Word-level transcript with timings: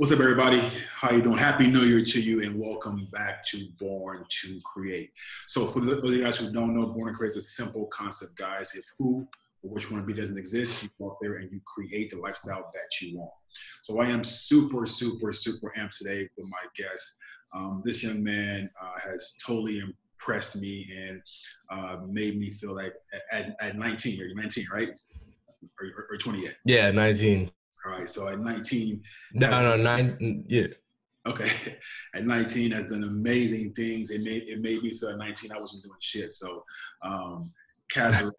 What's 0.00 0.12
up, 0.12 0.20
everybody? 0.20 0.62
How 0.94 1.10
you 1.10 1.20
doing? 1.20 1.36
Happy 1.36 1.66
New 1.66 1.82
Year 1.82 2.02
to 2.02 2.22
you, 2.22 2.42
and 2.42 2.58
welcome 2.58 3.06
back 3.12 3.44
to 3.48 3.68
Born 3.78 4.24
to 4.30 4.58
Create. 4.64 5.10
So, 5.46 5.66
for 5.66 5.80
the, 5.80 6.00
for 6.00 6.08
the 6.08 6.22
guys 6.22 6.38
who 6.38 6.50
don't 6.50 6.74
know, 6.74 6.86
Born 6.86 7.08
to 7.08 7.14
Create 7.14 7.32
is 7.32 7.36
a 7.36 7.42
simple 7.42 7.84
concept, 7.88 8.34
guys. 8.34 8.74
If 8.74 8.86
who 8.98 9.28
or 9.62 9.70
which 9.70 9.90
one 9.90 10.00
to 10.00 10.06
be 10.06 10.14
doesn't 10.14 10.38
exist, 10.38 10.82
you 10.82 10.88
go 10.98 11.10
out 11.10 11.18
there 11.20 11.34
and 11.34 11.52
you 11.52 11.60
create 11.66 12.08
the 12.08 12.16
lifestyle 12.16 12.64
that 12.72 13.02
you 13.02 13.18
want. 13.18 13.30
So, 13.82 14.00
I 14.00 14.06
am 14.06 14.24
super, 14.24 14.86
super, 14.86 15.34
super 15.34 15.70
amped 15.76 15.98
today 15.98 16.30
with 16.34 16.46
my 16.48 16.64
guest. 16.74 17.18
Um, 17.54 17.82
this 17.84 18.02
young 18.02 18.24
man 18.24 18.70
uh, 18.82 18.98
has 19.04 19.36
totally 19.46 19.82
impressed 19.82 20.62
me 20.62 20.90
and 20.96 21.20
uh, 21.68 21.98
made 22.08 22.40
me 22.40 22.52
feel 22.52 22.74
like 22.74 22.94
at, 23.30 23.54
at 23.60 23.76
19, 23.76 24.16
you're 24.16 24.34
19, 24.34 24.64
right? 24.72 24.88
Or, 25.78 25.86
or, 25.88 26.06
or 26.12 26.16
20 26.16 26.40
yet? 26.40 26.54
Yeah, 26.64 26.90
19. 26.90 27.50
All 27.86 27.92
right. 27.92 28.08
So 28.08 28.28
at 28.28 28.38
19. 28.38 29.02
No, 29.34 29.50
no, 29.62 29.76
nine. 29.76 30.44
Yeah. 30.48 30.66
Okay. 31.26 31.76
At 32.14 32.24
19, 32.24 32.72
has 32.72 32.86
done 32.86 33.04
amazing 33.04 33.74
things. 33.74 34.10
It 34.10 34.22
made 34.22 34.48
it 34.48 34.62
made 34.62 34.82
me 34.82 34.94
feel 34.94 35.10
at 35.10 35.18
19 35.18 35.52
I 35.52 35.60
wasn't 35.60 35.82
doing 35.82 35.98
shit. 36.00 36.32
So 36.32 36.64
um 37.02 37.52
Kasra 37.94 38.30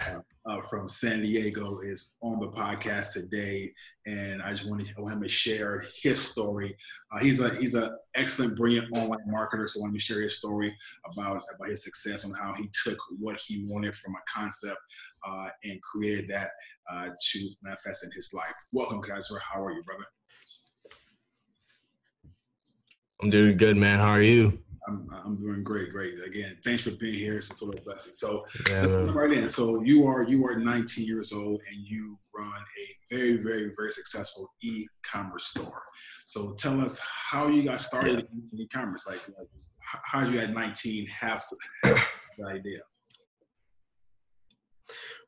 uh, 0.45 0.61
from 0.69 0.87
San 0.87 1.21
Diego 1.21 1.79
is 1.81 2.15
on 2.21 2.39
the 2.39 2.47
podcast 2.47 3.13
today, 3.13 3.71
and 4.05 4.41
I 4.41 4.51
just 4.51 4.67
want, 4.67 4.85
to, 4.85 5.01
want 5.01 5.15
him 5.15 5.21
to 5.21 5.29
share 5.29 5.83
his 6.01 6.21
story. 6.21 6.75
Uh, 7.11 7.19
he's 7.19 7.41
a 7.41 7.53
he's 7.55 7.73
an 7.73 7.89
excellent, 8.15 8.55
brilliant 8.55 8.87
online 8.95 9.19
marketer, 9.29 9.67
so 9.67 9.79
I 9.79 9.83
want 9.83 9.93
to 9.93 9.99
share 9.99 10.21
his 10.21 10.37
story 10.37 10.75
about 11.11 11.41
about 11.55 11.69
his 11.69 11.83
success 11.83 12.23
and 12.23 12.35
how 12.35 12.53
he 12.53 12.69
took 12.83 12.97
what 13.19 13.39
he 13.45 13.65
wanted 13.67 13.95
from 13.95 14.15
a 14.15 14.39
concept 14.39 14.77
uh, 15.27 15.47
and 15.63 15.81
created 15.81 16.29
that 16.29 16.49
uh, 16.89 17.09
to 17.31 17.49
manifest 17.61 18.05
in 18.05 18.11
his 18.11 18.31
life. 18.33 18.53
Welcome, 18.71 19.01
Kasra. 19.01 19.39
How 19.41 19.63
are 19.63 19.71
you, 19.71 19.83
brother? 19.83 20.05
I'm 23.21 23.29
doing 23.29 23.57
good, 23.57 23.77
man. 23.77 23.99
How 23.99 24.09
are 24.09 24.21
you? 24.21 24.59
I'm, 24.87 25.07
I'm 25.23 25.37
doing 25.37 25.63
great, 25.63 25.91
great. 25.91 26.15
Again, 26.25 26.57
thanks 26.63 26.83
for 26.83 26.91
being 26.91 27.13
here. 27.13 27.37
It's 27.37 27.51
a 27.51 27.55
total 27.55 27.79
blessing. 27.85 28.13
So, 28.13 28.43
yeah, 28.69 28.85
right 29.11 29.31
in. 29.31 29.49
So 29.49 29.81
you 29.83 30.05
are 30.05 30.23
you 30.23 30.45
are 30.45 30.55
19 30.55 31.05
years 31.05 31.31
old 31.31 31.61
and 31.71 31.85
you 31.85 32.17
run 32.35 32.47
a 32.47 33.15
very, 33.15 33.37
very, 33.37 33.71
very 33.77 33.91
successful 33.91 34.51
e-commerce 34.63 35.47
store. 35.47 35.83
So 36.25 36.53
tell 36.53 36.81
us 36.81 36.99
how 37.03 37.47
you 37.47 37.63
got 37.63 37.81
started 37.81 38.27
yeah. 38.31 38.39
in 38.53 38.59
e-commerce. 38.59 39.05
Like, 39.07 39.19
like 39.37 39.47
how 40.03 40.21
did 40.21 40.33
you 40.33 40.39
at 40.39 40.51
19 40.51 41.05
have, 41.07 41.43
have 41.83 42.07
the 42.37 42.45
idea? 42.47 42.79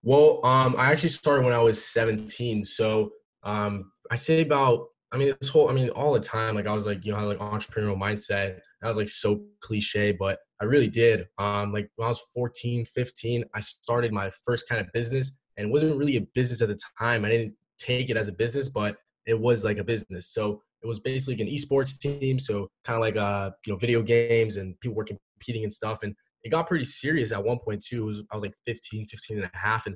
Well, 0.02 0.45
um, 0.45 0.75
I 0.78 0.91
actually 0.91 1.09
started 1.09 1.45
when 1.45 1.53
I 1.53 1.61
was 1.61 1.83
17. 1.85 2.63
So 2.63 3.11
um, 3.44 3.91
I'd 4.11 4.22
say 4.22 4.41
about 4.41 4.88
I 5.14 5.17
mean, 5.17 5.33
this 5.39 5.50
whole, 5.50 5.69
I 5.69 5.73
mean, 5.73 5.89
all 5.92 6.11
the 6.11 6.19
time, 6.19 6.56
like 6.56 6.66
I 6.66 6.73
was 6.73 6.88
like, 6.88 7.06
you 7.06 7.11
know, 7.11 7.19
I 7.19 7.22
had 7.22 7.28
like 7.28 7.38
entrepreneurial 7.38 7.97
mindset. 7.97 8.59
That 8.81 8.88
was 8.88 8.97
like 8.97 9.08
so 9.08 9.44
cliche, 9.61 10.11
but 10.11 10.39
I 10.59 10.66
really 10.66 10.88
did. 10.88 11.28
Um, 11.38 11.72
like 11.72 11.88
when 11.97 12.08
I 12.08 12.09
was 12.09 12.19
14, 12.33 12.83
15, 12.86 13.44
I 13.53 13.59
started 13.59 14.11
my 14.11 14.31
first 14.44 14.67
kind 14.67 14.81
of 14.81 14.91
business 14.91 15.38
and 15.56 15.67
it 15.67 15.72
wasn't 15.72 15.97
really 15.97 16.17
a 16.17 16.22
business 16.34 16.64
at 16.64 16.69
the 16.69 16.80
time. 16.97 17.25
I 17.25 17.30
didn't 17.30 17.53
take 17.78 18.09
it 18.09 18.17
as 18.17 18.28
a 18.28 18.31
business, 18.31 18.69
but 18.69 18.97
it 19.28 19.39
was 19.39 19.64
like 19.64 19.78
a 19.78 19.84
business. 19.84 20.34
So 20.34 20.64
it 20.81 20.88
was 20.88 21.00
basically 21.00 21.41
an 21.44 21.47
esports 21.47 22.00
team. 22.00 22.39
So 22.39 22.67
kind 22.84 22.95
of 22.95 23.02
like, 23.02 23.16
uh, 23.16 23.52
you 23.67 23.73
know, 23.73 23.78
video 23.78 24.02
games 24.02 24.58
and 24.58 24.80
people 24.80 24.95
were 24.95 25.06
competing 25.06 25.64
and 25.64 25.72
stuff. 25.72 26.02
And 26.02 26.16
it 26.44 26.50
got 26.50 26.67
pretty 26.67 26.86
serious 26.86 27.31
at 27.31 27.44
one 27.44 27.59
point 27.59 27.86
too. 27.86 28.06
Was, 28.06 28.23
I 28.31 28.36
was 28.36 28.44
like 28.44 28.56
15, 28.66 29.06
15 29.08 29.38
and 29.38 29.45
a 29.45 29.58
half. 29.58 29.86
And 29.86 29.95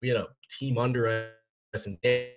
we 0.00 0.08
had 0.08 0.18
a 0.18 0.28
team 0.50 0.78
under 0.78 1.32
us 1.74 1.86
and 1.86 1.98
they 2.02 2.34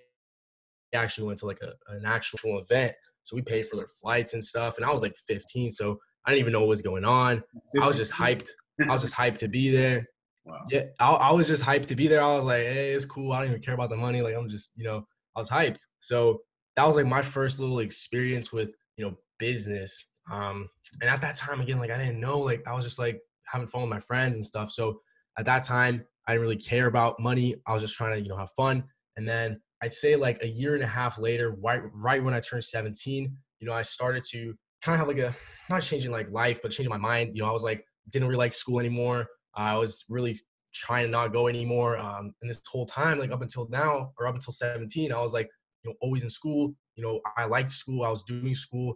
actually 0.96 1.26
went 1.26 1.38
to 1.40 1.46
like 1.46 1.60
a, 1.62 1.72
an 1.92 2.04
actual 2.04 2.58
event. 2.58 2.92
So 3.22 3.36
we 3.36 3.42
paid 3.42 3.66
for 3.66 3.76
their 3.76 3.88
flights 4.00 4.34
and 4.34 4.44
stuff. 4.44 4.76
And 4.76 4.84
I 4.84 4.92
was 4.92 5.02
like 5.02 5.16
15, 5.28 5.70
so 5.70 5.98
I 6.24 6.30
didn't 6.30 6.40
even 6.40 6.52
know 6.52 6.60
what 6.60 6.68
was 6.68 6.82
going 6.82 7.04
on. 7.04 7.42
15. 7.72 7.82
I 7.82 7.86
was 7.86 7.96
just 7.96 8.12
hyped. 8.12 8.48
I 8.88 8.92
was 8.92 9.02
just 9.02 9.14
hyped 9.14 9.38
to 9.38 9.48
be 9.48 9.70
there. 9.70 10.06
Wow. 10.46 10.64
Yeah, 10.70 10.84
I, 10.98 11.10
I, 11.10 11.32
was 11.32 11.46
just 11.46 11.62
hyped 11.62 11.84
to 11.88 11.94
be 11.94 12.08
there. 12.08 12.22
I 12.22 12.34
was 12.34 12.46
like, 12.46 12.62
hey, 12.62 12.94
it's 12.94 13.04
cool. 13.04 13.30
I 13.32 13.40
don't 13.40 13.50
even 13.50 13.60
care 13.60 13.74
about 13.74 13.90
the 13.90 13.96
money. 13.96 14.22
Like 14.22 14.34
I'm 14.34 14.48
just, 14.48 14.72
you 14.74 14.84
know, 14.84 15.06
I 15.36 15.38
was 15.38 15.50
hyped. 15.50 15.80
So 16.00 16.40
that 16.76 16.86
was 16.86 16.96
like 16.96 17.04
my 17.04 17.20
first 17.20 17.60
little 17.60 17.80
experience 17.80 18.50
with, 18.50 18.70
you 18.96 19.04
know, 19.04 19.16
business. 19.38 20.08
Um, 20.32 20.66
and 21.02 21.10
at 21.10 21.20
that 21.20 21.36
time, 21.36 21.60
again, 21.60 21.78
like 21.78 21.90
I 21.90 21.98
didn't 21.98 22.20
know, 22.20 22.38
like 22.38 22.66
I 22.66 22.72
was 22.74 22.86
just 22.86 22.98
like 22.98 23.20
having 23.44 23.68
fun 23.68 23.82
with 23.82 23.90
my 23.90 24.00
friends 24.00 24.36
and 24.36 24.44
stuff. 24.44 24.70
So 24.70 25.00
at 25.38 25.44
that 25.44 25.62
time, 25.62 26.04
I 26.26 26.32
didn't 26.32 26.42
really 26.42 26.56
care 26.56 26.86
about 26.86 27.20
money. 27.20 27.56
I 27.66 27.74
was 27.74 27.82
just 27.82 27.94
trying 27.94 28.14
to, 28.14 28.22
you 28.22 28.28
know, 28.28 28.38
have 28.38 28.50
fun. 28.56 28.84
And 29.16 29.28
then 29.28 29.60
I'd 29.82 29.92
say 29.92 30.16
like 30.16 30.42
a 30.42 30.48
year 30.48 30.74
and 30.74 30.84
a 30.84 30.86
half 30.86 31.18
later, 31.18 31.54
right 31.62 31.82
right 31.92 32.22
when 32.22 32.34
I 32.34 32.40
turned 32.40 32.64
17, 32.64 33.36
you 33.60 33.66
know, 33.66 33.72
I 33.72 33.82
started 33.82 34.24
to 34.30 34.54
kind 34.82 34.94
of 34.94 34.98
have 35.00 35.08
like 35.08 35.18
a 35.18 35.34
not 35.68 35.82
changing 35.82 36.10
like 36.10 36.30
life, 36.30 36.60
but 36.62 36.72
changing 36.72 36.90
my 36.90 36.98
mind. 36.98 37.30
You 37.34 37.42
know, 37.42 37.48
I 37.48 37.52
was 37.52 37.62
like 37.62 37.84
didn't 38.10 38.28
really 38.28 38.38
like 38.38 38.52
school 38.52 38.80
anymore. 38.80 39.26
I 39.54 39.76
was 39.76 40.04
really 40.08 40.36
trying 40.74 41.04
to 41.04 41.10
not 41.10 41.32
go 41.32 41.48
anymore. 41.48 41.98
Um, 41.98 42.32
and 42.40 42.50
this 42.50 42.60
whole 42.70 42.86
time, 42.86 43.18
like 43.18 43.32
up 43.32 43.42
until 43.42 43.68
now 43.70 44.12
or 44.18 44.26
up 44.26 44.34
until 44.34 44.52
17, 44.52 45.12
I 45.12 45.20
was 45.20 45.32
like, 45.32 45.48
you 45.82 45.90
know, 45.90 45.96
always 46.00 46.22
in 46.22 46.30
school. 46.30 46.74
You 46.96 47.04
know, 47.04 47.20
I 47.36 47.44
liked 47.44 47.70
school. 47.70 48.04
I 48.04 48.10
was 48.10 48.22
doing 48.24 48.54
school, 48.54 48.94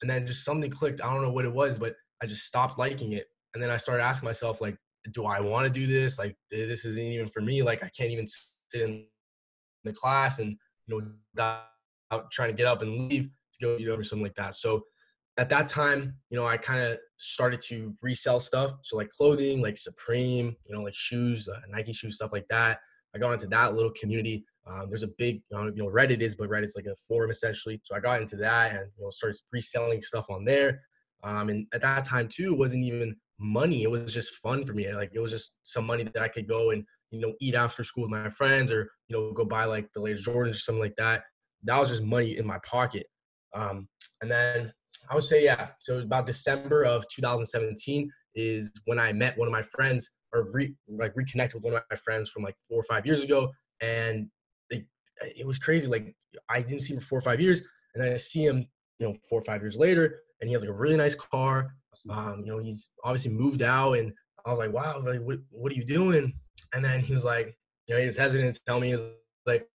and 0.00 0.10
then 0.10 0.26
just 0.26 0.44
something 0.44 0.70
clicked. 0.70 1.02
I 1.02 1.12
don't 1.12 1.22
know 1.22 1.32
what 1.32 1.44
it 1.44 1.52
was, 1.52 1.78
but 1.78 1.94
I 2.22 2.26
just 2.26 2.46
stopped 2.46 2.78
liking 2.78 3.12
it. 3.12 3.26
And 3.54 3.62
then 3.62 3.70
I 3.70 3.76
started 3.76 4.02
asking 4.02 4.26
myself, 4.26 4.60
like, 4.60 4.76
do 5.12 5.26
I 5.26 5.40
want 5.40 5.64
to 5.64 5.70
do 5.70 5.86
this? 5.86 6.18
Like, 6.18 6.34
this 6.50 6.84
isn't 6.84 7.02
even 7.02 7.28
for 7.28 7.42
me. 7.42 7.62
Like, 7.62 7.84
I 7.84 7.90
can't 7.96 8.10
even 8.10 8.26
sit 8.26 8.80
in 8.80 9.04
the 9.84 9.92
class 9.92 10.38
and 10.38 10.56
you 10.86 10.98
know 10.98 11.06
without 11.34 12.30
trying 12.30 12.48
to 12.48 12.54
get 12.54 12.66
up 12.66 12.82
and 12.82 13.08
leave 13.08 13.30
to 13.52 13.58
go 13.60 13.76
you 13.76 13.88
know 13.88 13.94
or 13.94 14.04
something 14.04 14.24
like 14.24 14.34
that. 14.36 14.54
So 14.54 14.82
at 15.38 15.48
that 15.48 15.66
time 15.66 16.14
you 16.28 16.38
know 16.38 16.46
i 16.46 16.58
kind 16.58 16.80
of 16.80 16.98
started 17.16 17.60
to 17.68 17.94
resell 18.02 18.40
stuff. 18.40 18.72
So 18.82 18.96
like 18.96 19.10
clothing 19.10 19.60
like 19.60 19.76
supreme 19.76 20.56
you 20.66 20.74
know 20.74 20.82
like 20.82 20.94
shoes 20.94 21.48
uh, 21.48 21.60
nike 21.70 21.92
shoes 21.92 22.16
stuff 22.16 22.32
like 22.32 22.46
that. 22.50 22.78
I 23.14 23.18
got 23.18 23.32
into 23.32 23.46
that 23.48 23.74
little 23.74 23.92
community. 23.92 24.44
Um, 24.66 24.88
there's 24.88 25.02
a 25.02 25.10
big 25.18 25.42
I 25.52 25.56
don't 25.56 25.64
know 25.64 25.70
if 25.70 25.76
you 25.76 25.82
know 25.82 25.90
reddit 25.90 26.22
is 26.22 26.34
but 26.34 26.48
reddit's 26.48 26.76
like 26.76 26.86
a 26.86 26.96
forum 27.08 27.30
essentially. 27.30 27.80
So 27.84 27.94
i 27.96 28.00
got 28.00 28.20
into 28.20 28.36
that 28.36 28.72
and 28.72 28.90
you 28.96 29.04
know 29.04 29.10
started 29.10 29.40
reselling 29.52 30.02
stuff 30.02 30.26
on 30.30 30.44
there. 30.44 30.82
Um, 31.24 31.50
and 31.50 31.66
at 31.72 31.80
that 31.82 32.04
time 32.04 32.28
too 32.28 32.52
it 32.52 32.58
wasn't 32.58 32.84
even 32.84 33.16
money. 33.38 33.82
It 33.82 33.90
was 33.90 34.12
just 34.12 34.36
fun 34.36 34.64
for 34.64 34.72
me. 34.72 34.92
Like 34.94 35.10
it 35.14 35.20
was 35.20 35.32
just 35.32 35.56
some 35.62 35.86
money 35.86 36.04
that 36.04 36.22
i 36.22 36.28
could 36.28 36.48
go 36.48 36.70
and 36.70 36.84
you 37.12 37.20
know, 37.20 37.34
eat 37.40 37.54
after 37.54 37.84
school 37.84 38.04
with 38.04 38.10
my 38.10 38.30
friends 38.30 38.72
or, 38.72 38.90
you 39.08 39.16
know, 39.16 39.32
go 39.32 39.44
buy 39.44 39.64
like 39.64 39.92
the 39.92 40.00
latest 40.00 40.24
Jordans 40.24 40.52
or 40.52 40.54
something 40.54 40.82
like 40.82 40.96
that. 40.96 41.22
That 41.64 41.78
was 41.78 41.90
just 41.90 42.02
money 42.02 42.38
in 42.38 42.46
my 42.46 42.58
pocket. 42.64 43.06
Um, 43.54 43.88
and 44.22 44.30
then 44.30 44.72
I 45.10 45.14
would 45.14 45.24
say, 45.24 45.44
yeah, 45.44 45.68
so 45.78 45.98
about 45.98 46.26
December 46.26 46.84
of 46.84 47.06
2017 47.08 48.10
is 48.34 48.72
when 48.86 48.98
I 48.98 49.12
met 49.12 49.36
one 49.36 49.46
of 49.46 49.52
my 49.52 49.62
friends 49.62 50.14
or 50.32 50.50
re, 50.50 50.74
like 50.88 51.12
reconnected 51.14 51.56
with 51.56 51.64
one 51.64 51.74
of 51.74 51.82
my 51.90 51.96
friends 51.96 52.30
from 52.30 52.42
like 52.42 52.56
four 52.68 52.80
or 52.80 52.84
five 52.84 53.04
years 53.04 53.22
ago. 53.22 53.50
And 53.80 54.28
they, 54.70 54.86
it 55.20 55.46
was 55.46 55.58
crazy. 55.58 55.86
Like 55.86 56.14
I 56.48 56.62
didn't 56.62 56.80
see 56.80 56.94
him 56.94 57.00
for 57.00 57.06
four 57.06 57.18
or 57.18 57.22
five 57.22 57.40
years. 57.40 57.62
And 57.94 58.02
then 58.02 58.12
I 58.12 58.16
see 58.16 58.44
him, 58.44 58.66
you 58.98 59.08
know, 59.08 59.14
four 59.28 59.38
or 59.38 59.42
five 59.42 59.60
years 59.60 59.76
later 59.76 60.20
and 60.42 60.48
he 60.48 60.52
has 60.54 60.62
like 60.62 60.70
a 60.70 60.74
really 60.74 60.96
nice 60.96 61.14
car. 61.14 61.74
Um, 62.10 62.42
you 62.44 62.50
know, 62.50 62.58
he's 62.58 62.90
obviously 63.04 63.30
moved 63.30 63.62
out 63.62 63.92
and 63.92 64.12
I 64.44 64.50
was 64.50 64.58
like, 64.58 64.72
wow, 64.72 65.00
like, 65.04 65.20
what, 65.20 65.38
what 65.50 65.70
are 65.70 65.76
you 65.76 65.84
doing? 65.84 66.32
And 66.72 66.84
then 66.84 67.00
he 67.00 67.12
was 67.12 67.24
like, 67.24 67.56
you 67.86 67.94
know, 67.94 68.00
he 68.00 68.06
was 68.06 68.16
hesitant 68.16 68.54
to 68.54 68.64
tell 68.64 68.80
me, 68.80 68.88
he 68.88 68.92
was 68.92 69.10
like, 69.46 69.66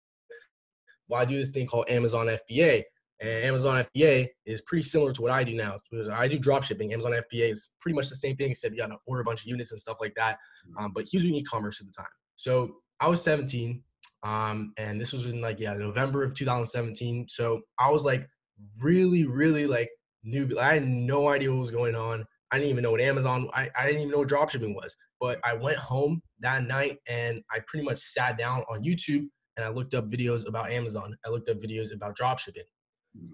well, 1.07 1.21
I 1.21 1.25
do 1.25 1.37
this 1.37 1.51
thing 1.51 1.67
called 1.67 1.89
Amazon 1.89 2.27
FBA. 2.27 2.83
And 3.19 3.29
Amazon 3.29 3.83
FBA 3.95 4.27
is 4.45 4.61
pretty 4.61 4.83
similar 4.83 5.11
to 5.11 5.21
what 5.21 5.31
I 5.31 5.43
do 5.43 5.55
now. 5.55 5.75
Because 5.89 6.07
I 6.07 6.27
do 6.27 6.37
drop 6.37 6.63
shipping. 6.63 6.93
Amazon 6.93 7.13
FBA 7.13 7.51
is 7.51 7.69
pretty 7.79 7.95
much 7.95 8.09
the 8.09 8.15
same 8.15 8.35
thing, 8.35 8.51
except 8.51 8.73
you 8.73 8.81
got 8.81 8.87
to 8.87 8.97
order 9.07 9.21
a 9.21 9.25
bunch 9.25 9.41
of 9.41 9.47
units 9.47 9.71
and 9.71 9.81
stuff 9.81 9.97
like 9.99 10.13
that. 10.15 10.35
Mm-hmm. 10.69 10.85
Um, 10.85 10.91
but 10.93 11.05
he 11.07 11.17
was 11.17 11.23
doing 11.23 11.35
e-commerce 11.35 11.81
at 11.81 11.87
the 11.87 11.93
time. 11.93 12.05
So 12.35 12.75
I 12.99 13.07
was 13.07 13.23
17, 13.23 13.81
um, 14.23 14.73
and 14.77 15.01
this 15.01 15.13
was 15.13 15.25
in 15.25 15.41
like 15.41 15.59
yeah 15.59 15.73
November 15.73 16.23
of 16.23 16.35
2017. 16.35 17.27
So 17.29 17.61
I 17.79 17.89
was 17.89 18.03
like 18.03 18.27
really, 18.79 19.25
really 19.25 19.65
like 19.65 19.89
new. 20.23 20.59
I 20.59 20.75
had 20.75 20.87
no 20.87 21.29
idea 21.29 21.51
what 21.51 21.59
was 21.59 21.71
going 21.71 21.95
on. 21.95 22.25
I 22.51 22.57
didn't 22.57 22.69
even 22.69 22.83
know 22.83 22.91
what 22.91 23.01
Amazon. 23.01 23.49
I, 23.53 23.69
I 23.77 23.85
didn't 23.85 24.01
even 24.01 24.11
know 24.11 24.19
what 24.19 24.29
dropshipping 24.29 24.75
was. 24.75 24.95
But 25.19 25.39
I 25.43 25.53
went 25.53 25.77
home 25.77 26.21
that 26.39 26.65
night 26.65 26.97
and 27.07 27.41
I 27.51 27.59
pretty 27.67 27.85
much 27.85 27.99
sat 27.99 28.37
down 28.37 28.63
on 28.69 28.83
YouTube 28.83 29.27
and 29.55 29.65
I 29.65 29.69
looked 29.69 29.93
up 29.93 30.09
videos 30.09 30.47
about 30.47 30.71
Amazon. 30.71 31.15
I 31.25 31.29
looked 31.29 31.49
up 31.49 31.57
videos 31.57 31.93
about 31.93 32.17
dropshipping. 32.17 32.67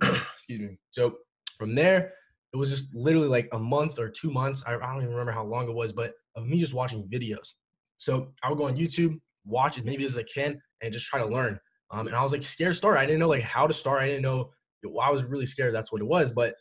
Excuse 0.36 0.62
me. 0.62 0.78
So 0.92 1.18
from 1.58 1.76
there, 1.76 2.14
it 2.54 2.58
was 2.58 2.70
just 2.70 2.96
literally 2.96 3.28
like 3.28 3.50
a 3.52 3.60
month 3.60 4.00
or 4.00 4.10
two 4.10 4.32
months. 4.32 4.64
I, 4.66 4.76
I 4.76 4.78
don't 4.78 4.98
even 4.98 5.10
remember 5.10 5.32
how 5.32 5.44
long 5.44 5.68
it 5.68 5.74
was, 5.74 5.92
but 5.92 6.14
of 6.36 6.46
me 6.46 6.60
just 6.60 6.74
watching 6.74 7.08
videos. 7.08 7.50
So 7.98 8.32
I 8.44 8.50
would 8.50 8.58
go 8.58 8.66
on 8.66 8.78
YouTube, 8.78 9.20
watch 9.46 9.78
as 9.78 9.86
many 9.86 9.98
videos 9.98 10.12
as 10.12 10.20
I 10.20 10.24
can, 10.24 10.62
and 10.82 10.94
just 10.94 11.06
try 11.06 11.20
to 11.20 11.26
learn. 11.26 11.60
Um, 11.92 12.08
and 12.08 12.16
I 12.16 12.24
was 12.24 12.32
like 12.32 12.44
scared 12.44 12.74
to 12.74 12.78
start. 12.78 12.98
I 12.98 13.06
didn't 13.06 13.20
know 13.20 13.30
like 13.30 13.44
how 13.44 13.68
to 13.68 13.74
start. 13.74 14.02
I 14.02 14.08
didn't 14.08 14.24
know. 14.24 14.52
Well, 14.84 15.06
I 15.06 15.12
was 15.12 15.24
really 15.24 15.46
scared. 15.46 15.74
That's 15.74 15.92
what 15.92 16.02
it 16.02 16.08
was. 16.08 16.32
But 16.32 16.56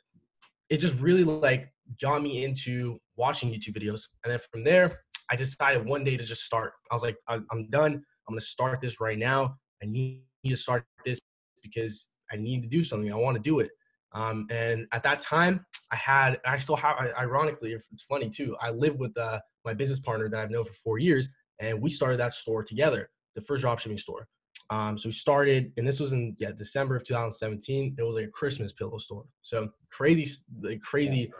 it 0.68 0.78
just 0.78 0.98
really 1.00 1.24
like 1.24 1.72
got 2.00 2.22
me 2.22 2.44
into 2.44 2.98
watching 3.16 3.50
YouTube 3.50 3.76
videos. 3.76 4.02
And 4.24 4.32
then 4.32 4.40
from 4.50 4.64
there, 4.64 5.00
I 5.32 5.34
decided 5.34 5.86
one 5.86 6.04
day 6.04 6.18
to 6.18 6.24
just 6.24 6.44
start. 6.44 6.74
I 6.90 6.94
was 6.94 7.02
like, 7.02 7.16
I'm 7.26 7.70
done. 7.70 7.94
I'm 7.94 8.34
going 8.34 8.38
to 8.38 8.44
start 8.44 8.82
this 8.82 9.00
right 9.00 9.18
now. 9.18 9.56
I 9.82 9.86
need 9.86 10.24
to 10.44 10.54
start 10.54 10.84
this 11.06 11.18
because 11.62 12.10
I 12.30 12.36
need 12.36 12.62
to 12.64 12.68
do 12.68 12.84
something. 12.84 13.10
I 13.10 13.16
want 13.16 13.36
to 13.36 13.42
do 13.42 13.60
it. 13.60 13.70
Um, 14.12 14.46
and 14.50 14.86
at 14.92 15.02
that 15.04 15.20
time, 15.20 15.64
I 15.90 15.96
had, 15.96 16.38
I 16.44 16.58
still 16.58 16.76
have, 16.76 16.98
ironically, 17.18 17.74
it's 17.90 18.02
funny 18.02 18.28
too. 18.28 18.54
I 18.60 18.70
lived 18.70 18.98
with 18.98 19.16
uh, 19.16 19.40
my 19.64 19.72
business 19.72 20.00
partner 20.00 20.28
that 20.28 20.38
I've 20.38 20.50
known 20.50 20.64
for 20.64 20.72
four 20.74 20.98
years, 20.98 21.30
and 21.60 21.80
we 21.80 21.88
started 21.88 22.20
that 22.20 22.34
store 22.34 22.62
together, 22.62 23.08
the 23.34 23.40
first 23.40 23.64
dropshipping 23.64 23.98
store. 23.98 24.28
Um, 24.68 24.98
so 24.98 25.08
we 25.08 25.12
started, 25.12 25.72
and 25.78 25.88
this 25.88 25.98
was 25.98 26.12
in 26.12 26.36
yeah 26.38 26.50
December 26.54 26.94
of 26.94 27.04
2017. 27.04 27.96
It 27.98 28.02
was 28.02 28.16
like 28.16 28.26
a 28.26 28.30
Christmas 28.30 28.72
pillow 28.72 28.98
store. 28.98 29.24
So 29.40 29.70
crazy, 29.90 30.30
like 30.62 30.80
crazy. 30.82 31.32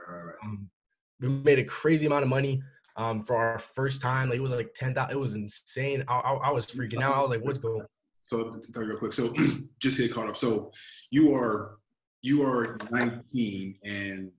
Um, 0.42 0.70
we 1.20 1.28
made 1.28 1.58
a 1.58 1.64
crazy 1.64 2.06
amount 2.06 2.22
of 2.22 2.30
money 2.30 2.62
um, 2.96 3.24
for 3.24 3.36
our 3.36 3.58
first 3.58 4.02
time. 4.02 4.28
Like 4.28 4.38
it 4.38 4.42
was 4.42 4.50
like 4.50 4.74
ten 4.74 4.94
thousand. 4.94 5.16
It 5.16 5.20
was 5.20 5.34
insane. 5.34 6.04
I, 6.08 6.14
I, 6.14 6.32
I, 6.34 6.50
was 6.50 6.66
freaking 6.66 7.02
out. 7.02 7.14
I 7.14 7.20
was 7.20 7.30
like, 7.30 7.44
"What's 7.44 7.58
going?" 7.58 7.80
on? 7.80 7.86
So 8.20 8.50
to 8.50 8.72
tell 8.72 8.82
you 8.82 8.90
real 8.90 8.98
quick. 8.98 9.12
So 9.12 9.32
just 9.80 9.98
get 9.98 10.12
caught 10.12 10.28
up. 10.28 10.36
So 10.36 10.70
you 11.10 11.34
are 11.34 11.78
you 12.22 12.42
are 12.42 12.78
19 12.90 13.76
and 13.84 14.30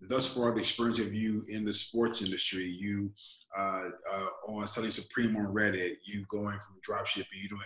thus 0.00 0.32
far 0.32 0.52
the 0.52 0.58
experience 0.58 0.98
of 0.98 1.14
you 1.14 1.42
in 1.48 1.64
the 1.64 1.72
sports 1.72 2.22
industry 2.22 2.64
you 2.66 3.10
uh, 3.56 3.84
uh, 4.12 4.26
on 4.48 4.66
selling 4.66 4.90
supreme 4.90 5.36
on 5.36 5.52
reddit 5.54 5.94
you 6.04 6.24
going 6.28 6.58
from 6.60 6.76
dropshipping 6.86 7.24
you 7.42 7.48
doing 7.48 7.62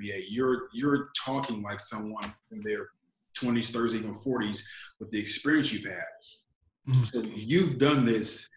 fba 0.00 0.20
you're 0.28 0.64
you're 0.74 1.08
talking 1.16 1.62
like 1.62 1.80
someone 1.80 2.32
in 2.52 2.60
their 2.62 2.90
20s 3.34 3.72
30s 3.72 3.94
even 3.94 4.12
40s 4.12 4.62
with 5.00 5.10
the 5.10 5.18
experience 5.18 5.72
you've 5.72 5.84
had 5.84 6.02
mm-hmm. 6.88 7.02
so 7.04 7.22
you've 7.34 7.78
done 7.78 8.04
this 8.04 8.48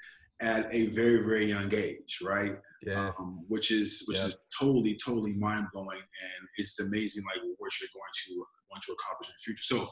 at 0.41 0.73
a 0.73 0.87
very 0.87 1.23
very 1.23 1.45
young 1.45 1.73
age 1.73 2.19
right 2.23 2.57
yeah. 2.83 3.11
Um, 3.19 3.45
which 3.47 3.69
is 3.71 4.03
which 4.07 4.17
yeah. 4.17 4.25
is 4.25 4.39
totally 4.59 4.97
totally 5.05 5.33
mind-blowing 5.33 5.99
and 5.99 6.47
it's 6.57 6.79
amazing 6.79 7.23
like 7.25 7.43
what 7.57 7.71
you're 7.79 7.89
going 7.93 8.15
to 8.25 8.33
going 8.35 8.81
to 8.85 8.93
accomplish 8.93 9.29
in 9.29 9.33
the 9.37 9.43
future 9.43 9.63
so 9.63 9.87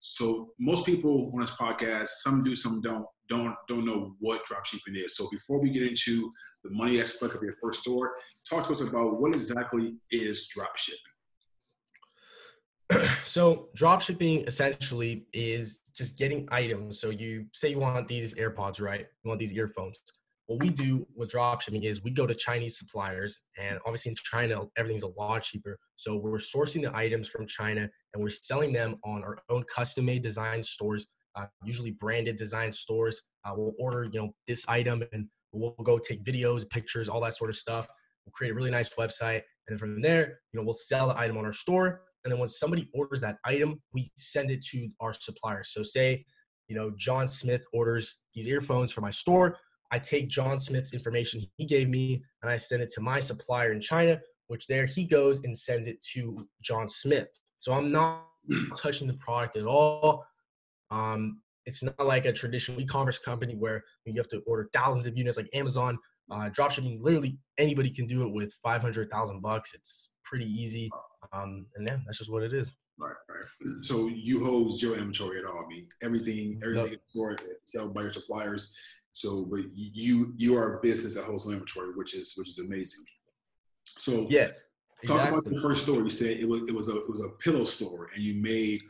so 0.00 0.54
most 0.58 0.86
people 0.86 1.30
on 1.34 1.40
this 1.40 1.50
podcast, 1.52 2.08
some 2.08 2.42
do, 2.42 2.56
some 2.56 2.80
don't, 2.80 3.06
don't 3.28 3.54
don't 3.68 3.84
know 3.84 4.16
what 4.18 4.42
dropshipping 4.46 4.96
is. 4.96 5.14
So 5.14 5.28
before 5.30 5.60
we 5.60 5.70
get 5.70 5.82
into 5.82 6.30
the 6.64 6.70
money 6.70 6.98
aspect 6.98 7.34
of 7.34 7.42
your 7.42 7.54
first 7.62 7.82
store, 7.82 8.12
talk 8.48 8.66
to 8.66 8.72
us 8.72 8.80
about 8.80 9.20
what 9.20 9.34
exactly 9.34 9.96
is 10.10 10.48
dropshipping. 10.56 11.09
so 13.24 13.68
dropshipping 13.76 14.46
essentially 14.46 15.26
is 15.32 15.80
just 15.94 16.18
getting 16.18 16.48
items. 16.50 17.00
So 17.00 17.10
you 17.10 17.46
say 17.52 17.70
you 17.70 17.78
want 17.78 18.08
these 18.08 18.34
AirPods, 18.34 18.80
right? 18.80 19.06
You 19.22 19.28
want 19.28 19.40
these 19.40 19.52
earphones 19.52 20.00
what 20.50 20.58
we 20.58 20.68
do 20.68 21.06
with 21.14 21.30
dropshipping 21.30 21.84
is 21.84 22.02
we 22.02 22.10
go 22.10 22.26
to 22.26 22.34
Chinese 22.34 22.76
suppliers, 22.76 23.42
and 23.56 23.78
obviously 23.86 24.10
in 24.10 24.16
China, 24.16 24.64
everything's 24.76 25.04
a 25.04 25.12
lot 25.16 25.44
cheaper. 25.44 25.78
So 25.94 26.16
we're 26.16 26.38
sourcing 26.38 26.82
the 26.82 26.90
items 26.92 27.28
from 27.28 27.46
China 27.46 27.88
and 28.12 28.20
we're 28.20 28.30
selling 28.30 28.72
them 28.72 28.96
on 29.04 29.22
our 29.22 29.38
own 29.48 29.62
custom 29.72 30.06
made 30.06 30.24
design 30.24 30.60
stores, 30.64 31.06
uh, 31.36 31.46
usually 31.62 31.92
branded 31.92 32.34
design 32.34 32.72
stores. 32.72 33.22
Uh, 33.44 33.52
we'll 33.56 33.74
order, 33.78 34.08
you 34.12 34.20
know, 34.20 34.32
this 34.48 34.64
item 34.66 35.04
and 35.12 35.28
we'll 35.52 35.70
go 35.84 36.00
take 36.00 36.24
videos, 36.24 36.68
pictures, 36.68 37.08
all 37.08 37.20
that 37.20 37.36
sort 37.36 37.50
of 37.50 37.54
stuff. 37.54 37.86
We'll 38.26 38.32
create 38.32 38.50
a 38.50 38.54
really 38.54 38.72
nice 38.72 38.92
website. 38.94 39.42
And 39.68 39.68
then 39.68 39.78
from 39.78 40.02
there, 40.02 40.40
you 40.52 40.58
know, 40.58 40.64
we'll 40.64 40.74
sell 40.74 41.06
the 41.06 41.16
item 41.16 41.38
on 41.38 41.44
our 41.44 41.52
store. 41.52 42.02
And 42.24 42.32
then 42.32 42.38
when 42.38 42.48
somebody 42.48 42.88
orders 42.94 43.20
that 43.22 43.36
item, 43.44 43.80
we 43.94 44.10
send 44.16 44.50
it 44.50 44.62
to 44.66 44.88
our 45.00 45.12
suppliers. 45.12 45.70
So 45.72 45.82
say, 45.82 46.24
you 46.68 46.76
know, 46.76 46.92
John 46.96 47.26
Smith 47.26 47.64
orders 47.72 48.20
these 48.34 48.46
earphones 48.46 48.92
for 48.92 49.00
my 49.00 49.10
store 49.10 49.56
I 49.90 49.98
take 49.98 50.28
John 50.28 50.60
Smith's 50.60 50.94
information 50.94 51.42
he 51.56 51.66
gave 51.66 51.88
me 51.88 52.22
and 52.42 52.50
I 52.50 52.56
send 52.56 52.82
it 52.82 52.90
to 52.90 53.00
my 53.00 53.20
supplier 53.20 53.72
in 53.72 53.80
China, 53.80 54.20
which 54.46 54.66
there 54.66 54.86
he 54.86 55.04
goes 55.04 55.44
and 55.44 55.56
sends 55.56 55.86
it 55.86 56.00
to 56.12 56.46
John 56.62 56.88
Smith. 56.88 57.28
So 57.58 57.72
I'm 57.72 57.90
not 57.90 58.24
touching 58.76 59.08
the 59.08 59.14
product 59.14 59.56
at 59.56 59.66
all. 59.66 60.24
Um, 60.90 61.40
it's 61.66 61.82
not 61.82 62.06
like 62.06 62.24
a 62.24 62.32
traditional 62.32 62.80
e-commerce 62.80 63.18
company 63.18 63.54
where 63.54 63.82
you 64.04 64.14
have 64.16 64.28
to 64.28 64.40
order 64.46 64.68
thousands 64.72 65.06
of 65.06 65.16
units 65.16 65.36
like 65.36 65.48
Amazon. 65.54 65.98
Uh, 66.30 66.48
dropshipping, 66.48 67.00
literally 67.00 67.36
anybody 67.58 67.90
can 67.90 68.06
do 68.06 68.22
it 68.22 68.32
with 68.32 68.52
500,000 68.62 69.40
bucks. 69.40 69.74
It's 69.74 70.12
pretty 70.24 70.46
easy. 70.46 70.88
Um, 71.32 71.66
and 71.76 71.88
yeah, 71.88 71.98
that's 72.06 72.18
just 72.18 72.30
what 72.30 72.42
it 72.42 72.52
is. 72.52 72.70
Right, 72.98 73.14
right. 73.28 73.84
So 73.84 74.08
you 74.08 74.44
hold 74.44 74.76
zero 74.76 74.94
inventory 74.94 75.38
at 75.38 75.46
all. 75.46 75.64
I 75.64 75.68
mean, 75.68 75.88
everything, 76.02 76.60
everything 76.62 76.92
is 76.92 76.98
stored, 77.08 77.40
sold 77.64 77.94
by 77.94 78.02
your 78.02 78.12
suppliers. 78.12 78.74
So, 79.12 79.44
but 79.44 79.60
you 79.74 80.32
you 80.36 80.56
are 80.56 80.78
a 80.78 80.80
business 80.80 81.14
that 81.14 81.24
holds 81.24 81.46
no 81.46 81.52
inventory, 81.52 81.92
which 81.94 82.14
is 82.14 82.34
which 82.36 82.48
is 82.48 82.58
amazing. 82.58 83.04
So 83.98 84.26
yeah, 84.30 84.48
exactly. 85.02 85.06
talk 85.06 85.28
about 85.28 85.44
the 85.44 85.60
first 85.60 85.82
store. 85.82 86.02
You 86.02 86.10
said 86.10 86.38
it 86.38 86.48
was 86.48 86.62
it 86.62 86.74
was 86.74 86.88
a 86.88 86.98
it 86.98 87.10
was 87.10 87.20
a 87.20 87.30
pillow 87.42 87.64
store, 87.64 88.10
and 88.14 88.22
you 88.22 88.34
made 88.34 88.80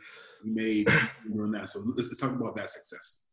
you 0.44 0.54
made 0.54 0.88
doing 1.32 1.52
that. 1.52 1.70
So 1.70 1.80
let's, 1.84 2.08
let's 2.08 2.20
talk 2.20 2.32
about 2.32 2.56
that 2.56 2.68
success. 2.68 3.24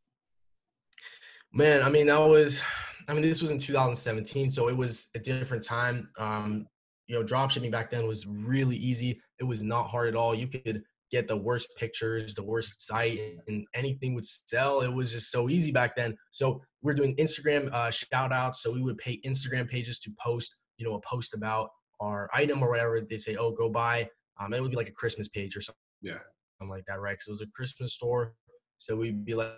Man, 1.53 1.81
I 1.81 1.89
mean 1.89 2.07
that 2.07 2.19
was, 2.19 2.61
I 3.07 3.13
mean 3.13 3.21
this 3.21 3.41
was 3.41 3.51
in 3.51 3.57
2017, 3.57 4.49
so 4.49 4.69
it 4.69 4.77
was 4.77 5.09
a 5.15 5.19
different 5.19 5.63
time. 5.63 6.09
Um, 6.17 6.67
you 7.07 7.15
know, 7.15 7.24
drop 7.24 7.51
shipping 7.51 7.71
back 7.71 7.89
then 7.89 8.07
was 8.07 8.27
really 8.27 8.75
easy. 8.75 9.19
It 9.39 9.44
was 9.44 9.63
not 9.63 9.88
hard 9.88 10.09
at 10.09 10.15
all. 10.15 10.36
You 10.36 10.48
could 10.48 10.83
get 11.09 11.27
the 11.27 11.38
worst 11.38 11.69
pictures, 11.77 12.36
the 12.36 12.44
worst 12.44 12.86
site, 12.86 13.19
and 13.48 13.65
anything 13.74 14.13
would 14.13 14.25
sell. 14.25 14.81
It 14.81 14.94
was 14.94 15.12
just 15.12 15.31
so 15.31 15.50
easy 15.50 15.71
back 15.71 15.95
then. 15.95 16.18
So 16.31 16.62
we're 16.81 16.94
doing 16.94 17.15
Instagram 17.15 17.71
uh, 17.71 17.92
shout 17.92 18.33
outs. 18.33 18.62
So 18.62 18.71
we 18.71 18.81
would 18.81 18.98
pay 18.98 19.21
Instagram 19.25 19.69
pages 19.69 20.00
to 20.00 20.12
post, 20.19 20.56
you 20.77 20.86
know, 20.86 20.95
a 20.95 21.01
post 21.01 21.33
about 21.33 21.69
our 22.01 22.30
item 22.33 22.62
or 22.62 22.69
whatever. 22.69 23.00
They 23.01 23.18
say, 23.18 23.38
oh, 23.38 23.51
go 23.51 23.69
buy. 23.69 24.09
Um, 24.39 24.54
it 24.54 24.62
would 24.62 24.71
be 24.71 24.77
like 24.77 24.89
a 24.89 24.94
Christmas 24.94 25.30
page 25.30 25.56
or 25.56 25.62
something. 25.62 25.80
Yeah. 26.01 26.19
Something 26.59 26.71
like 26.71 26.86
that, 26.88 27.00
right? 27.00 27.13
Because 27.13 27.27
it 27.27 27.31
was 27.31 27.42
a 27.42 27.48
Christmas 27.48 27.94
store. 27.94 28.33
So 28.80 28.95
we'd 28.95 29.25
be 29.25 29.33
like, 29.33 29.54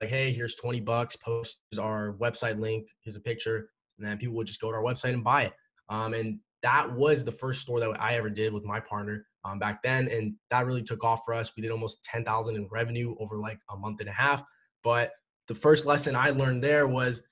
like, 0.00 0.10
hey, 0.10 0.32
here's 0.32 0.56
20 0.56 0.80
bucks. 0.80 1.16
Post 1.16 1.62
our 1.78 2.16
website 2.20 2.58
link. 2.58 2.88
Here's 3.00 3.16
a 3.16 3.20
picture. 3.20 3.68
And 3.98 4.06
then 4.06 4.18
people 4.18 4.34
would 4.36 4.46
just 4.46 4.60
go 4.60 4.70
to 4.70 4.76
our 4.76 4.82
website 4.82 5.14
and 5.14 5.22
buy 5.24 5.44
it. 5.44 5.52
Um, 5.88 6.14
and 6.14 6.38
that 6.62 6.92
was 6.92 7.24
the 7.24 7.32
first 7.32 7.62
store 7.62 7.80
that 7.80 7.90
I 8.00 8.14
ever 8.14 8.30
did 8.30 8.52
with 8.52 8.64
my 8.64 8.80
partner 8.80 9.26
um, 9.44 9.58
back 9.58 9.82
then, 9.82 10.08
and 10.08 10.34
that 10.50 10.66
really 10.66 10.82
took 10.82 11.04
off 11.04 11.22
for 11.24 11.34
us. 11.34 11.52
We 11.56 11.62
did 11.62 11.72
almost 11.72 12.02
ten 12.04 12.24
thousand 12.24 12.56
in 12.56 12.68
revenue 12.70 13.14
over 13.18 13.38
like 13.38 13.58
a 13.70 13.76
month 13.76 14.00
and 14.00 14.08
a 14.08 14.12
half. 14.12 14.42
But 14.84 15.12
the 15.48 15.54
first 15.54 15.86
lesson 15.86 16.14
I 16.14 16.30
learned 16.30 16.62
there 16.62 16.86
was, 16.86 17.22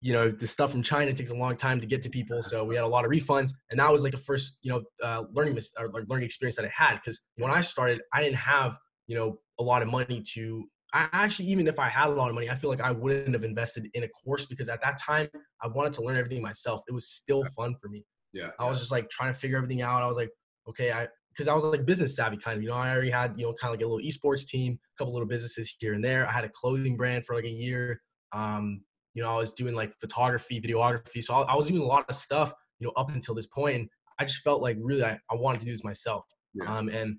you 0.00 0.12
know, 0.12 0.30
the 0.30 0.46
stuff 0.46 0.72
from 0.72 0.82
China 0.82 1.12
takes 1.12 1.30
a 1.30 1.34
long 1.34 1.56
time 1.56 1.80
to 1.80 1.86
get 1.86 2.02
to 2.02 2.10
people, 2.10 2.42
so 2.42 2.64
we 2.64 2.74
had 2.74 2.84
a 2.84 2.88
lot 2.88 3.04
of 3.04 3.10
refunds, 3.10 3.52
and 3.70 3.78
that 3.78 3.92
was 3.92 4.02
like 4.02 4.12
the 4.12 4.18
first, 4.18 4.58
you 4.62 4.70
know, 4.70 4.82
uh, 5.02 5.24
learning 5.32 5.58
or 5.78 5.90
learning 6.08 6.24
experience 6.24 6.56
that 6.56 6.64
I 6.64 6.72
had 6.74 6.96
because 6.96 7.20
when 7.36 7.50
I 7.50 7.60
started, 7.60 8.00
I 8.12 8.22
didn't 8.22 8.36
have, 8.36 8.76
you 9.06 9.16
know, 9.16 9.38
a 9.58 9.62
lot 9.62 9.82
of 9.82 9.88
money 9.88 10.22
to 10.34 10.64
I 10.92 11.08
actually, 11.12 11.48
even 11.48 11.68
if 11.68 11.78
I 11.78 11.88
had 11.88 12.08
a 12.08 12.12
lot 12.12 12.28
of 12.30 12.34
money, 12.34 12.50
I 12.50 12.54
feel 12.54 12.70
like 12.70 12.80
I 12.80 12.90
wouldn't 12.90 13.32
have 13.34 13.44
invested 13.44 13.88
in 13.94 14.02
a 14.02 14.08
course 14.08 14.46
because 14.46 14.68
at 14.68 14.82
that 14.82 14.98
time 14.98 15.28
I 15.62 15.68
wanted 15.68 15.92
to 15.94 16.02
learn 16.02 16.16
everything 16.16 16.42
myself. 16.42 16.82
It 16.88 16.92
was 16.92 17.08
still 17.08 17.44
fun 17.56 17.76
for 17.80 17.88
me. 17.88 18.04
Yeah. 18.32 18.50
I 18.58 18.68
was 18.68 18.78
just 18.78 18.90
like 18.90 19.10
trying 19.10 19.32
to 19.32 19.38
figure 19.38 19.56
everything 19.56 19.82
out. 19.82 20.02
I 20.02 20.06
was 20.06 20.16
like, 20.16 20.30
okay, 20.68 20.92
I 20.92 21.08
because 21.30 21.46
I 21.48 21.54
was 21.54 21.64
like 21.64 21.86
business 21.86 22.16
savvy 22.16 22.36
kind 22.36 22.56
of. 22.56 22.62
You 22.62 22.70
know, 22.70 22.76
I 22.76 22.90
already 22.90 23.10
had 23.10 23.34
you 23.36 23.46
know 23.46 23.54
kind 23.54 23.72
of 23.72 23.78
like 23.78 23.84
a 23.84 23.88
little 23.88 24.06
esports 24.06 24.46
team, 24.46 24.78
a 24.78 24.96
couple 24.98 25.12
little 25.12 25.28
businesses 25.28 25.74
here 25.78 25.94
and 25.94 26.04
there. 26.04 26.28
I 26.28 26.32
had 26.32 26.44
a 26.44 26.48
clothing 26.48 26.96
brand 26.96 27.24
for 27.24 27.34
like 27.34 27.44
a 27.44 27.50
year. 27.50 28.00
Um, 28.32 28.82
you 29.14 29.22
know, 29.22 29.34
I 29.34 29.38
was 29.38 29.52
doing 29.52 29.74
like 29.74 29.92
photography, 30.00 30.60
videography. 30.60 31.22
So 31.22 31.34
I, 31.34 31.42
I 31.42 31.56
was 31.56 31.68
doing 31.68 31.80
a 31.80 31.84
lot 31.84 32.04
of 32.08 32.14
stuff. 32.14 32.52
You 32.78 32.86
know, 32.86 32.92
up 32.96 33.10
until 33.10 33.34
this 33.34 33.46
point, 33.46 33.76
and 33.76 33.88
I 34.18 34.24
just 34.24 34.42
felt 34.42 34.62
like 34.62 34.76
really 34.80 35.04
I, 35.04 35.18
I 35.30 35.34
wanted 35.34 35.60
to 35.60 35.66
do 35.66 35.72
this 35.72 35.84
myself. 35.84 36.24
Yeah. 36.54 36.76
Um, 36.76 36.88
and 36.88 37.16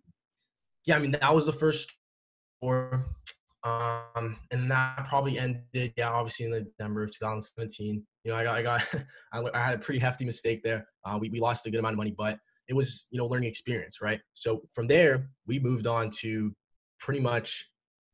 yeah, 0.86 0.96
I 0.96 1.00
mean 1.00 1.12
that 1.12 1.34
was 1.34 1.46
the 1.46 1.54
first 1.54 1.92
or 2.62 3.06
um, 3.64 4.38
and 4.50 4.70
that 4.72 5.06
probably 5.08 5.38
ended, 5.38 5.94
yeah, 5.96 6.10
obviously 6.10 6.46
in 6.46 6.52
the 6.52 6.62
December 6.62 7.04
of 7.04 7.12
2017. 7.12 8.04
You 8.24 8.32
know, 8.32 8.38
I 8.38 8.44
got, 8.44 8.56
I 8.58 8.62
got, 8.62 9.54
I, 9.54 9.66
had 9.66 9.76
a 9.76 9.80
pretty 9.80 10.00
hefty 10.00 10.26
mistake 10.26 10.64
there. 10.64 10.88
Uh, 11.06 11.18
we, 11.20 11.30
we 11.30 11.40
lost 11.40 11.66
a 11.66 11.72
good 11.72 11.80
amount 11.80 11.94
of 11.94 11.98
money, 11.98 12.14
but 12.16 12.38
it 12.68 12.74
was, 12.74 13.08
you 13.12 13.18
know, 13.18 13.26
learning 13.26 13.50
experience, 13.50 14.02
right? 14.02 14.20
So 14.34 14.64
from 14.72 14.88
there, 14.88 15.30
we 15.48 15.60
moved 15.60 15.88
on 15.88 16.10
to 16.22 16.54
pretty 17.00 17.20
much 17.20 17.70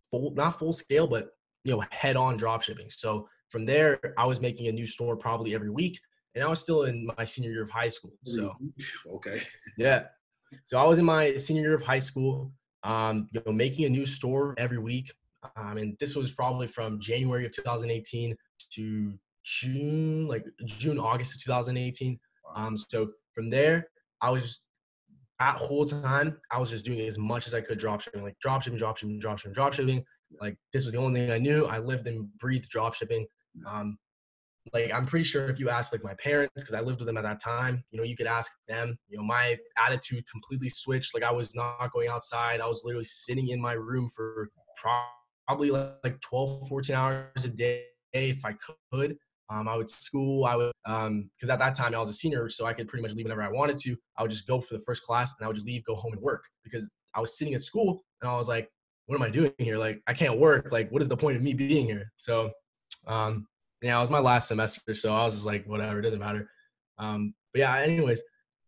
full, 0.10 0.32
not 0.32 0.58
full 0.58 0.74
scale, 0.74 1.08
but, 1.08 1.30
you 1.64 1.74
know, 1.74 1.84
head 1.92 2.16
on 2.16 2.38
drop 2.38 2.64
shipping. 2.64 2.90
So 2.90 3.28
from 3.50 3.66
there, 3.66 4.00
I 4.18 4.26
was 4.26 4.42
making 4.42 4.68
a 4.68 4.72
new 4.72 4.88
store 4.88 5.16
probably 5.16 5.54
every 5.54 5.70
week. 5.70 6.00
And 6.36 6.44
I 6.44 6.48
was 6.48 6.62
still 6.62 6.84
in 6.84 7.10
my 7.18 7.26
senior 7.26 7.52
year 7.52 7.64
of 7.64 7.72
high 7.72 7.90
school. 7.90 8.14
So, 8.24 8.56
okay. 9.16 9.42
Yeah. 9.78 10.04
So 10.66 10.78
I 10.78 10.84
was 10.86 10.98
in 10.98 11.06
my 11.06 11.36
senior 11.36 11.64
year 11.64 11.74
of 11.74 11.82
high 11.82 12.00
school, 12.00 12.52
um, 12.84 13.28
you 13.32 13.42
know, 13.46 13.52
making 13.52 13.86
a 13.86 13.90
new 13.90 14.06
store 14.06 14.54
every 14.58 14.78
week. 14.78 15.12
Um, 15.56 15.78
and 15.78 15.98
this 16.00 16.16
was 16.16 16.32
probably 16.32 16.68
from 16.68 17.00
January 17.00 17.46
of 17.46 17.52
2018 17.52 18.36
to 18.74 19.14
June, 19.48 20.28
like 20.28 20.46
June, 20.66 21.00
August 21.00 21.36
of 21.36 21.44
2018. 21.44 22.20
Um, 22.56 22.78
so 22.78 23.10
from 23.34 23.50
there, 23.50 23.88
I 24.22 24.30
was 24.30 24.44
just 24.44 24.64
that 25.40 25.56
whole 25.56 25.86
time, 25.86 26.38
I 26.52 26.58
was 26.60 26.72
just 26.72 26.86
doing 26.86 27.00
as 27.02 27.18
much 27.18 27.48
as 27.48 27.54
I 27.54 27.62
could 27.62 27.78
drop 27.78 28.02
shipping, 28.02 28.24
like 28.24 28.38
drop 28.40 28.64
shipping, 28.64 28.80
drop 28.80 28.98
shipping, 28.98 29.20
drop 29.20 29.40
shipping, 29.40 29.54
drop 29.54 29.74
shipping. 29.74 30.04
Like 30.42 30.58
this 30.74 30.86
was 30.86 30.94
the 30.94 31.00
only 31.00 31.22
thing 31.22 31.32
I 31.32 31.38
knew. 31.38 31.66
I 31.66 31.78
lived 31.78 32.08
and 32.08 32.28
breathed 32.40 32.70
drop 32.70 32.96
shipping. 32.96 33.28
Um, 33.66 33.98
like 34.74 34.92
I'm 34.92 35.06
pretty 35.06 35.24
sure 35.24 35.48
if 35.50 35.60
you 35.60 35.70
ask 35.70 35.94
like 35.94 36.04
my 36.04 36.16
parents, 36.16 36.52
because 36.56 36.74
I 36.74 36.82
lived 36.82 37.00
with 37.00 37.08
them 37.08 37.18
at 37.18 37.24
that 37.24 37.42
time, 37.42 37.84
you 37.92 37.98
know, 37.98 38.04
you 38.04 38.18
could 38.18 38.28
ask 38.28 38.52
them. 38.68 38.98
You 39.08 39.18
know, 39.18 39.24
my 39.24 39.58
attitude 39.86 40.26
completely 40.30 40.70
switched. 40.70 41.14
Like 41.14 41.24
I 41.24 41.32
was 41.32 41.56
not 41.56 41.92
going 41.94 42.10
outside. 42.10 42.60
I 42.60 42.68
was 42.68 42.82
literally 42.84 43.06
sitting 43.06 43.50
in 43.50 43.62
my 43.62 43.74
room 43.74 44.10
for 44.14 44.50
probably 44.76 45.72
like 45.72 46.20
12, 46.22 46.68
14 46.68 46.96
hours 46.96 47.46
a 47.46 47.50
day 47.50 47.86
if 48.14 48.44
I 48.44 48.56
could. 48.92 49.18
Um, 49.50 49.68
I 49.68 49.78
would 49.78 49.90
school. 49.90 50.46
I 50.46 50.56
would 50.56 50.72
because 50.84 51.08
um, 51.08 51.50
at 51.50 51.60
that 51.60 51.76
time 51.76 51.96
I 51.96 52.00
was 52.00 52.10
a 52.10 52.14
senior, 52.14 52.50
so 52.50 52.66
I 52.66 52.74
could 52.74 52.88
pretty 52.88 53.02
much 53.02 53.14
leave 53.14 53.26
whenever 53.26 53.44
I 53.44 53.50
wanted 53.50 53.78
to. 53.80 53.96
I 54.18 54.22
would 54.22 54.32
just 54.32 54.48
go 54.48 54.60
for 54.60 54.74
the 54.74 54.84
first 54.86 55.04
class 55.04 55.34
and 55.38 55.46
I 55.46 55.48
would 55.48 55.56
just 55.56 55.66
leave, 55.66 55.86
go 55.86 55.96
home 55.96 56.14
and 56.14 56.22
work 56.22 56.44
because 56.64 56.90
I 57.16 57.22
was 57.22 57.38
sitting 57.38 57.54
at 57.54 57.62
school 57.62 58.04
and 58.22 58.30
I 58.30 58.38
was 58.38 58.50
like, 58.50 58.70
what 59.06 59.16
am 59.16 59.24
I 59.24 59.30
doing 59.30 59.54
here? 59.58 59.78
Like 59.78 60.02
I 60.08 60.14
can't 60.14 60.40
work. 60.40 60.72
Like 60.72 60.92
what 60.92 61.02
is 61.02 61.08
the 61.08 61.18
point 61.18 61.38
of 61.38 61.44
me 61.44 61.54
being 61.54 61.86
here? 61.86 62.12
So 62.18 62.52
um, 63.08 63.48
yeah, 63.82 63.98
it 63.98 64.02
was 64.02 64.10
my 64.10 64.20
last 64.20 64.50
semester, 64.50 64.94
so 64.94 65.14
I 65.14 65.24
was 65.24 65.36
just 65.36 65.46
like, 65.46 65.66
whatever, 65.66 66.00
it 66.00 66.04
doesn't 66.04 66.20
matter. 66.20 66.50
Um, 67.00 67.34
but 67.54 67.60
yeah, 67.60 67.78
anyways, 67.78 68.22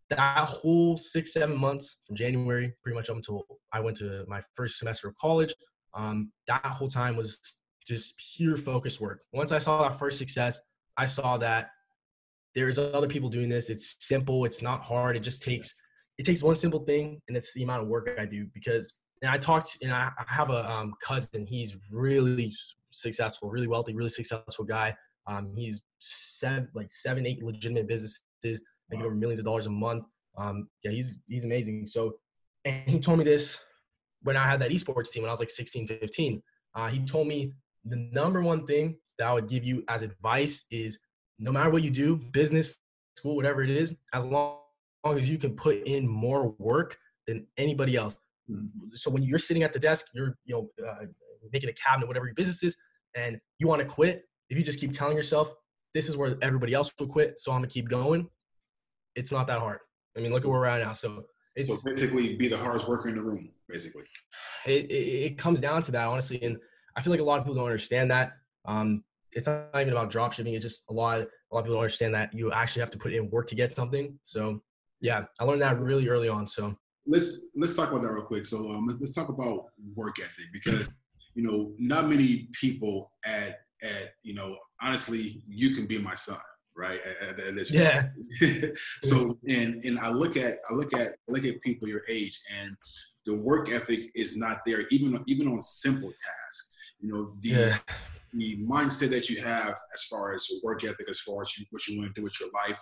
that 0.09 0.48
whole 0.48 0.98
six, 0.98 1.33
seven 1.33 1.57
months 1.57 1.98
from 2.05 2.15
January, 2.15 2.74
pretty 2.83 2.95
much 2.95 3.09
up 3.09 3.17
until 3.17 3.43
I 3.74 3.79
went 3.79 3.98
to 3.98 4.24
my 4.27 4.41
first 4.55 4.77
semester 4.77 5.07
of 5.07 5.15
college, 5.17 5.53
um, 5.93 6.31
that 6.48 6.65
whole 6.65 6.88
time 6.88 7.15
was 7.15 7.39
just 7.86 8.21
pure 8.36 8.57
focus 8.57 9.01
work. 9.01 9.21
Once 9.33 9.51
I 9.51 9.57
saw 9.57 9.81
that 9.83 9.98
first 9.98 10.17
success, 10.17 10.59
I 11.00 11.06
saw 11.06 11.38
that 11.38 11.72
there's 12.56 12.77
other 12.77 13.08
people 13.08 13.29
doing 13.29 13.48
this. 13.48 13.70
It's 13.70 13.96
simple. 14.01 14.44
It's 14.44 14.62
not 14.62 14.84
hard. 14.84 15.15
It 15.15 15.22
just 15.22 15.41
takes 15.41 15.74
it 16.18 16.25
takes 16.25 16.44
one 16.44 16.56
simple 16.56 16.82
thing, 16.82 17.22
and 17.29 17.38
it's 17.38 17.53
the 17.53 17.63
amount 17.63 17.84
of 17.84 17.88
work 17.88 18.10
I 18.20 18.25
do. 18.25 18.48
Because 18.53 18.96
and 19.22 19.32
I 19.32 19.38
talked, 19.38 19.77
and 19.82 19.94
I 19.94 20.12
have 20.27 20.50
a 20.50 20.70
um, 20.70 20.94
cousin. 21.01 21.48
He's 21.48 21.77
really 21.89 22.53
successful, 22.89 23.50
really 23.50 23.68
wealthy, 23.68 23.96
really 23.96 24.10
successful 24.10 24.65
guy. 24.65 24.94
Um, 25.25 25.53
he's 25.56 25.79
seven, 26.00 26.68
like 26.74 26.91
seven, 26.91 27.25
eight 27.25 27.41
legitimate 27.41 27.88
businesses, 27.88 28.62
making 28.89 29.06
over 29.06 29.15
millions 29.15 29.39
of 29.39 29.46
dollars 29.46 29.68
a 29.68 29.72
month. 29.72 30.03
Um, 30.38 30.68
yeah, 30.84 30.91
he's 30.91 31.18
he's 31.29 31.46
amazing. 31.46 31.86
So, 31.86 32.15
and 32.65 32.89
he 32.89 33.00
told 33.00 33.20
me 33.20 33.24
this 33.24 33.58
when 34.24 34.36
I 34.36 34.46
had 34.46 34.60
that 34.60 34.72
esports 34.72 35.12
team 35.12 35.24
when 35.24 35.29
I 35.29 35.34
was 35.34 35.39
like 35.39 35.50
16, 35.50 35.88
15. 35.88 36.44
Uh, 36.75 36.88
he 36.89 37.00
told 37.06 37.27
me 37.27 37.53
the 37.86 38.10
number 38.12 38.41
one 38.41 38.68
thing 38.68 38.98
that 39.19 39.27
I 39.27 39.33
would 39.33 39.47
give 39.47 39.63
you 39.63 39.83
as 39.88 40.01
advice 40.01 40.65
is 40.71 40.99
no 41.38 41.51
matter 41.51 41.69
what 41.69 41.83
you 41.83 41.91
do, 41.91 42.15
business, 42.15 42.75
school, 43.15 43.35
whatever 43.35 43.63
it 43.63 43.69
is, 43.69 43.95
as 44.13 44.25
long, 44.25 44.57
as 45.05 45.09
long 45.09 45.19
as 45.19 45.29
you 45.29 45.38
can 45.38 45.55
put 45.55 45.85
in 45.88 46.07
more 46.07 46.55
work 46.57 46.97
than 47.27 47.45
anybody 47.57 47.95
else. 47.95 48.19
So 48.93 49.11
when 49.11 49.21
you're 49.21 49.39
sitting 49.39 49.63
at 49.63 49.73
the 49.73 49.79
desk, 49.79 50.07
you're 50.13 50.38
you 50.45 50.55
know 50.79 50.88
uh, 50.88 51.05
making 51.53 51.69
a 51.69 51.73
cabinet, 51.73 52.07
whatever 52.07 52.25
your 52.25 52.33
business 52.33 52.63
is, 52.63 52.75
and 53.15 53.39
you 53.59 53.67
want 53.67 53.81
to 53.81 53.88
quit, 53.88 54.23
if 54.49 54.57
you 54.57 54.63
just 54.63 54.79
keep 54.79 54.91
telling 54.91 55.15
yourself 55.15 55.53
this 55.93 56.09
is 56.09 56.17
where 56.17 56.38
everybody 56.41 56.73
else 56.73 56.91
will 56.99 57.07
quit, 57.07 57.39
so 57.39 57.51
I'm 57.51 57.59
gonna 57.59 57.67
keep 57.67 57.88
going, 57.88 58.27
it's 59.15 59.31
not 59.31 59.47
that 59.47 59.59
hard. 59.59 59.79
I 60.17 60.21
mean, 60.21 60.31
look 60.31 60.43
at 60.43 60.49
where 60.49 60.59
we're 60.59 60.65
at 60.65 60.83
now. 60.83 60.93
So 60.93 61.23
it's 61.55 61.67
so 61.67 61.77
basically 61.85 62.35
be 62.35 62.47
the 62.47 62.57
hardest 62.57 62.88
worker 62.88 63.09
in 63.09 63.15
the 63.15 63.21
room, 63.21 63.49
basically. 63.67 64.03
It, 64.65 64.85
it, 64.85 64.93
it 65.31 65.38
comes 65.38 65.61
down 65.61 65.81
to 65.83 65.91
that, 65.91 66.07
honestly, 66.07 66.41
and 66.41 66.57
I 66.95 67.01
feel 67.01 67.11
like 67.11 67.19
a 67.19 67.23
lot 67.23 67.39
of 67.39 67.45
people 67.45 67.55
don't 67.55 67.65
understand 67.65 68.11
that. 68.11 68.33
Um, 68.65 69.03
it's 69.33 69.48
not 69.48 69.69
even 69.75 69.89
about 69.89 70.09
drop 70.09 70.33
shipping. 70.33 70.53
It's 70.53 70.63
just 70.63 70.86
a 70.89 70.93
lot. 70.93 71.19
A 71.19 71.27
lot 71.53 71.59
of 71.59 71.65
people 71.65 71.75
don't 71.75 71.83
understand 71.83 72.13
that 72.15 72.33
you 72.33 72.51
actually 72.51 72.81
have 72.81 72.91
to 72.91 72.98
put 72.98 73.13
in 73.13 73.29
work 73.29 73.48
to 73.48 73.55
get 73.55 73.74
something. 73.74 74.17
So, 74.24 74.62
yeah, 75.01 75.25
I 75.39 75.43
learned 75.43 75.62
that 75.62 75.79
really 75.79 76.07
early 76.07 76.29
on. 76.29 76.48
So 76.48 76.75
let's 77.05 77.48
let's 77.55 77.75
talk 77.75 77.91
about 77.91 78.01
that 78.03 78.12
real 78.12 78.24
quick. 78.24 78.45
So 78.45 78.69
um, 78.69 78.88
let's, 78.88 79.00
let's 79.00 79.13
talk 79.13 79.29
about 79.29 79.65
work 79.95 80.19
ethic 80.19 80.45
because 80.53 80.89
you 81.36 81.43
know 81.43 81.74
not 81.77 82.09
many 82.09 82.50
people 82.53 83.12
at 83.25 83.59
at 83.81 84.12
you 84.24 84.33
know 84.33 84.57
honestly 84.81 85.41
you 85.45 85.75
can 85.75 85.86
be 85.86 85.98
my 85.98 86.15
son 86.15 86.38
right 86.75 87.00
at, 87.21 87.39
at 87.39 87.55
this 87.55 87.71
yeah 87.71 88.07
so 89.03 89.38
and 89.48 89.81
and 89.83 90.00
i 90.00 90.09
look 90.09 90.38
at 90.38 90.59
i 90.69 90.74
look 90.74 90.93
at 90.93 91.09
I 91.12 91.31
look 91.31 91.45
at 91.45 91.62
people 91.62 91.88
your 91.88 92.03
age 92.09 92.39
and 92.59 92.75
the 93.25 93.39
work 93.41 93.71
ethic 93.71 94.12
is 94.15 94.38
not 94.38 94.59
there 94.65 94.81
even 94.89 95.21
even 95.27 95.48
on 95.48 95.62
simple 95.62 96.09
tasks 96.09 96.68
you 97.00 97.12
know 97.12 97.34
the 97.41 97.50
yeah. 97.50 97.77
the 98.34 98.58
mindset 98.65 99.10
that 99.10 99.29
you 99.29 99.41
have 99.41 99.75
as 99.94 100.03
far 100.03 100.34
as 100.34 100.50
work 100.63 100.84
ethic 100.84 101.10
as 101.10 101.20
far 101.22 101.41
as 101.41 101.58
you, 101.58 101.65
what 101.72 101.88
you 101.88 102.00
want 102.00 102.13
to 102.13 102.20
do 102.20 102.24
with 102.24 102.39
your 102.39 102.50
life 102.53 102.82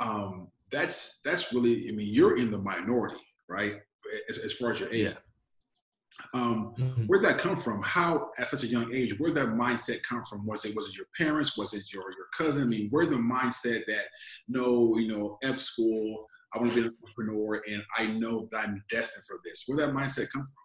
um 0.00 0.48
that's 0.70 1.20
that's 1.24 1.52
really 1.52 1.88
i 1.88 1.92
mean 1.92 2.08
you're 2.12 2.38
in 2.38 2.50
the 2.50 2.58
minority 2.58 3.20
right 3.48 3.80
as, 4.28 4.38
as 4.38 4.52
far 4.54 4.72
as 4.72 4.80
your 4.80 4.92
age 4.92 5.06
yeah. 5.06 5.14
Um, 6.34 6.74
mm-hmm. 6.78 7.04
Where'd 7.04 7.24
that 7.24 7.38
come 7.38 7.58
from? 7.58 7.82
How, 7.82 8.30
at 8.38 8.48
such 8.48 8.62
a 8.62 8.66
young 8.66 8.92
age, 8.94 9.18
where'd 9.18 9.34
that 9.34 9.48
mindset 9.48 10.02
come 10.02 10.22
from? 10.24 10.46
Was 10.46 10.64
it 10.64 10.74
was 10.74 10.88
it 10.88 10.96
your 10.96 11.06
parents? 11.16 11.56
Was 11.56 11.74
it 11.74 11.92
your 11.92 12.02
your 12.02 12.26
cousin? 12.36 12.62
I 12.62 12.66
mean, 12.66 12.88
where 12.90 13.06
the 13.06 13.16
mindset 13.16 13.86
that 13.86 14.04
no, 14.48 14.96
you 14.96 15.08
know, 15.08 15.38
F 15.42 15.56
school, 15.56 16.26
I 16.52 16.58
want 16.58 16.72
to 16.72 16.82
be 16.82 16.86
an 16.88 16.94
entrepreneur, 17.02 17.62
and 17.70 17.82
I 17.96 18.06
know 18.06 18.48
that 18.50 18.68
I'm 18.68 18.84
destined 18.90 19.24
for 19.26 19.40
this. 19.44 19.64
Where 19.66 19.78
that 19.78 19.94
mindset 19.94 20.30
come 20.30 20.42
from? 20.42 20.59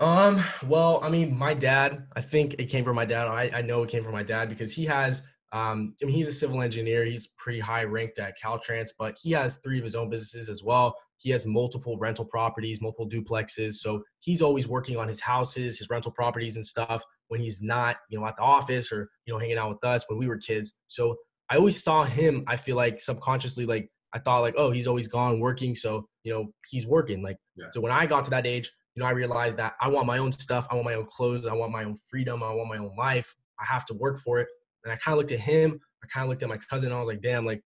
Um. 0.00 0.42
Well, 0.66 1.00
I 1.02 1.08
mean, 1.08 1.36
my 1.36 1.54
dad. 1.54 2.06
I 2.14 2.20
think 2.20 2.54
it 2.58 2.66
came 2.66 2.84
from 2.84 2.96
my 2.96 3.04
dad. 3.04 3.28
I 3.28 3.50
I 3.52 3.62
know 3.62 3.82
it 3.82 3.90
came 3.90 4.04
from 4.04 4.12
my 4.12 4.22
dad 4.22 4.48
because 4.48 4.72
he 4.72 4.84
has 4.86 5.22
um, 5.52 5.94
I 6.02 6.06
mean, 6.06 6.14
he's 6.14 6.28
a 6.28 6.32
civil 6.32 6.60
engineer. 6.60 7.04
He's 7.04 7.28
pretty 7.38 7.60
high 7.60 7.84
ranked 7.84 8.18
at 8.18 8.34
Caltrans, 8.42 8.90
but 8.98 9.16
he 9.20 9.30
has 9.32 9.58
three 9.58 9.78
of 9.78 9.84
his 9.84 9.94
own 9.94 10.10
businesses 10.10 10.48
as 10.48 10.62
well. 10.62 10.94
He 11.16 11.30
has 11.30 11.46
multiple 11.46 11.96
rental 11.98 12.24
properties, 12.24 12.80
multiple 12.82 13.08
duplexes. 13.08 13.74
So 13.74 14.02
he's 14.20 14.42
always 14.42 14.68
working 14.68 14.98
on 14.98 15.08
his 15.08 15.20
houses, 15.20 15.78
his 15.78 15.88
rental 15.88 16.12
properties 16.12 16.56
and 16.56 16.64
stuff 16.64 17.02
when 17.28 17.40
he's 17.40 17.62
not, 17.62 17.96
you 18.10 18.20
know, 18.20 18.26
at 18.26 18.36
the 18.36 18.42
office 18.42 18.92
or, 18.92 19.08
you 19.24 19.32
know, 19.32 19.38
hanging 19.38 19.58
out 19.58 19.70
with 19.70 19.84
us 19.84 20.04
when 20.08 20.18
we 20.18 20.28
were 20.28 20.36
kids. 20.36 20.74
So 20.86 21.16
I 21.50 21.56
always 21.56 21.82
saw 21.82 22.04
him, 22.04 22.44
I 22.46 22.56
feel 22.56 22.76
like 22.76 23.00
subconsciously, 23.00 23.64
like 23.64 23.88
I 24.12 24.18
thought 24.18 24.40
like, 24.40 24.54
oh, 24.56 24.70
he's 24.70 24.86
always 24.86 25.08
gone 25.08 25.40
working. 25.40 25.74
So, 25.74 26.06
you 26.24 26.32
know, 26.32 26.52
he's 26.68 26.86
working. 26.86 27.22
Like, 27.22 27.38
yeah. 27.56 27.66
so 27.70 27.80
when 27.80 27.92
I 27.92 28.04
got 28.06 28.24
to 28.24 28.30
that 28.30 28.46
age, 28.46 28.70
you 28.98 29.04
know, 29.04 29.08
I 29.08 29.12
realized 29.12 29.56
that 29.58 29.74
I 29.80 29.86
want 29.86 30.08
my 30.08 30.18
own 30.18 30.32
stuff. 30.32 30.66
I 30.72 30.74
want 30.74 30.84
my 30.84 30.94
own 30.94 31.04
clothes. 31.04 31.46
I 31.46 31.54
want 31.54 31.70
my 31.70 31.84
own 31.84 31.96
freedom. 32.10 32.42
I 32.42 32.52
want 32.52 32.68
my 32.68 32.78
own 32.78 32.96
life. 32.98 33.32
I 33.60 33.64
have 33.64 33.84
to 33.86 33.94
work 33.94 34.18
for 34.18 34.40
it. 34.40 34.48
And 34.82 34.92
I 34.92 34.96
kind 34.96 35.12
of 35.12 35.18
looked 35.18 35.30
at 35.30 35.38
him. 35.38 35.78
I 36.02 36.08
kind 36.08 36.24
of 36.24 36.30
looked 36.30 36.42
at 36.42 36.48
my 36.48 36.56
cousin. 36.56 36.90
I 36.90 36.98
was 36.98 37.06
like, 37.06 37.22
damn, 37.22 37.46
like 37.46 37.62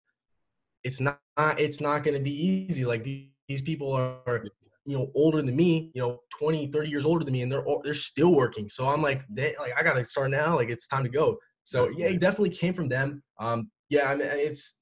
it's 0.83 0.99
not 0.99 1.21
it's 1.39 1.81
not 1.81 2.03
going 2.03 2.17
to 2.17 2.21
be 2.21 2.35
easy. 2.35 2.85
Like 2.85 3.05
these, 3.05 3.29
these 3.47 3.63
people 3.63 3.93
are 3.93 4.45
you 4.87 4.99
know 4.99 5.09
older 5.15 5.41
than 5.41 5.55
me 5.55 5.93
you 5.95 6.01
know 6.03 6.19
20 6.37 6.67
30 6.69 6.89
years 6.89 7.05
older 7.05 7.23
than 7.23 7.33
me 7.33 7.43
and 7.43 7.53
they're 7.53 7.63
they're 7.85 7.93
still 7.93 8.35
working 8.35 8.67
so 8.71 8.89
i'm 8.89 9.03
like 9.03 9.23
they, 9.29 9.55
like 9.61 9.73
i 9.79 9.83
gotta 9.83 10.03
start 10.03 10.31
now 10.31 10.57
like 10.57 10.71
it's 10.71 10.89
time 10.89 11.05
to 11.05 11.11
go 11.11 11.37
so 11.65 11.91
yeah 11.91 12.07
it 12.07 12.19
definitely 12.19 12.49
came 12.49 12.73
from 12.73 12.89
them 12.89 13.23
um 13.39 13.71
yeah 13.91 14.07
i 14.07 14.15
mean 14.15 14.27
it's 14.27 14.81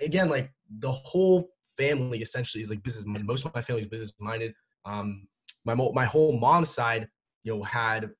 again 0.00 0.28
like 0.28 0.52
the 0.78 0.92
whole 0.92 1.48
family 1.76 2.22
essentially 2.22 2.62
is 2.62 2.70
like 2.70 2.80
business 2.84 3.04
minded 3.04 3.26
most 3.26 3.44
of 3.44 3.52
my 3.56 3.60
family 3.60 3.82
is 3.82 3.88
business 3.88 4.12
minded 4.20 4.54
um 4.84 5.26
my 5.64 5.74
my 5.74 6.04
whole 6.04 6.38
mom's 6.38 6.70
side 6.70 7.08
you 7.44 7.54
know 7.54 7.62
had 7.62 8.10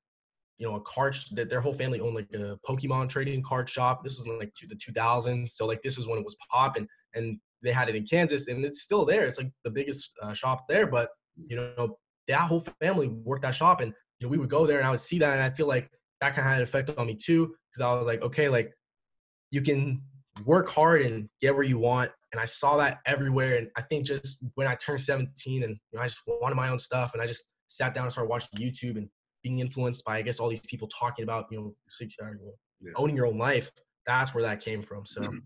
you 0.57 0.67
know 0.67 0.75
a 0.75 0.81
card 0.81 1.17
that 1.31 1.49
their 1.49 1.61
whole 1.61 1.73
family 1.73 1.99
owned 1.99 2.15
like 2.15 2.29
a 2.33 2.57
Pokemon 2.67 3.09
trading 3.09 3.41
card 3.41 3.69
shop. 3.69 4.03
This 4.03 4.17
was 4.17 4.25
in 4.25 4.37
like 4.39 4.53
the 4.55 4.75
2000s, 4.75 5.49
so 5.49 5.65
like 5.65 5.81
this 5.81 5.97
was 5.97 6.07
when 6.07 6.19
it 6.19 6.25
was 6.25 6.37
popping, 6.51 6.87
and 7.15 7.39
they 7.61 7.71
had 7.71 7.89
it 7.89 7.95
in 7.95 8.05
Kansas, 8.05 8.47
and 8.47 8.63
it's 8.63 8.81
still 8.81 9.05
there. 9.05 9.25
It's 9.25 9.37
like 9.37 9.51
the 9.63 9.71
biggest 9.71 10.11
uh, 10.21 10.33
shop 10.33 10.65
there, 10.69 10.87
but 10.87 11.09
you 11.35 11.55
know 11.55 11.97
that 12.27 12.47
whole 12.47 12.61
family 12.81 13.07
worked 13.07 13.41
that 13.41 13.55
shop, 13.55 13.81
and 13.81 13.93
you 14.19 14.27
know 14.27 14.31
we 14.31 14.37
would 14.37 14.49
go 14.49 14.65
there, 14.65 14.77
and 14.77 14.87
I 14.87 14.91
would 14.91 14.99
see 14.99 15.19
that, 15.19 15.33
and 15.33 15.43
I 15.43 15.49
feel 15.49 15.67
like 15.67 15.89
that 16.21 16.35
kind 16.35 16.47
of 16.47 16.51
had 16.51 16.61
an 16.61 16.63
effect 16.63 16.91
on 16.97 17.07
me 17.07 17.15
too, 17.15 17.53
because 17.71 17.81
I 17.81 17.93
was 17.93 18.07
like, 18.07 18.21
okay, 18.21 18.47
like 18.47 18.71
you 19.51 19.61
can 19.61 20.01
work 20.45 20.69
hard 20.69 21.01
and 21.01 21.29
get 21.41 21.55
where 21.55 21.63
you 21.63 21.77
want, 21.77 22.11
and 22.33 22.41
I 22.41 22.45
saw 22.45 22.77
that 22.77 22.99
everywhere, 23.05 23.57
and 23.57 23.69
I 23.77 23.81
think 23.83 24.05
just 24.05 24.43
when 24.55 24.67
I 24.67 24.75
turned 24.75 25.01
17, 25.01 25.63
and 25.63 25.77
you 25.91 25.97
know, 25.97 26.03
I 26.03 26.07
just 26.07 26.19
wanted 26.27 26.55
my 26.55 26.69
own 26.69 26.79
stuff, 26.79 27.13
and 27.13 27.21
I 27.21 27.27
just 27.27 27.43
sat 27.67 27.93
down 27.93 28.03
and 28.03 28.11
started 28.11 28.29
watching 28.29 28.59
YouTube 28.59 28.97
and 28.97 29.07
being 29.43 29.59
influenced 29.59 30.03
by 30.03 30.17
I 30.17 30.21
guess 30.21 30.39
all 30.39 30.49
these 30.49 30.61
people 30.61 30.87
talking 30.87 31.23
about 31.23 31.45
you 31.51 31.59
know, 31.59 31.75
six, 31.89 32.15
uh, 32.21 32.27
yeah. 32.81 32.91
owning 32.95 33.15
your 33.15 33.27
own 33.27 33.37
life. 33.37 33.71
That's 34.05 34.33
where 34.33 34.43
that 34.43 34.59
came 34.59 34.81
from. 34.81 35.05
So. 35.05 35.21
Mm-hmm. 35.21 35.37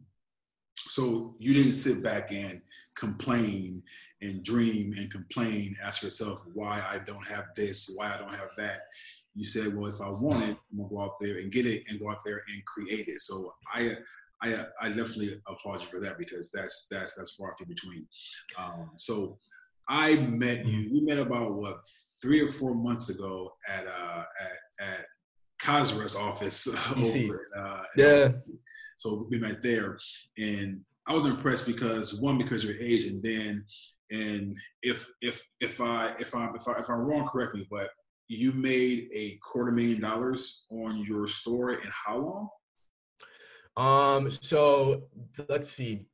So 0.88 1.36
you 1.38 1.54
didn't 1.54 1.74
sit 1.74 2.02
back 2.02 2.32
and 2.32 2.62
complain 2.96 3.84
and 4.22 4.42
dream 4.44 4.94
and 4.98 5.12
complain, 5.12 5.76
ask 5.84 6.02
yourself 6.02 6.42
why 6.54 6.82
I 6.90 7.00
don't 7.00 7.26
have 7.28 7.48
this, 7.56 7.92
why 7.94 8.14
I 8.14 8.18
don't 8.18 8.32
have 8.32 8.52
that. 8.58 8.82
You 9.36 9.44
said, 9.44 9.76
well, 9.76 9.88
if 9.88 10.00
I 10.00 10.10
want 10.10 10.44
it, 10.46 10.58
I'm 10.72 10.78
gonna 10.78 10.90
go 10.90 11.02
out 11.02 11.20
there 11.20 11.38
and 11.40 11.52
get 11.52 11.66
it 11.66 11.84
and 11.90 12.00
go 12.00 12.10
out 12.10 12.24
there 12.24 12.42
and 12.48 12.64
create 12.66 13.08
it. 13.08 13.20
So 13.20 13.52
I 13.74 13.98
I 14.42 14.66
I 14.80 14.90
definitely 14.90 15.42
applaud 15.48 15.82
you 15.82 15.88
for 15.88 16.00
that 16.00 16.18
because 16.18 16.52
that's 16.52 16.88
that's 16.90 17.16
that's 17.16 17.32
far 17.32 17.56
in 17.60 17.68
between. 17.68 18.08
Um, 18.58 18.92
so 18.96 19.38
I 19.90 20.16
met 20.16 20.66
you. 20.66 20.90
We 20.92 21.02
met 21.02 21.18
about 21.18 21.56
what 21.56 21.80
three 22.22 22.42
or 22.42 22.52
four 22.52 22.76
months 22.76 23.10
ago 23.10 23.54
at 23.70 23.86
uh, 23.88 24.24
at, 24.42 24.88
at 24.88 25.06
Kasra's 25.62 26.16
office. 26.16 26.68
Over, 26.96 27.48
uh, 27.58 27.84
yeah. 27.96 28.30
So 28.98 29.28
we 29.30 29.40
met 29.40 29.62
there, 29.64 29.98
and 30.38 30.82
I 31.08 31.14
was 31.14 31.26
impressed 31.26 31.66
because 31.66 32.16
one, 32.16 32.38
because 32.38 32.64
of 32.64 32.72
your 32.72 32.82
age, 32.82 33.06
and 33.06 33.24
then, 33.24 33.64
and 34.12 34.56
if 34.84 35.08
if 35.22 35.42
if 35.62 35.80
I 35.80 36.14
if 36.20 36.36
I 36.36 36.50
if 36.56 36.68
I 36.68 36.80
if 36.80 36.90
I'm 36.90 37.02
wrong, 37.02 37.28
correct 37.28 37.56
me, 37.56 37.66
but 37.72 37.90
you 38.28 38.52
made 38.52 39.08
a 39.14 39.38
quarter 39.38 39.72
million 39.72 40.02
dollars 40.02 40.66
on 40.70 40.98
your 41.06 41.28
store 41.28 41.74
in 41.74 41.90
how 41.92 42.18
long? 42.18 42.50
Um, 43.78 44.30
so 44.32 45.04
let's 45.48 45.70
see. 45.70 46.06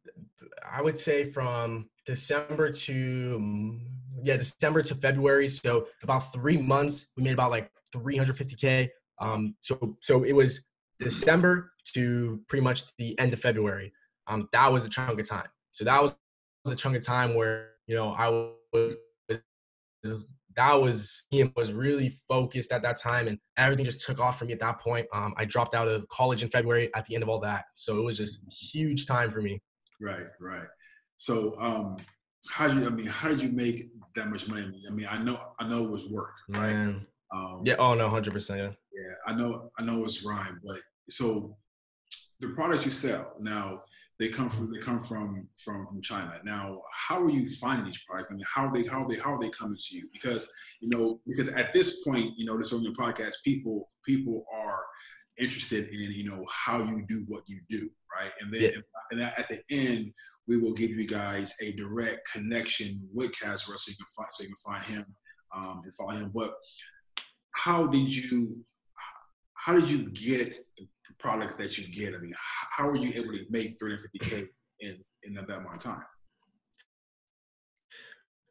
I 0.70 0.82
would 0.82 0.98
say 0.98 1.24
from 1.24 1.90
December 2.06 2.72
to 2.72 3.80
yeah, 4.22 4.38
December 4.38 4.84
to 4.84 4.96
February. 4.96 5.48
So 5.48 5.88
about 6.04 6.32
three 6.34 6.58
months, 6.58 7.08
we 7.18 7.24
made 7.24 7.34
about 7.34 7.52
like 7.52 7.72
350k. 7.96 8.90
Um, 9.20 9.56
so 9.62 9.98
so 10.02 10.24
it 10.24 10.34
was 10.34 10.70
December 11.00 11.72
to 11.94 12.42
pretty 12.48 12.64
much 12.64 12.84
the 12.98 13.18
end 13.20 13.34
of 13.34 13.40
February. 13.40 13.94
Um, 14.28 14.50
that 14.52 14.72
was 14.72 14.86
a 14.86 14.90
chunk 14.90 15.20
of 15.20 15.28
time. 15.28 15.48
So 15.72 15.86
that 15.86 16.02
was 16.02 16.14
a 16.68 16.76
chunk 16.76 16.96
of 16.96 17.06
time 17.06 17.36
where 17.36 17.72
you 17.88 17.96
know 17.96 18.14
I 18.14 18.30
was 18.74 18.96
that 20.56 20.74
was 20.74 21.26
he 21.30 21.44
was 21.56 21.72
really 21.74 22.14
focused 22.28 22.72
at 22.72 22.82
that 22.82 22.98
time 22.98 23.28
and 23.28 23.38
everything 23.58 23.86
just 23.86 24.06
took 24.06 24.20
off 24.20 24.40
for 24.40 24.46
me 24.46 24.54
at 24.54 24.60
that 24.60 24.80
point. 24.80 25.08
Um, 25.14 25.34
i 25.38 25.46
dropped 25.46 25.74
out 25.74 25.88
of 25.88 26.08
college 26.10 26.44
in 26.44 26.50
february 26.50 26.90
at 26.96 27.06
the 27.06 27.16
end 27.16 27.24
of 27.24 27.30
all 27.30 27.40
that. 27.42 27.66
So 27.74 27.94
it 27.94 28.04
was 28.04 28.18
just 28.18 28.40
huge 28.52 29.06
time 29.06 29.32
for 29.32 29.42
me. 29.42 29.62
Right 30.02 30.26
right. 30.40 30.68
So 31.18 31.56
um 31.60 31.98
how 32.50 32.68
did 32.68 32.78
you 32.78 32.88
i 32.88 32.90
mean 32.90 33.08
how 33.08 33.30
did 33.30 33.42
you 33.42 33.50
make 33.50 33.86
that 34.16 34.28
much 34.30 34.48
money? 34.48 34.82
I 34.90 34.94
mean 34.94 35.08
i 35.10 35.18
know 35.18 35.40
i 35.60 35.68
know 35.68 35.84
it 35.86 35.90
was 35.90 36.10
work 36.10 36.34
right? 36.50 36.76
Um, 37.34 37.62
yeah 37.66 37.76
oh 37.80 37.96
no 37.96 38.08
100% 38.10 38.58
yeah. 38.58 38.64
Yeah 38.64 39.14
i 39.28 39.34
know 39.36 39.72
i 39.80 39.84
know 39.84 40.04
it's 40.04 40.24
rhyme 40.24 40.60
but 40.64 40.78
so 41.10 41.58
the 42.40 42.50
products 42.50 42.86
you 42.86 42.92
sell 42.92 43.34
now 43.40 43.82
they 44.20 44.30
come 44.30 44.50
from 44.50 44.72
they 44.72 44.80
come 44.80 45.02
from 45.02 45.48
from 45.64 45.88
from 45.88 46.02
China. 46.02 46.40
Now, 46.44 46.82
how 46.92 47.22
are 47.22 47.30
you 47.30 47.50
finding 47.50 47.86
these 47.86 48.04
products? 48.08 48.30
I 48.32 48.36
mean, 48.36 48.46
how 48.54 48.68
are 48.68 48.74
they 48.74 48.88
how 48.88 49.04
are 49.04 49.10
they 49.10 49.18
how 49.18 49.34
are 49.34 49.40
they 49.40 49.50
coming 49.50 49.78
to 49.78 49.96
you? 49.96 50.08
Because 50.14 50.50
you 50.82 50.90
know, 50.90 51.20
because 51.28 51.50
at 51.50 51.74
this 51.74 52.02
point, 52.04 52.38
you 52.38 52.46
know, 52.46 52.58
this 52.58 52.74
on 52.74 52.84
your 52.84 52.94
podcast, 52.94 53.34
people 53.44 53.90
people 54.06 54.46
are 54.54 54.86
interested 55.40 55.88
in 55.88 56.12
you 56.12 56.30
know 56.30 56.46
how 56.52 56.84
you 56.84 57.04
do 57.08 57.24
what 57.28 57.44
you 57.48 57.60
do, 57.70 57.90
right? 58.16 58.32
And 58.42 58.54
then 58.54 58.62
yeah. 58.62 58.70
and 59.12 59.22
at 59.22 59.48
the 59.50 59.62
end, 59.72 60.14
we 60.48 60.58
will 60.58 60.74
give 60.74 60.92
you 60.92 61.08
guys 61.08 61.56
a 61.62 61.72
direct 61.74 62.30
connection 62.32 63.10
with 63.14 63.32
Kasra 63.32 63.78
so 63.78 63.90
you 63.90 63.96
can 63.96 64.06
find 64.16 64.30
so 64.32 64.44
you 64.44 64.50
can 64.50 64.74
find 64.74 64.84
him 64.84 65.06
um, 65.56 65.82
and 65.84 65.96
follow 65.96 66.12
him. 66.12 66.32
But 66.34 66.54
how 67.52 67.88
did 67.88 68.16
you 68.16 68.64
how 69.54 69.74
did 69.74 69.90
you 69.90 70.10
get 70.10 70.56
products 71.20 71.56
that 71.56 71.78
you 71.78 71.88
get? 71.88 72.16
I 72.16 72.20
mean, 72.20 72.34
how 72.72 72.88
are 72.88 72.96
you 72.96 73.12
able 73.16 73.34
to 73.34 73.46
make 73.50 73.78
350k 73.80 74.48
in 74.80 75.02
in 75.24 75.34
that 75.36 75.50
amount 75.50 75.76
of 75.76 75.80
time? 75.80 76.04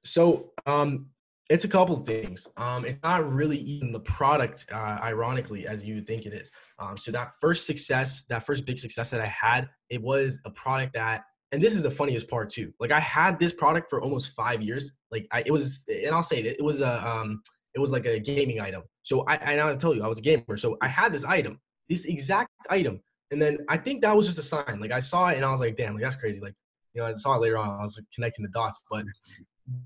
So 0.04 0.50
um, 0.66 1.06
it's 1.48 1.64
a 1.64 1.68
couple 1.68 1.96
things. 1.98 2.48
Um, 2.56 2.84
it's 2.84 2.98
not 3.02 3.30
really 3.30 3.58
even 3.58 3.92
the 3.92 4.00
product, 4.00 4.66
uh, 4.72 4.98
ironically, 5.02 5.66
as 5.66 5.84
you 5.84 6.00
think 6.00 6.26
it 6.26 6.32
is. 6.32 6.50
Um, 6.78 6.96
so 6.96 7.12
that 7.12 7.34
first 7.40 7.66
success, 7.66 8.24
that 8.30 8.46
first 8.46 8.64
big 8.64 8.78
success 8.78 9.10
that 9.10 9.20
I 9.20 9.26
had, 9.26 9.68
it 9.90 10.02
was 10.02 10.40
a 10.44 10.50
product 10.50 10.94
that, 10.94 11.24
and 11.52 11.62
this 11.62 11.74
is 11.74 11.82
the 11.82 11.90
funniest 11.90 12.28
part 12.28 12.48
too. 12.48 12.72
Like 12.80 12.90
I 12.90 13.00
had 13.00 13.38
this 13.38 13.52
product 13.52 13.90
for 13.90 14.00
almost 14.00 14.34
five 14.34 14.62
years. 14.62 14.92
Like 15.10 15.26
I, 15.30 15.42
it 15.44 15.52
was, 15.52 15.84
and 15.88 16.14
I'll 16.14 16.22
say 16.22 16.40
it, 16.40 16.56
it 16.58 16.64
was 16.64 16.80
a, 16.80 17.06
um, 17.06 17.42
it 17.74 17.80
was 17.80 17.92
like 17.92 18.06
a 18.06 18.18
gaming 18.18 18.60
item. 18.60 18.82
So 19.02 19.24
I, 19.28 19.52
I 19.52 19.56
now 19.56 19.74
told 19.74 19.96
you 19.96 20.04
I 20.04 20.08
was 20.08 20.18
a 20.18 20.22
gamer. 20.22 20.56
So 20.56 20.78
I 20.80 20.88
had 20.88 21.12
this 21.12 21.24
item, 21.24 21.60
this 21.88 22.04
exact 22.06 22.50
item. 22.70 23.00
And 23.30 23.40
then 23.40 23.58
I 23.68 23.76
think 23.76 24.02
that 24.02 24.16
was 24.16 24.26
just 24.26 24.38
a 24.38 24.42
sign. 24.42 24.78
Like 24.80 24.92
I 24.92 25.00
saw 25.00 25.28
it 25.28 25.36
and 25.36 25.44
I 25.44 25.50
was 25.50 25.60
like, 25.60 25.76
damn, 25.76 25.94
like 25.94 26.02
that's 26.02 26.16
crazy. 26.16 26.40
Like, 26.40 26.54
you 26.94 27.00
know, 27.00 27.08
I 27.08 27.14
saw 27.14 27.34
it 27.34 27.40
later 27.40 27.58
on. 27.58 27.68
I 27.68 27.82
was 27.82 27.96
like, 27.98 28.06
connecting 28.14 28.42
the 28.42 28.50
dots. 28.50 28.80
But 28.90 29.04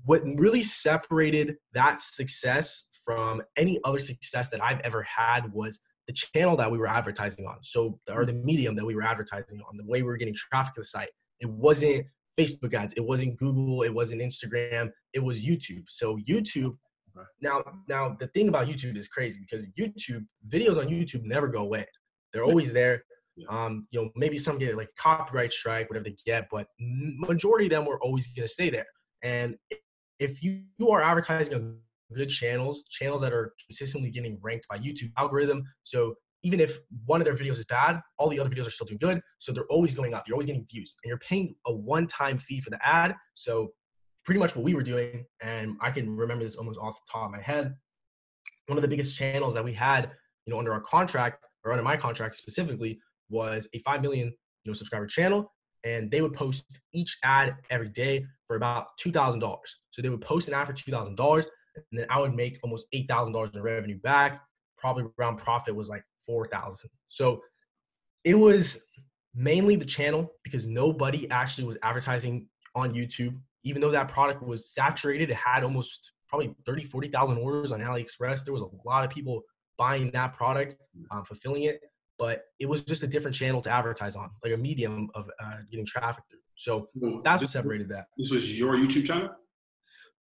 what 0.05 0.21
really 0.35 0.63
separated 0.63 1.55
that 1.73 2.01
success 2.01 2.89
from 3.05 3.41
any 3.55 3.79
other 3.85 3.99
success 3.99 4.49
that 4.49 4.61
I've 4.61 4.81
ever 4.81 5.01
had 5.03 5.51
was 5.53 5.79
the 6.07 6.13
channel 6.13 6.55
that 6.57 6.71
we 6.71 6.77
were 6.77 6.87
advertising 6.87 7.45
on. 7.45 7.57
So, 7.61 7.99
or 8.09 8.25
the 8.25 8.33
mm-hmm. 8.33 8.45
medium 8.45 8.75
that 8.75 8.85
we 8.85 8.95
were 8.95 9.03
advertising 9.03 9.61
on, 9.67 9.77
the 9.77 9.85
way 9.85 10.01
we 10.01 10.07
were 10.07 10.17
getting 10.17 10.35
traffic 10.35 10.73
to 10.73 10.81
the 10.81 10.85
site. 10.85 11.09
It 11.39 11.49
wasn't 11.49 12.05
Facebook 12.37 12.73
ads, 12.73 12.93
it 12.93 13.05
wasn't 13.05 13.37
Google, 13.37 13.83
it 13.83 13.93
wasn't 13.93 14.21
Instagram, 14.21 14.91
it 15.13 15.23
was 15.23 15.45
YouTube. 15.45 15.85
So, 15.87 16.17
YouTube 16.29 16.77
now, 17.41 17.63
now 17.87 18.15
the 18.19 18.27
thing 18.27 18.47
about 18.47 18.67
YouTube 18.67 18.97
is 18.97 19.07
crazy 19.07 19.39
because 19.41 19.67
YouTube 19.79 20.25
videos 20.51 20.77
on 20.77 20.87
YouTube 20.87 21.23
never 21.23 21.47
go 21.47 21.59
away. 21.59 21.85
They're 22.33 22.43
always 22.43 22.73
there. 22.73 23.03
Um, 23.49 23.87
you 23.91 24.01
know, 24.01 24.09
maybe 24.15 24.37
some 24.37 24.57
get 24.57 24.75
like 24.75 24.89
copyright 24.97 25.53
strike, 25.53 25.89
whatever 25.89 26.05
they 26.05 26.15
get, 26.25 26.47
but 26.51 26.67
majority 26.79 27.65
of 27.65 27.71
them 27.71 27.87
are 27.87 27.99
always 28.01 28.27
going 28.27 28.47
to 28.47 28.51
stay 28.51 28.69
there. 28.69 28.87
And 29.23 29.55
if 30.19 30.41
you, 30.41 30.63
you 30.79 30.89
are 30.89 31.03
advertising 31.03 31.55
on 31.55 31.77
good 32.13 32.29
channels, 32.29 32.83
channels 32.89 33.21
that 33.21 33.33
are 33.33 33.53
consistently 33.67 34.09
getting 34.09 34.39
ranked 34.41 34.67
by 34.67 34.79
YouTube 34.79 35.11
algorithm, 35.17 35.63
so 35.83 36.15
even 36.43 36.59
if 36.59 36.77
one 37.05 37.19
of 37.19 37.25
their 37.25 37.35
videos 37.35 37.57
is 37.57 37.65
bad, 37.65 37.99
all 38.17 38.29
the 38.29 38.39
other 38.39 38.49
videos 38.49 38.67
are 38.67 38.71
still 38.71 38.87
doing 38.87 38.99
good. 38.99 39.21
So 39.39 39.51
they're 39.51 39.65
always 39.65 39.95
going 39.95 40.13
up. 40.13 40.23
You're 40.27 40.35
always 40.35 40.45
getting 40.45 40.65
views, 40.71 40.95
and 41.03 41.09
you're 41.09 41.19
paying 41.19 41.55
a 41.65 41.73
one-time 41.73 42.37
fee 42.37 42.61
for 42.61 42.69
the 42.69 42.79
ad. 42.87 43.15
So 43.33 43.73
pretty 44.27 44.39
much 44.41 44.57
what 44.57 44.65
we 44.65 44.75
were 44.75 44.83
doing, 44.83 45.25
and 45.41 45.77
I 45.79 45.89
can 45.89 46.13
remember 46.13 46.43
this 46.43 46.57
almost 46.57 46.77
off 46.79 46.99
the 46.99 47.09
top 47.09 47.27
of 47.27 47.31
my 47.31 47.41
head. 47.41 47.73
One 48.65 48.77
of 48.77 48.81
the 48.81 48.87
biggest 48.89 49.17
channels 49.17 49.53
that 49.53 49.63
we 49.63 49.73
had, 49.73 50.11
you 50.45 50.51
know, 50.51 50.59
under 50.59 50.73
our 50.73 50.81
contract 50.81 51.45
or 51.63 51.71
under 51.71 51.83
my 51.83 51.95
contract 51.95 52.35
specifically, 52.35 52.99
was 53.29 53.69
a 53.73 53.79
five 53.79 54.01
million, 54.01 54.27
you 54.27 54.69
know, 54.69 54.73
subscriber 54.73 55.07
channel, 55.07 55.53
and 55.85 56.11
they 56.11 56.21
would 56.21 56.33
post 56.33 56.65
each 56.93 57.17
ad 57.23 57.55
every 57.69 57.87
day 57.87 58.25
for 58.45 58.57
about 58.57 58.87
two 58.99 59.13
thousand 59.13 59.39
dollars. 59.39 59.73
So 59.91 60.01
they 60.01 60.09
would 60.09 60.19
post 60.19 60.49
an 60.49 60.53
ad 60.53 60.67
for 60.67 60.73
two 60.73 60.91
thousand 60.91 61.15
dollars, 61.15 61.45
and 61.75 61.97
then 61.97 62.05
I 62.09 62.19
would 62.19 62.35
make 62.35 62.59
almost 62.63 62.85
eight 62.91 63.07
thousand 63.07 63.33
dollars 63.33 63.51
in 63.53 63.61
revenue 63.61 63.99
back. 64.01 64.41
Probably 64.77 65.05
around 65.17 65.37
profit 65.37 65.73
was 65.73 65.87
like 65.87 66.03
four 66.25 66.49
thousand. 66.49 66.89
So 67.07 67.39
it 68.25 68.35
was 68.35 68.83
mainly 69.33 69.77
the 69.77 69.85
channel 69.85 70.33
because 70.43 70.65
nobody 70.65 71.29
actually 71.31 71.65
was 71.65 71.77
advertising 71.81 72.49
on 72.75 72.93
YouTube 72.93 73.39
even 73.67 73.81
though 73.81 73.91
that 73.91 74.07
product 74.07 74.41
was 74.41 74.73
saturated, 74.73 75.29
it 75.29 75.35
had 75.35 75.63
almost 75.63 76.13
probably 76.29 76.55
30, 76.65 76.85
40,000 76.85 77.37
orders 77.37 77.71
on 77.71 77.81
AliExpress. 77.81 78.45
There 78.45 78.53
was 78.53 78.63
a 78.63 78.69
lot 78.85 79.03
of 79.03 79.09
people 79.09 79.41
buying 79.77 80.09
that 80.11 80.33
product, 80.33 80.77
um, 81.11 81.25
fulfilling 81.25 81.63
it, 81.63 81.81
but 82.17 82.43
it 82.59 82.65
was 82.67 82.83
just 82.83 83.03
a 83.03 83.07
different 83.07 83.35
channel 83.35 83.61
to 83.61 83.69
advertise 83.69 84.15
on, 84.15 84.29
like 84.43 84.53
a 84.53 84.57
medium 84.57 85.09
of 85.15 85.29
uh, 85.43 85.57
getting 85.69 85.85
traffic 85.85 86.23
through. 86.29 86.39
So 86.55 86.87
that's 87.23 87.41
what 87.41 87.51
separated 87.51 87.89
that. 87.89 88.05
This 88.17 88.31
was 88.31 88.57
your 88.57 88.75
YouTube 88.75 89.05
channel? 89.05 89.29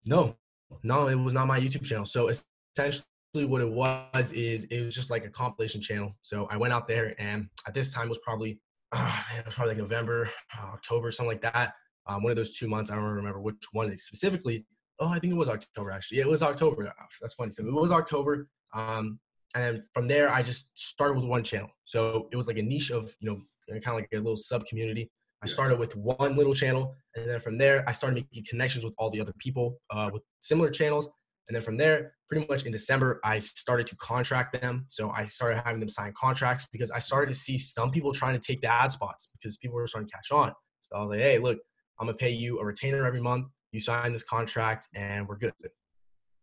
No, 0.05 0.35
no, 0.83 1.07
it 1.07 1.15
was 1.15 1.33
not 1.33 1.47
my 1.47 1.59
YouTube 1.59 1.85
channel. 1.85 2.05
So 2.05 2.29
essentially, 2.29 3.05
what 3.35 3.61
it 3.61 3.69
was 3.69 4.33
is 4.33 4.65
it 4.65 4.83
was 4.83 4.95
just 4.95 5.09
like 5.09 5.25
a 5.25 5.29
compilation 5.29 5.81
channel. 5.81 6.13
So 6.23 6.47
I 6.49 6.57
went 6.57 6.73
out 6.73 6.87
there, 6.87 7.15
and 7.19 7.47
at 7.67 7.73
this 7.73 7.93
time 7.93 8.09
was 8.09 8.19
probably 8.19 8.59
uh, 8.91 9.21
it 9.37 9.45
was 9.45 9.55
probably 9.55 9.75
like 9.75 9.81
November, 9.81 10.29
uh, 10.57 10.65
October, 10.73 11.11
something 11.11 11.31
like 11.31 11.53
that 11.53 11.73
um, 12.07 12.23
one 12.23 12.31
of 12.31 12.37
those 12.37 12.57
two 12.57 12.67
months. 12.67 12.91
I 12.91 12.95
don't 12.95 13.03
remember 13.03 13.39
which 13.39 13.55
one 13.71 13.95
specifically. 13.97 14.65
Oh, 14.99 15.09
I 15.09 15.19
think 15.19 15.31
it 15.31 15.37
was 15.37 15.49
October 15.49 15.91
actually. 15.91 16.19
Yeah, 16.19 16.25
it 16.25 16.29
was 16.29 16.43
October. 16.43 16.93
That's 17.21 17.33
funny. 17.33 17.51
So 17.51 17.65
it 17.65 17.73
was 17.73 17.91
October. 17.91 18.47
Um, 18.73 19.19
and 19.55 19.83
from 19.93 20.07
there, 20.07 20.31
I 20.31 20.41
just 20.43 20.69
started 20.77 21.15
with 21.15 21.25
one 21.25 21.43
channel. 21.43 21.69
So 21.85 22.27
it 22.31 22.35
was 22.35 22.47
like 22.47 22.57
a 22.57 22.61
niche 22.61 22.91
of, 22.91 23.09
you 23.19 23.29
know, 23.29 23.41
kind 23.67 23.87
of 23.87 23.95
like 23.95 24.09
a 24.13 24.17
little 24.17 24.37
sub 24.37 24.65
community. 24.65 25.09
I 25.41 25.47
started 25.47 25.77
with 25.77 25.95
one 25.95 26.35
little 26.35 26.55
channel, 26.55 26.95
and 27.15 27.29
then 27.29 27.39
from 27.39 27.57
there, 27.57 27.87
I 27.87 27.91
started 27.91 28.15
making 28.15 28.45
connections 28.49 28.83
with 28.83 28.95
all 28.97 29.11
the 29.11 29.21
other 29.21 29.33
people 29.37 29.79
uh, 29.91 30.09
with 30.11 30.23
similar 30.39 30.71
channels. 30.71 31.07
And 31.47 31.55
then 31.55 31.61
from 31.61 31.77
there, 31.77 32.15
pretty 32.27 32.47
much 32.47 32.65
in 32.65 32.71
December, 32.71 33.19
I 33.23 33.37
started 33.37 33.85
to 33.87 33.95
contract 33.97 34.59
them. 34.59 34.85
So 34.87 35.11
I 35.11 35.25
started 35.25 35.61
having 35.63 35.79
them 35.79 35.89
sign 35.89 36.13
contracts 36.17 36.67
because 36.71 36.89
I 36.89 36.97
started 36.97 37.31
to 37.31 37.39
see 37.39 37.59
some 37.59 37.91
people 37.91 38.11
trying 38.11 38.33
to 38.33 38.39
take 38.39 38.61
the 38.61 38.71
ad 38.71 38.91
spots 38.91 39.29
because 39.33 39.57
people 39.57 39.75
were 39.75 39.87
starting 39.87 40.09
to 40.09 40.15
catch 40.15 40.31
on. 40.31 40.51
So 40.81 40.97
I 40.97 41.01
was 41.01 41.09
like, 41.11 41.19
hey, 41.19 41.37
look, 41.37 41.59
I'm 41.99 42.07
gonna 42.07 42.17
pay 42.17 42.31
you 42.31 42.59
a 42.59 42.65
retainer 42.65 43.05
every 43.05 43.21
month. 43.21 43.47
You 43.71 43.79
sign 43.79 44.11
this 44.11 44.23
contract, 44.23 44.87
and 44.95 45.27
we're 45.27 45.37
good. 45.37 45.53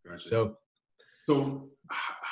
Gotcha. 0.07 0.27
So, 0.27 0.57
so 1.23 1.69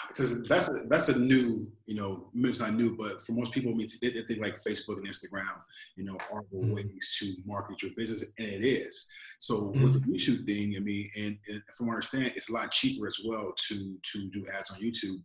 because 0.08 0.44
that's 0.44 0.70
a, 0.70 0.84
that's 0.90 1.10
a 1.10 1.18
new, 1.18 1.68
you 1.88 1.96
know, 1.96 2.30
maybe 2.34 2.52
it's 2.52 2.60
not 2.60 2.74
new, 2.74 2.96
but 2.98 3.22
for 3.22 3.34
most 3.34 3.52
people, 3.54 3.72
I 3.72 3.76
mean, 3.76 3.88
they, 4.02 4.10
they 4.10 4.22
think 4.22 4.42
like 4.42 4.56
Facebook 4.56 4.98
and 4.98 5.08
Instagram, 5.08 5.62
you 5.96 6.04
know, 6.04 6.18
are 6.34 6.44
the 6.52 6.60
mm-hmm. 6.60 6.74
ways 6.74 7.18
to 7.20 7.34
market 7.46 7.82
your 7.82 7.92
business, 7.96 8.24
and 8.38 8.48
it 8.48 8.64
is. 8.66 9.08
So 9.40 9.64
mm-hmm. 9.64 9.84
with 9.84 9.94
the 9.94 10.00
mm-hmm. 10.00 10.12
YouTube 10.12 10.46
thing, 10.46 10.76
I 10.76 10.80
mean, 10.80 11.08
and, 11.18 11.38
and, 11.48 11.62
from 11.76 11.88
what 11.88 11.94
I 11.94 11.96
understand, 11.96 12.34
it's 12.36 12.50
a 12.50 12.54
lot 12.54 12.72
cheaper 12.72 13.08
as 13.08 13.20
well 13.26 13.54
to 13.70 13.98
to 14.14 14.30
do 14.30 14.44
ads 14.56 14.72
on 14.72 14.80
YouTube. 14.80 15.22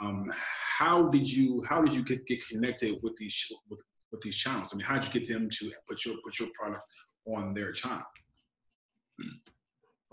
Um, 0.00 0.30
how 0.78 1.08
did 1.08 1.30
you 1.30 1.62
how 1.68 1.82
did 1.82 1.94
you 1.94 2.02
get, 2.04 2.26
get 2.26 2.46
connected 2.48 2.98
with 3.02 3.16
these 3.16 3.46
with, 3.70 3.80
with 4.10 4.20
these 4.22 4.36
channels? 4.36 4.72
I 4.72 4.76
mean, 4.76 4.86
how 4.86 4.98
did 4.98 5.06
you 5.06 5.20
get 5.20 5.28
them 5.28 5.48
to 5.50 5.70
put 5.88 6.04
your 6.04 6.16
put 6.24 6.38
your 6.38 6.48
product 6.58 6.82
on 7.26 7.54
their 7.54 7.72
channel. 7.72 8.02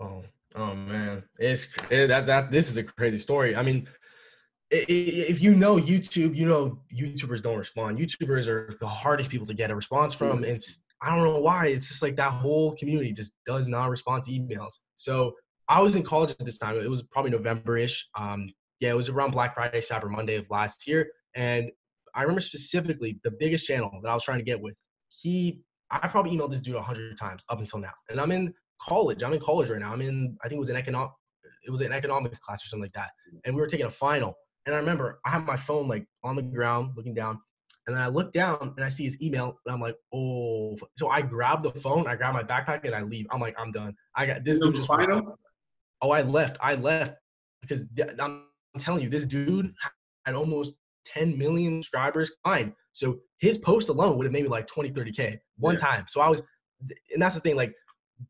Oh, 0.00 0.22
oh 0.54 0.74
man, 0.74 1.22
it's 1.38 1.66
it, 1.90 2.08
that 2.08 2.26
that 2.26 2.50
this 2.50 2.70
is 2.70 2.76
a 2.76 2.82
crazy 2.82 3.18
story. 3.18 3.54
I 3.56 3.62
mean, 3.62 3.88
if 4.70 5.40
you 5.40 5.54
know 5.54 5.76
YouTube, 5.76 6.34
you 6.34 6.46
know 6.46 6.80
YouTubers 6.94 7.42
don't 7.42 7.58
respond. 7.58 7.98
YouTubers 7.98 8.48
are 8.48 8.74
the 8.80 8.88
hardest 8.88 9.30
people 9.30 9.46
to 9.46 9.54
get 9.54 9.70
a 9.70 9.74
response 9.74 10.14
from. 10.14 10.44
and 10.44 10.60
I 11.02 11.14
don't 11.14 11.24
know 11.24 11.40
why. 11.40 11.66
It's 11.66 11.88
just 11.88 12.02
like 12.02 12.16
that 12.16 12.32
whole 12.32 12.74
community 12.76 13.12
just 13.12 13.32
does 13.44 13.68
not 13.68 13.90
respond 13.90 14.24
to 14.24 14.30
emails. 14.30 14.74
So 14.94 15.34
I 15.68 15.80
was 15.80 15.96
in 15.96 16.02
college 16.02 16.30
at 16.30 16.44
this 16.44 16.58
time. 16.58 16.76
It 16.76 16.88
was 16.88 17.02
probably 17.02 17.32
November-ish. 17.32 18.08
Um, 18.14 18.52
yeah, 18.80 18.90
it 18.90 18.96
was 18.96 19.08
around 19.08 19.32
Black 19.32 19.54
Friday, 19.54 19.80
Cyber 19.80 20.10
Monday 20.10 20.36
of 20.36 20.46
last 20.50 20.86
year, 20.86 21.10
and 21.34 21.70
I 22.14 22.22
remember 22.22 22.40
specifically 22.40 23.20
the 23.24 23.30
biggest 23.30 23.66
channel 23.66 23.90
that 24.02 24.08
I 24.08 24.14
was 24.14 24.24
trying 24.24 24.38
to 24.38 24.44
get 24.44 24.60
with. 24.60 24.74
He, 25.08 25.60
I 25.92 26.08
probably 26.08 26.36
emailed 26.36 26.50
this 26.50 26.60
dude 26.60 26.76
a 26.76 26.82
hundred 26.82 27.18
times 27.18 27.44
up 27.48 27.60
until 27.60 27.78
now, 27.78 27.92
and 28.08 28.20
I'm 28.20 28.32
in 28.32 28.54
college. 28.80 29.22
I'm 29.22 29.32
in 29.32 29.40
college 29.40 29.70
right 29.70 29.80
now. 29.80 29.92
I'm 29.92 30.00
in, 30.00 30.36
I 30.42 30.48
think 30.48 30.56
it 30.56 30.60
was 30.60 30.70
an 30.70 30.76
economic, 30.76 31.10
it 31.66 31.70
was 31.70 31.82
an 31.82 31.92
economics 31.92 32.38
class 32.40 32.64
or 32.64 32.68
something 32.68 32.84
like 32.84 32.92
that, 32.92 33.10
and 33.44 33.54
we 33.54 33.60
were 33.60 33.66
taking 33.66 33.86
a 33.86 33.90
final. 33.90 34.34
And 34.64 34.74
I 34.74 34.78
remember 34.78 35.20
I 35.24 35.30
had 35.30 35.44
my 35.44 35.56
phone 35.56 35.88
like 35.88 36.06
on 36.24 36.36
the 36.36 36.42
ground, 36.42 36.94
looking 36.96 37.14
down, 37.14 37.38
and 37.86 37.96
then 37.96 38.02
I 38.02 38.08
look 38.08 38.32
down 38.32 38.74
and 38.76 38.84
I 38.84 38.88
see 38.88 39.04
his 39.04 39.20
email, 39.20 39.58
and 39.66 39.74
I'm 39.74 39.80
like, 39.80 39.96
oh. 40.14 40.76
So 40.96 41.08
I 41.08 41.20
grab 41.20 41.62
the 41.62 41.72
phone, 41.72 42.06
I 42.06 42.16
grab 42.16 42.32
my 42.32 42.44
backpack, 42.44 42.84
and 42.84 42.94
I 42.94 43.02
leave. 43.02 43.26
I'm 43.30 43.40
like, 43.40 43.58
I'm 43.58 43.72
done. 43.72 43.94
I 44.16 44.26
got 44.26 44.44
this 44.44 44.58
dude 44.58 44.76
just. 44.76 44.88
Final? 44.88 45.38
Oh, 46.00 46.10
I 46.10 46.22
left. 46.22 46.58
I 46.60 46.74
left 46.74 47.16
because 47.60 47.86
I'm 48.18 48.44
telling 48.78 49.02
you, 49.02 49.08
this 49.08 49.26
dude 49.26 49.72
had 50.24 50.34
almost 50.34 50.74
10 51.06 51.36
million 51.36 51.82
subscribers. 51.82 52.32
Fine. 52.44 52.74
So 52.92 53.20
his 53.42 53.58
post 53.58 53.88
alone 53.88 54.16
would 54.16 54.24
have 54.24 54.32
made 54.32 54.44
me 54.44 54.48
like 54.48 54.68
20, 54.68 54.92
30K 54.92 55.36
one 55.58 55.74
yeah. 55.74 55.80
time. 55.80 56.04
So 56.08 56.20
I 56.20 56.28
was, 56.28 56.40
and 57.12 57.20
that's 57.20 57.34
the 57.34 57.40
thing, 57.40 57.56
like 57.56 57.74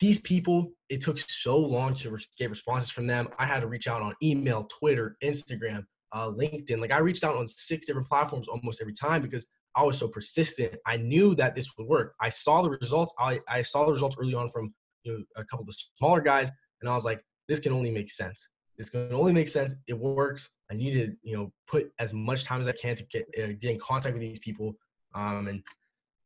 these 0.00 0.18
people, 0.20 0.72
it 0.88 1.02
took 1.02 1.18
so 1.20 1.58
long 1.58 1.92
to 1.96 2.18
get 2.38 2.48
responses 2.48 2.90
from 2.90 3.06
them. 3.06 3.28
I 3.38 3.44
had 3.44 3.60
to 3.60 3.66
reach 3.66 3.86
out 3.86 4.00
on 4.00 4.14
email, 4.22 4.66
Twitter, 4.78 5.18
Instagram, 5.22 5.84
uh, 6.12 6.30
LinkedIn. 6.30 6.80
Like 6.80 6.92
I 6.92 6.98
reached 6.98 7.24
out 7.24 7.36
on 7.36 7.46
six 7.46 7.84
different 7.84 8.08
platforms 8.08 8.48
almost 8.48 8.80
every 8.80 8.94
time 8.94 9.20
because 9.20 9.46
I 9.76 9.82
was 9.82 9.98
so 9.98 10.08
persistent. 10.08 10.76
I 10.86 10.96
knew 10.96 11.34
that 11.34 11.54
this 11.54 11.68
would 11.76 11.86
work. 11.86 12.14
I 12.18 12.30
saw 12.30 12.62
the 12.62 12.70
results. 12.70 13.12
I, 13.18 13.38
I 13.48 13.60
saw 13.60 13.84
the 13.84 13.92
results 13.92 14.16
early 14.18 14.34
on 14.34 14.48
from 14.48 14.72
you 15.02 15.12
know 15.12 15.24
a 15.36 15.44
couple 15.44 15.64
of 15.64 15.66
the 15.66 15.76
smaller 15.98 16.22
guys, 16.22 16.50
and 16.80 16.88
I 16.88 16.94
was 16.94 17.04
like, 17.04 17.22
this 17.48 17.60
can 17.60 17.74
only 17.74 17.90
make 17.90 18.10
sense. 18.10 18.48
This 18.78 18.88
can 18.88 19.12
only 19.12 19.34
make 19.34 19.48
sense. 19.48 19.74
It 19.88 19.98
works. 19.98 20.48
I 20.70 20.74
need 20.74 20.92
to 20.92 21.14
you 21.22 21.36
know 21.36 21.52
put 21.66 21.92
as 21.98 22.14
much 22.14 22.44
time 22.44 22.62
as 22.62 22.68
I 22.68 22.72
can 22.72 22.96
to 22.96 23.04
get 23.04 23.26
uh, 23.38 23.52
get 23.60 23.70
in 23.72 23.78
contact 23.78 24.14
with 24.14 24.22
these 24.22 24.38
people. 24.38 24.74
Um, 25.14 25.48
and 25.48 25.62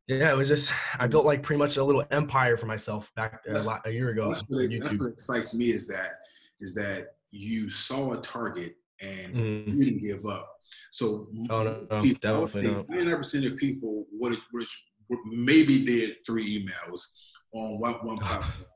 yeah, 0.09 0.31
it 0.31 0.37
was 0.37 0.49
just 0.49 0.73
I 0.99 1.07
built 1.07 1.25
like 1.25 1.43
pretty 1.43 1.59
much 1.59 1.77
a 1.77 1.85
little 1.85 2.05
empire 2.11 2.57
for 2.57 2.67
myself 2.67 3.13
back 3.15 3.41
a, 3.49 3.59
lot, 3.61 3.83
a 3.87 3.91
year 3.91 4.11
ago. 4.11 4.29
That's 4.29 4.43
what, 4.49 4.69
that's 4.71 4.95
what 4.99 5.11
excites 5.11 5.55
me 5.55 5.71
is 5.71 5.87
that 5.89 6.21
is 6.61 6.75
that 6.75 7.17
you 7.31 7.69
saw 7.69 8.13
a 8.13 8.21
target 8.21 8.77
and 9.01 9.35
mm-hmm. 9.35 9.71
you 9.71 9.85
didn't 9.85 10.01
give 10.01 10.25
up. 10.27 10.53
So 10.91 11.29
oh, 11.51 11.63
no, 11.63 11.87
no, 11.91 12.01
people, 12.01 12.47
definitely 12.47 12.85
99% 12.97 13.53
of 13.53 13.59
people 13.59 14.07
would, 14.13 14.39
maybe 15.27 15.85
did 15.85 16.17
three 16.27 16.59
emails 16.59 17.03
on 17.53 17.79
what 17.79 18.05
one 18.05 18.17
platform. 18.19 18.67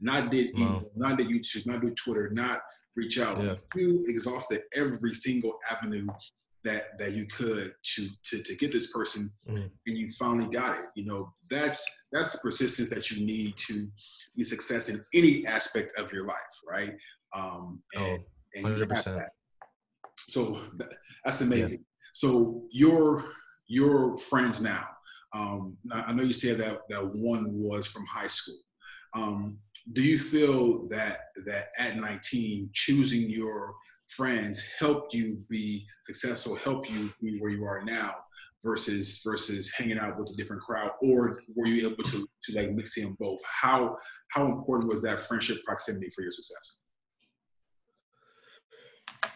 not 0.00 0.30
did 0.30 0.54
email, 0.58 0.90
not 0.94 1.16
did 1.16 1.28
YouTube, 1.28 1.66
not 1.66 1.80
do 1.80 1.90
Twitter, 1.94 2.28
not 2.32 2.60
reach 2.96 3.18
out. 3.18 3.42
Yeah. 3.42 3.54
You 3.74 4.02
exhausted 4.06 4.62
every 4.76 5.14
single 5.14 5.58
avenue 5.70 6.06
that 6.64 6.98
that 6.98 7.12
you 7.12 7.26
could 7.26 7.72
to 7.82 8.08
to, 8.24 8.42
to 8.42 8.56
get 8.56 8.72
this 8.72 8.92
person 8.92 9.30
mm-hmm. 9.48 9.66
and 9.86 9.98
you 9.98 10.08
finally 10.18 10.48
got 10.48 10.78
it 10.78 10.86
you 10.94 11.06
know 11.06 11.32
that's 11.50 11.84
that's 12.12 12.32
the 12.32 12.38
persistence 12.38 12.90
that 12.90 13.10
you 13.10 13.24
need 13.24 13.56
to 13.56 13.88
be 14.36 14.42
success 14.42 14.88
in 14.88 15.02
any 15.14 15.46
aspect 15.46 15.92
of 15.98 16.12
your 16.12 16.26
life 16.26 16.36
right 16.68 16.92
um 17.34 17.80
and, 17.94 18.22
oh, 18.64 18.68
100%. 18.68 19.06
And 19.06 19.24
so 20.30 20.60
that's 21.24 21.40
amazing. 21.40 21.78
Yeah. 21.78 21.84
So 22.12 22.62
your 22.70 23.24
your 23.66 24.16
friends 24.16 24.60
now. 24.60 24.84
Um, 25.32 25.76
I 25.92 26.12
know 26.12 26.24
you 26.24 26.32
said 26.32 26.58
that 26.58 26.80
that 26.88 27.14
one 27.14 27.46
was 27.52 27.86
from 27.86 28.04
high 28.06 28.28
school. 28.28 28.58
Um, 29.14 29.58
do 29.92 30.02
you 30.02 30.18
feel 30.18 30.88
that 30.88 31.18
that 31.46 31.68
at 31.78 31.96
19 31.96 32.70
choosing 32.72 33.30
your 33.30 33.74
friends 34.16 34.72
helped 34.78 35.14
you 35.14 35.42
be 35.48 35.86
successful, 36.04 36.56
help 36.56 36.90
you 36.90 37.12
be 37.20 37.38
where 37.38 37.50
you 37.50 37.64
are 37.64 37.82
now 37.84 38.14
versus 38.62 39.22
versus 39.24 39.72
hanging 39.72 39.98
out 39.98 40.18
with 40.18 40.30
a 40.30 40.36
different 40.36 40.62
crowd, 40.62 40.90
or 41.02 41.40
were 41.56 41.66
you 41.66 41.88
able 41.88 42.02
to 42.04 42.28
to 42.42 42.56
like 42.56 42.72
mix 42.72 42.96
in 42.98 43.16
both? 43.18 43.40
How 43.44 43.96
how 44.32 44.46
important 44.46 44.88
was 44.88 45.02
that 45.02 45.20
friendship 45.20 45.62
proximity 45.64 46.10
for 46.14 46.22
your 46.22 46.30
success? 46.30 46.82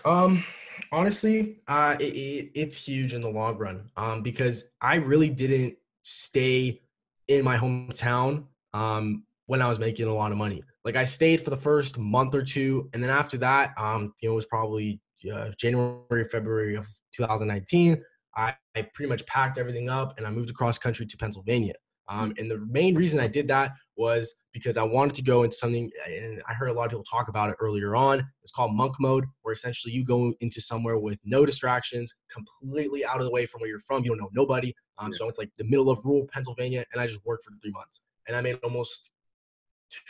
Um, 0.05 0.45
honestly, 0.93 1.61
uh, 1.67 1.97
it, 1.99 2.05
it, 2.05 2.51
it's 2.55 2.77
huge 2.77 3.15
in 3.15 3.21
the 3.21 3.31
long 3.31 3.57
run 3.57 3.91
um, 3.97 4.23
because 4.23 4.69
I 4.81 4.97
really 4.97 5.31
didn't 5.31 5.77
stay 6.03 6.83
in 7.29 7.45
my 7.45 7.57
hometown 7.57 8.45
um, 8.75 9.25
when 9.47 9.63
I 9.63 9.69
was 9.69 9.79
making 9.79 10.07
a 10.07 10.15
lot 10.15 10.31
of 10.31 10.37
money. 10.37 10.63
Like 10.85 10.97
I 10.97 11.05
stayed 11.05 11.43
for 11.43 11.51
the 11.51 11.57
first 11.57 11.99
month 11.99 12.35
or 12.35 12.43
two, 12.43 12.91
and 12.93 13.03
then 13.03 13.11
after 13.11 13.39
that, 13.39 13.73
um, 13.79 14.13
you 14.21 14.29
know, 14.29 14.35
it 14.35 14.37
was 14.37 14.47
probably 14.47 15.01
uh, 15.33 15.51
January, 15.59 16.25
February 16.25 16.77
of 16.77 16.87
2019. 17.13 18.03
I, 18.37 18.55
I 18.77 18.83
pretty 18.95 19.09
much 19.09 19.25
packed 19.27 19.59
everything 19.59 19.89
up 19.89 20.19
and 20.19 20.27
I 20.27 20.31
moved 20.31 20.51
across 20.51 20.77
country 20.77 21.07
to 21.07 21.17
Pennsylvania. 21.17 21.75
Um, 22.09 22.35
and 22.37 22.51
the 22.51 22.59
main 22.69 22.95
reason 22.95 23.19
I 23.19 23.29
did 23.29 23.49
that 23.49 23.73
was 23.97 24.35
because 24.53 24.77
I 24.77 24.83
wanted 24.83 25.15
to 25.17 25.23
go 25.23 25.43
into 25.43 25.57
something, 25.57 25.91
and 26.07 26.43
I 26.47 26.53
heard 26.53 26.69
a 26.69 26.73
lot 26.73 26.85
of 26.85 26.91
people 26.91 27.05
talk 27.05 27.29
about 27.29 27.49
it 27.49 27.57
earlier 27.61 27.97
on. 27.97 28.27
It's 28.43 28.53
called 28.53 28.75
monk 28.75 28.97
mode, 29.01 29.25
where 29.43 29.55
essentially 29.55 29.95
you 29.95 30.05
go 30.05 30.35
into 30.41 30.61
somewhere 30.61 30.99
with 30.99 31.19
no 31.25 31.47
distractions, 31.47 32.13
completely 32.31 33.07
out 33.07 33.21
of 33.21 33.25
the 33.25 33.31
way 33.31 33.47
from 33.47 33.63
where 33.63 33.71
you're 33.71 33.81
from. 33.81 34.05
You 34.05 34.11
don't 34.11 34.19
know 34.19 34.31
nobody. 34.33 34.75
Um, 34.99 35.13
yeah. 35.13 35.19
So 35.19 35.29
it's 35.29 35.39
like 35.39 35.51
the 35.57 35.65
middle 35.65 35.89
of 35.89 36.05
rural 36.05 36.27
Pennsylvania, 36.31 36.85
and 36.93 37.01
I 37.01 37.07
just 37.07 37.25
worked 37.25 37.45
for 37.45 37.53
three 37.63 37.73
months, 37.73 38.03
and 38.29 38.37
I 38.37 38.43
made 38.43 38.59
almost 38.63 39.11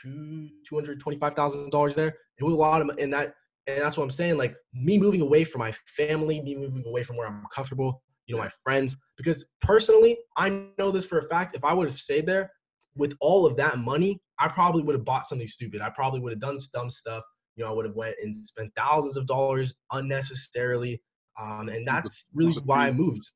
two 0.00 0.48
two 0.66 0.74
hundred 0.74 1.00
twenty 1.00 1.18
five 1.18 1.34
thousand 1.34 1.70
dollars 1.70 1.94
there. 1.94 2.16
It 2.38 2.44
was 2.44 2.54
a 2.54 2.56
lot 2.56 2.80
of, 2.80 2.90
and 2.98 3.12
that, 3.12 3.34
and 3.66 3.80
that's 3.80 3.96
what 3.96 4.04
I'm 4.04 4.10
saying. 4.10 4.36
Like 4.36 4.54
me 4.72 4.98
moving 4.98 5.20
away 5.20 5.44
from 5.44 5.60
my 5.60 5.72
family, 5.86 6.40
me 6.40 6.54
moving 6.54 6.84
away 6.86 7.02
from 7.02 7.16
where 7.16 7.28
I'm 7.28 7.44
comfortable, 7.52 8.02
you 8.26 8.34
know, 8.34 8.42
my 8.42 8.50
friends. 8.62 8.96
Because 9.16 9.50
personally, 9.60 10.18
I 10.36 10.66
know 10.78 10.90
this 10.90 11.06
for 11.06 11.18
a 11.18 11.28
fact. 11.28 11.54
If 11.54 11.64
I 11.64 11.72
would 11.72 11.88
have 11.88 11.98
stayed 11.98 12.26
there 12.26 12.50
with 12.96 13.14
all 13.20 13.46
of 13.46 13.56
that 13.56 13.78
money, 13.78 14.20
I 14.38 14.48
probably 14.48 14.82
would 14.82 14.94
have 14.94 15.04
bought 15.04 15.26
something 15.26 15.48
stupid. 15.48 15.80
I 15.80 15.90
probably 15.90 16.20
would 16.20 16.32
have 16.32 16.40
done 16.40 16.58
dumb 16.72 16.90
stuff. 16.90 17.22
You 17.56 17.64
know, 17.64 17.70
I 17.70 17.74
would 17.74 17.86
have 17.86 17.94
went 17.94 18.16
and 18.22 18.34
spent 18.34 18.72
thousands 18.76 19.16
of 19.16 19.26
dollars 19.26 19.76
unnecessarily. 19.92 21.00
Um, 21.40 21.68
and 21.68 21.86
that's 21.86 22.28
really 22.34 22.54
why 22.64 22.86
I 22.86 22.92
moved. 22.92 23.28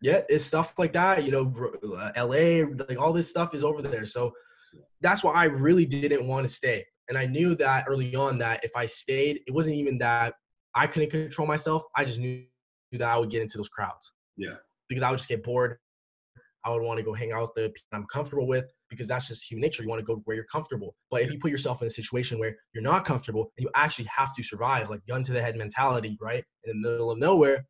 Yeah, 0.00 0.22
it's 0.28 0.44
stuff 0.44 0.78
like 0.78 0.92
that. 0.92 1.24
You 1.24 1.32
know, 1.32 1.52
LA, 2.16 2.64
like 2.88 2.98
all 2.98 3.12
this 3.12 3.28
stuff 3.28 3.54
is 3.54 3.64
over 3.64 3.82
there. 3.82 4.06
So 4.06 4.32
that's 5.00 5.22
why 5.22 5.32
I 5.32 5.44
really 5.44 5.84
didn't 5.84 6.26
want 6.26 6.46
to 6.46 6.52
stay. 6.52 6.84
And 7.08 7.16
I 7.16 7.26
knew 7.26 7.54
that 7.56 7.86
early 7.88 8.14
on 8.14 8.38
that 8.38 8.64
if 8.64 8.70
I 8.76 8.86
stayed, 8.86 9.40
it 9.46 9.52
wasn't 9.52 9.76
even 9.76 9.98
that 9.98 10.34
I 10.74 10.86
couldn't 10.86 11.10
control 11.10 11.48
myself. 11.48 11.82
I 11.96 12.04
just 12.04 12.20
knew 12.20 12.44
that 12.92 13.02
I 13.02 13.18
would 13.18 13.30
get 13.30 13.42
into 13.42 13.56
those 13.56 13.68
crowds. 13.68 14.12
Yeah. 14.36 14.56
Because 14.88 15.02
I 15.02 15.10
would 15.10 15.18
just 15.18 15.28
get 15.28 15.42
bored. 15.42 15.78
I 16.64 16.70
would 16.70 16.82
want 16.82 16.98
to 16.98 17.04
go 17.04 17.14
hang 17.14 17.32
out 17.32 17.42
with 17.42 17.50
the 17.54 17.62
people 17.70 17.88
I'm 17.92 18.06
comfortable 18.12 18.46
with 18.46 18.70
because 18.90 19.08
that's 19.08 19.28
just 19.28 19.50
human 19.50 19.62
nature. 19.62 19.82
You 19.82 19.88
want 19.88 20.00
to 20.00 20.04
go 20.04 20.20
where 20.24 20.34
you're 20.36 20.44
comfortable. 20.46 20.94
But 21.10 21.22
if 21.22 21.32
you 21.32 21.38
put 21.38 21.50
yourself 21.50 21.80
in 21.82 21.88
a 21.88 21.90
situation 21.90 22.38
where 22.38 22.56
you're 22.74 22.82
not 22.82 23.04
comfortable 23.04 23.52
and 23.56 23.64
you 23.64 23.70
actually 23.74 24.06
have 24.14 24.34
to 24.34 24.42
survive, 24.42 24.90
like 24.90 25.00
gun 25.08 25.22
to 25.22 25.32
the 25.32 25.40
head 25.40 25.56
mentality, 25.56 26.18
right, 26.20 26.44
in 26.64 26.82
the 26.82 26.90
middle 26.90 27.10
of 27.10 27.18
nowhere, 27.18 27.64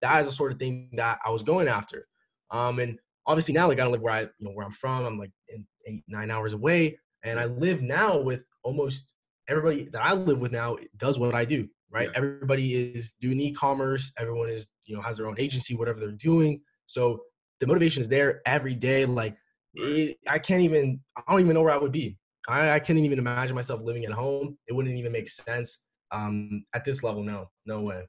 that 0.00 0.20
is 0.20 0.26
the 0.26 0.32
sort 0.32 0.50
of 0.50 0.58
thing 0.58 0.90
that 0.94 1.18
I 1.24 1.30
was 1.30 1.42
going 1.42 1.68
after. 1.68 2.06
Um, 2.50 2.78
and 2.78 2.98
obviously 3.26 3.54
now, 3.54 3.68
like 3.68 3.78
I 3.78 3.84
don't 3.84 3.92
live 3.92 4.00
where 4.02 4.14
I, 4.14 4.20
you 4.22 4.28
know, 4.40 4.52
where 4.52 4.66
I'm 4.66 4.72
from. 4.72 5.04
I'm 5.04 5.18
like 5.18 5.30
in 5.48 5.66
eight, 5.86 6.04
nine 6.08 6.30
hours 6.30 6.52
away, 6.52 6.98
and 7.24 7.38
I 7.38 7.46
live 7.46 7.82
now 7.82 8.18
with 8.18 8.44
almost 8.64 9.14
everybody 9.48 9.84
that 9.92 10.02
I 10.02 10.12
live 10.12 10.38
with 10.38 10.52
now 10.52 10.76
does 10.98 11.18
what 11.18 11.34
I 11.34 11.44
do 11.44 11.68
right? 11.92 12.08
Yeah. 12.08 12.16
Everybody 12.16 12.74
is 12.74 13.12
doing 13.20 13.40
e-commerce. 13.40 14.12
Everyone 14.18 14.48
is, 14.48 14.66
you 14.84 14.96
know, 14.96 15.02
has 15.02 15.18
their 15.18 15.26
own 15.26 15.36
agency, 15.38 15.76
whatever 15.76 16.00
they're 16.00 16.10
doing. 16.12 16.60
So 16.86 17.20
the 17.60 17.66
motivation 17.66 18.00
is 18.00 18.08
there 18.08 18.40
every 18.46 18.74
day. 18.74 19.04
Like 19.04 19.36
it, 19.74 20.16
I 20.26 20.38
can't 20.38 20.62
even, 20.62 21.00
I 21.16 21.22
don't 21.30 21.40
even 21.40 21.54
know 21.54 21.62
where 21.62 21.74
I 21.74 21.78
would 21.78 21.92
be. 21.92 22.16
I, 22.48 22.70
I 22.70 22.80
couldn't 22.80 23.04
even 23.04 23.18
imagine 23.18 23.54
myself 23.54 23.82
living 23.82 24.04
at 24.04 24.12
home. 24.12 24.58
It 24.66 24.72
wouldn't 24.72 24.96
even 24.96 25.12
make 25.12 25.28
sense 25.28 25.84
um, 26.10 26.64
at 26.74 26.84
this 26.84 27.04
level. 27.04 27.22
No, 27.22 27.50
no 27.66 27.82
way. 27.82 28.02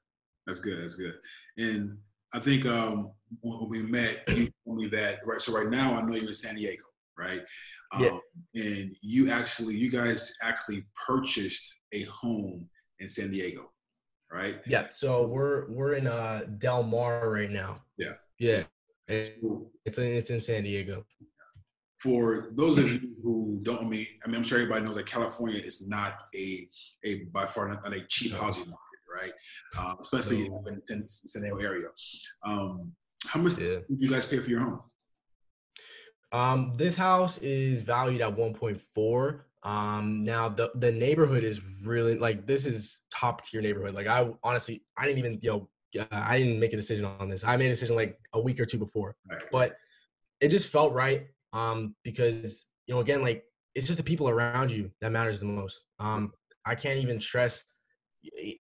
That's 0.48 0.60
good. 0.60 0.82
That's 0.82 0.96
good. 0.96 1.14
And 1.58 1.98
I 2.34 2.40
think 2.40 2.66
um, 2.66 3.12
when 3.42 3.70
we 3.70 3.84
met, 3.84 4.24
you 4.30 4.50
told 4.66 4.80
me 4.80 4.88
that, 4.88 5.20
right? 5.26 5.42
So 5.42 5.54
right 5.54 5.70
now 5.70 5.94
I 5.94 6.02
know 6.02 6.16
you're 6.16 6.30
in 6.30 6.34
San 6.34 6.56
Diego, 6.56 6.84
right? 7.18 7.42
Um, 7.94 8.22
yeah. 8.54 8.64
And 8.64 8.94
you 9.02 9.30
actually, 9.30 9.76
you 9.76 9.92
guys 9.92 10.34
actually 10.42 10.86
purchased 11.08 11.76
a 11.92 12.04
home 12.04 12.70
in 13.00 13.08
San 13.08 13.32
Diego 13.32 13.74
right? 14.34 14.62
Yeah. 14.66 14.88
So 14.90 15.26
we're 15.28 15.70
we're 15.70 15.94
in 15.94 16.08
uh 16.08 16.42
Del 16.58 16.84
Mar 16.84 17.30
right 17.30 17.52
now. 17.52 17.78
Yeah. 17.98 18.14
Yeah. 18.40 18.64
It's 19.08 19.32
it's 19.86 19.98
in, 19.98 20.08
it's 20.08 20.30
in 20.30 20.40
San 20.40 20.64
Diego. 20.64 21.06
For 22.00 22.52
those 22.56 22.78
of 22.80 22.92
you 22.92 23.16
who 23.22 23.60
don't 23.64 23.86
I 23.86 23.88
mean, 23.88 24.08
I 24.26 24.28
mean, 24.28 24.38
I'm 24.38 24.44
sure 24.44 24.58
everybody 24.58 24.84
knows 24.86 24.96
that 24.96 25.06
California 25.06 25.62
is 25.62 25.88
not 25.88 26.16
a 26.36 26.68
a 27.06 27.24
by 27.26 27.46
far 27.46 27.70
not, 27.70 27.94
a 27.94 28.02
cheap 28.08 28.34
housing 28.34 28.66
market, 28.66 29.04
right? 29.22 29.34
Um, 29.80 29.98
especially 30.02 30.46
in 30.46 31.02
the 31.02 31.04
San 31.08 31.44
Diego 31.44 31.58
area. 31.58 31.88
Um, 32.44 32.94
how 33.26 33.40
much 33.40 33.58
yeah. 33.58 33.80
did 33.88 33.98
you 34.00 34.10
guys 34.10 34.26
pay 34.26 34.40
for 34.40 34.50
your 34.50 34.60
home? 34.60 34.82
Um, 36.34 36.74
this 36.76 36.96
house 36.98 37.38
is 37.38 37.84
valued 37.84 38.22
at 38.22 38.36
1.4. 38.36 39.40
Um, 39.66 40.26
now 40.26 40.50
the 40.50 40.72
the 40.76 40.92
neighborhood 40.92 41.44
is 41.46 41.62
really 41.86 42.18
like 42.18 42.46
this 42.46 42.66
is 42.66 43.04
top 43.12 43.46
tier 43.46 43.62
neighborhood. 43.62 43.96
Like 43.96 44.08
I 44.08 44.28
honestly 44.44 44.84
I 44.98 45.06
didn't 45.06 45.20
even 45.20 45.40
you 45.42 45.50
know 45.52 46.08
I 46.12 46.40
didn't 46.40 46.60
make 46.60 46.74
a 46.74 46.76
decision 46.76 47.06
on 47.06 47.30
this. 47.30 47.46
I 47.46 47.56
made 47.56 47.68
a 47.68 47.70
decision 47.70 47.96
like 47.96 48.20
a 48.34 48.42
week 48.42 48.60
or 48.60 48.66
two 48.66 48.78
before, 48.80 49.16
Right. 49.30 49.42
but 49.52 49.78
it 50.42 50.50
just 50.50 50.70
felt 50.72 50.92
right 50.92 51.28
um, 51.54 51.96
because 52.04 52.66
you 52.88 52.94
know 52.96 53.00
again 53.00 53.22
like 53.22 53.46
it's 53.76 53.88
just 53.88 53.98
the 53.98 54.04
people 54.04 54.28
around 54.28 54.70
you 54.72 54.92
that 55.02 55.12
matters 55.12 55.40
the 55.40 55.46
most. 55.46 55.84
Um, 56.00 56.34
I 56.66 56.76
can't 56.76 57.00
even 57.00 57.22
stress. 57.22 57.64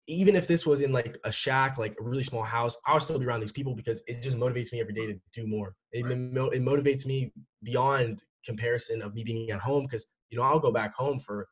Even 0.08 0.36
if 0.36 0.48
this 0.48 0.66
was 0.66 0.82
in 0.82 0.92
like 0.92 1.18
a 1.24 1.32
shack, 1.32 1.78
like 1.78 1.96
a 2.00 2.04
really 2.04 2.24
small 2.24 2.44
house, 2.44 2.76
I 2.86 2.94
would 2.94 3.02
still 3.02 3.18
be 3.20 3.26
around 3.26 3.40
these 3.40 3.54
people 3.54 3.74
because 3.74 4.04
it 4.08 4.22
just 4.22 4.36
motivates 4.38 4.74
me 4.74 4.82
every 4.82 4.94
day 4.94 5.08
to 5.08 5.20
do 5.34 5.48
more. 5.48 5.76
It, 5.94 6.04
Right. 6.06 6.18
mo- 6.18 6.50
it 6.50 6.62
motivates 6.62 7.06
me 7.06 7.32
beyond 7.64 8.24
comparison 8.46 9.02
of 9.02 9.14
me 9.14 9.24
being 9.24 9.50
at 9.52 9.60
home 9.60 9.84
because 9.86 10.08
you 10.30 10.38
know 10.38 10.44
I'll 10.44 10.60
go 10.60 10.72
back 10.72 10.94
home 10.94 11.20
for 11.20 11.48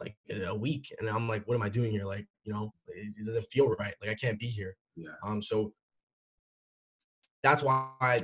like 0.00 0.16
a 0.30 0.54
week 0.54 0.94
and 0.98 1.08
I'm 1.10 1.28
like, 1.28 1.46
what 1.46 1.56
am 1.56 1.62
I 1.62 1.68
doing 1.68 1.90
here? 1.90 2.04
Like, 2.04 2.26
you 2.44 2.52
know, 2.52 2.72
it, 2.86 3.12
it 3.18 3.26
doesn't 3.26 3.46
feel 3.50 3.68
right. 3.80 3.94
Like 4.00 4.10
I 4.10 4.14
can't 4.14 4.38
be 4.38 4.46
here. 4.46 4.76
Yeah. 4.96 5.10
Um, 5.24 5.42
so 5.42 5.72
that's 7.42 7.62
why 7.62 7.90
I, 8.00 8.20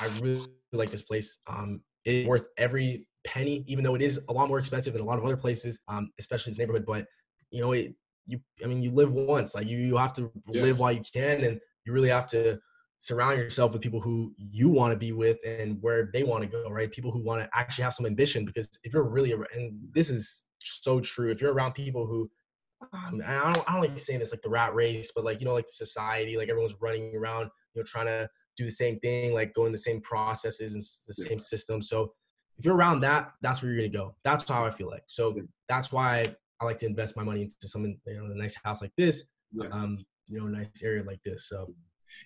I 0.00 0.08
really 0.20 0.46
like 0.72 0.90
this 0.90 1.02
place. 1.02 1.40
Um, 1.46 1.82
it's 2.04 2.26
worth 2.26 2.46
every 2.56 3.06
penny, 3.24 3.64
even 3.66 3.84
though 3.84 3.94
it 3.94 4.02
is 4.02 4.24
a 4.28 4.32
lot 4.32 4.48
more 4.48 4.58
expensive 4.58 4.94
than 4.94 5.02
a 5.02 5.04
lot 5.04 5.18
of 5.18 5.24
other 5.24 5.36
places, 5.36 5.78
um, 5.88 6.10
especially 6.18 6.50
in 6.50 6.52
this 6.54 6.58
neighborhood. 6.58 6.86
But 6.86 7.06
you 7.50 7.60
know, 7.60 7.72
it 7.72 7.94
you 8.30 8.40
I 8.64 8.66
mean, 8.66 8.82
you 8.82 8.90
live 8.92 9.12
once. 9.12 9.54
Like 9.54 9.68
you 9.68 9.78
you 9.78 9.96
have 9.96 10.12
to 10.14 10.30
Yes. 10.52 10.62
live 10.62 10.78
while 10.78 10.92
you 10.92 11.02
can, 11.12 11.44
and 11.44 11.60
you 11.84 11.92
really 11.92 12.08
have 12.10 12.28
to 12.30 12.58
surround 13.00 13.38
yourself 13.38 13.72
with 13.72 13.80
people 13.82 14.00
who 14.00 14.34
you 14.36 14.68
want 14.68 14.92
to 14.92 14.96
be 14.96 15.12
with 15.12 15.38
and 15.46 15.80
where 15.82 16.10
they 16.12 16.22
want 16.22 16.42
to 16.42 16.48
go. 16.48 16.70
Right? 16.70 16.90
People 16.90 17.10
who 17.10 17.22
want 17.22 17.42
to 17.42 17.48
actually 17.58 17.84
have 17.84 17.94
some 17.94 18.06
ambition. 18.06 18.44
Because 18.44 18.70
if 18.84 18.92
you're 18.92 19.04
really 19.08 19.32
and 19.32 19.78
this 19.94 20.10
is 20.10 20.44
so 20.62 21.00
true, 21.00 21.30
if 21.30 21.40
you're 21.40 21.52
around 21.54 21.72
people 21.74 22.06
who 22.06 22.30
um, 22.92 23.22
I 23.26 23.52
don't, 23.52 23.68
I 23.68 23.72
don't 23.72 23.80
like 23.88 23.98
saying 23.98 24.20
this 24.20 24.30
like 24.32 24.42
the 24.42 24.48
rat 24.50 24.74
race, 24.74 25.12
but 25.14 25.24
like 25.24 25.40
you 25.40 25.46
know, 25.46 25.54
like 25.54 25.68
society, 25.68 26.36
like 26.36 26.48
everyone's 26.48 26.76
running 26.80 27.14
around, 27.14 27.50
you 27.74 27.80
know, 27.80 27.84
trying 27.86 28.06
to 28.06 28.28
do 28.56 28.64
the 28.64 28.70
same 28.70 28.98
thing, 29.00 29.34
like 29.34 29.54
going 29.54 29.72
the 29.72 29.78
same 29.78 30.00
processes 30.00 30.74
and 30.74 30.82
the 30.82 31.14
Yeah. 31.22 31.28
same 31.28 31.38
system. 31.38 31.82
So 31.82 32.12
if 32.58 32.64
you're 32.64 32.76
around 32.76 33.00
that, 33.00 33.32
that's 33.42 33.62
where 33.62 33.72
you're 33.72 33.80
gonna 33.80 33.88
go. 34.06 34.16
That's 34.24 34.48
how 34.48 34.64
I 34.64 34.70
feel 34.70 34.88
like. 34.88 35.04
So 35.06 35.34
that's 35.68 35.92
why 35.92 36.34
I 36.60 36.64
like 36.64 36.78
to 36.78 36.86
invest 36.86 37.16
my 37.16 37.22
money 37.22 37.42
into 37.42 37.68
something, 37.68 37.98
you 38.06 38.16
know, 38.16 38.26
a 38.32 38.36
nice 38.36 38.54
house 38.62 38.82
like 38.82 38.92
this, 38.96 39.28
Yeah. 39.52 39.68
um, 39.72 39.98
you 40.28 40.38
know, 40.38 40.46
a 40.46 40.50
nice 40.50 40.70
area 40.82 41.02
like 41.02 41.20
this. 41.24 41.48
So 41.48 41.72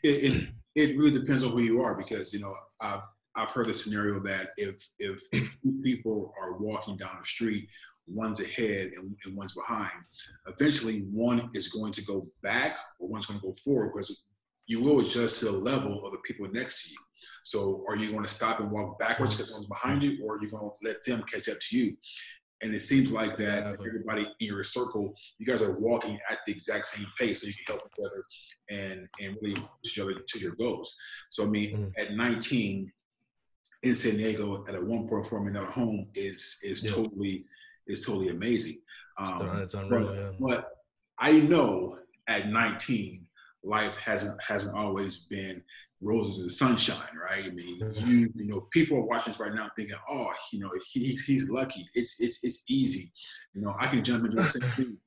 it, 0.03 0.33
it 0.35 0.49
it 0.75 0.97
really 0.97 1.13
depends 1.13 1.45
on 1.45 1.53
who 1.53 1.61
you 1.61 1.81
are 1.83 1.97
because 1.97 2.33
you 2.33 2.41
know 2.41 2.55
I've 2.81 3.03
I've 3.37 3.51
heard 3.51 3.67
the 3.67 3.75
scenario 3.75 4.19
that 4.21 4.51
if 4.57 4.77
if, 4.99 5.21
if 5.33 5.49
two 5.63 5.81
people 5.83 6.33
are 6.41 6.59
walking 6.59 6.97
down 6.97 7.17
the 7.21 7.25
street, 7.27 7.69
one's 8.07 8.41
ahead 8.41 8.93
and, 8.97 9.15
and 9.25 9.37
one's 9.37 9.55
behind, 9.55 9.93
eventually 10.49 11.01
one 11.13 11.49
is 11.55 11.69
going 11.69 11.93
to 11.93 12.05
go 12.05 12.27
back 12.43 12.77
or 13.01 13.09
one's 13.09 13.27
going 13.27 13.39
to 13.41 13.47
go 13.47 13.53
forward 13.65 13.93
because 13.95 14.25
you 14.67 14.81
will 14.81 15.01
adjust 15.01 15.41
to 15.41 15.47
the 15.47 15.53
level 15.53 16.05
of 16.05 16.13
the 16.13 16.19
people 16.25 16.49
next 16.53 16.85
to 16.85 16.91
you. 16.91 16.97
So 17.43 17.85
are 17.87 17.97
you 17.97 18.11
going 18.11 18.23
to 18.25 18.29
stop 18.29 18.61
and 18.61 18.71
walk 18.71 18.99
backwards 18.99 19.35
because 19.35 19.53
one's 19.53 19.67
behind 19.67 20.03
you, 20.03 20.19
or 20.25 20.37
are 20.37 20.43
you 20.43 20.51
going 20.51 20.71
to 20.71 20.89
let 20.89 21.05
them 21.05 21.23
catch 21.31 21.49
up 21.51 21.59
to 21.61 21.79
you? 21.79 21.97
And 22.63 22.73
it 22.75 22.81
seems 22.81 23.13
like 23.13 23.37
that 23.37 23.59
Exactly. 23.59 23.89
everybody 23.89 24.23
in 24.41 24.47
your 24.47 24.65
circle, 24.65 25.15
you 25.39 25.47
guys 25.47 25.61
are 25.61 25.79
walking 25.79 26.19
at 26.31 26.39
the 26.47 26.53
exact 26.53 26.87
same 26.87 27.07
pace, 27.19 27.41
so 27.43 27.47
you 27.49 27.53
can 27.55 27.77
help 27.77 27.87
each 27.99 28.07
other 28.07 28.25
and 28.71 29.09
and 29.21 29.37
really 29.43 29.55
push 29.55 29.69
each 29.93 29.99
other 29.99 30.15
to 30.15 30.39
your 30.39 30.55
goals. 30.55 30.97
So 31.31 31.45
I 31.45 31.49
mean, 31.49 31.77
Mhm. 31.77 31.93
at 31.99 32.13
19 32.15 32.91
in 33.83 33.95
San 33.95 34.17
Diego 34.17 34.65
at 34.67 34.75
a 34.75 34.81
1.4 34.81 35.41
million 35.41 35.55
dollar 35.55 35.71
home 35.71 36.09
is 36.15 36.59
is 36.63 36.83
Yeah. 36.85 36.93
totally 36.93 37.45
is 37.87 38.05
totally 38.07 38.29
amazing. 38.31 38.81
Um, 39.19 39.59
it's 39.59 39.75
unreal. 39.75 40.07
but, 40.07 40.15
Yeah. 40.17 40.33
but 40.41 40.71
I 41.19 41.33
know 41.41 41.99
at 42.27 42.49
19, 42.49 43.27
life 43.63 43.97
hasn't 43.99 44.41
hasn't 44.43 44.75
always 44.75 45.25
been 45.27 45.63
roses 46.05 46.39
and 46.41 46.53
sunshine, 46.53 47.17
right? 47.17 47.45
I 47.47 47.51
mean, 47.51 47.81
Mhm. 47.81 48.07
you 48.07 48.31
you 48.35 48.47
know, 48.47 48.61
people 48.73 48.99
are 48.99 49.07
watching 49.07 49.33
this 49.33 49.41
right 49.41 49.55
now 49.55 49.71
thinking, 49.75 49.97
oh, 50.09 50.33
you 50.53 50.61
know, 50.61 50.71
he's 50.93 51.25
he's 51.25 51.49
lucky. 51.49 51.87
It's 51.95 52.21
it's 52.21 52.45
it's 52.45 52.65
easy. 52.69 53.13
You 53.55 53.63
know, 53.63 53.75
I 53.79 53.87
can 53.89 54.05
jump 54.05 54.25
into 54.25 54.37
the 54.37 54.47
same 54.47 54.71
thing. 54.77 54.99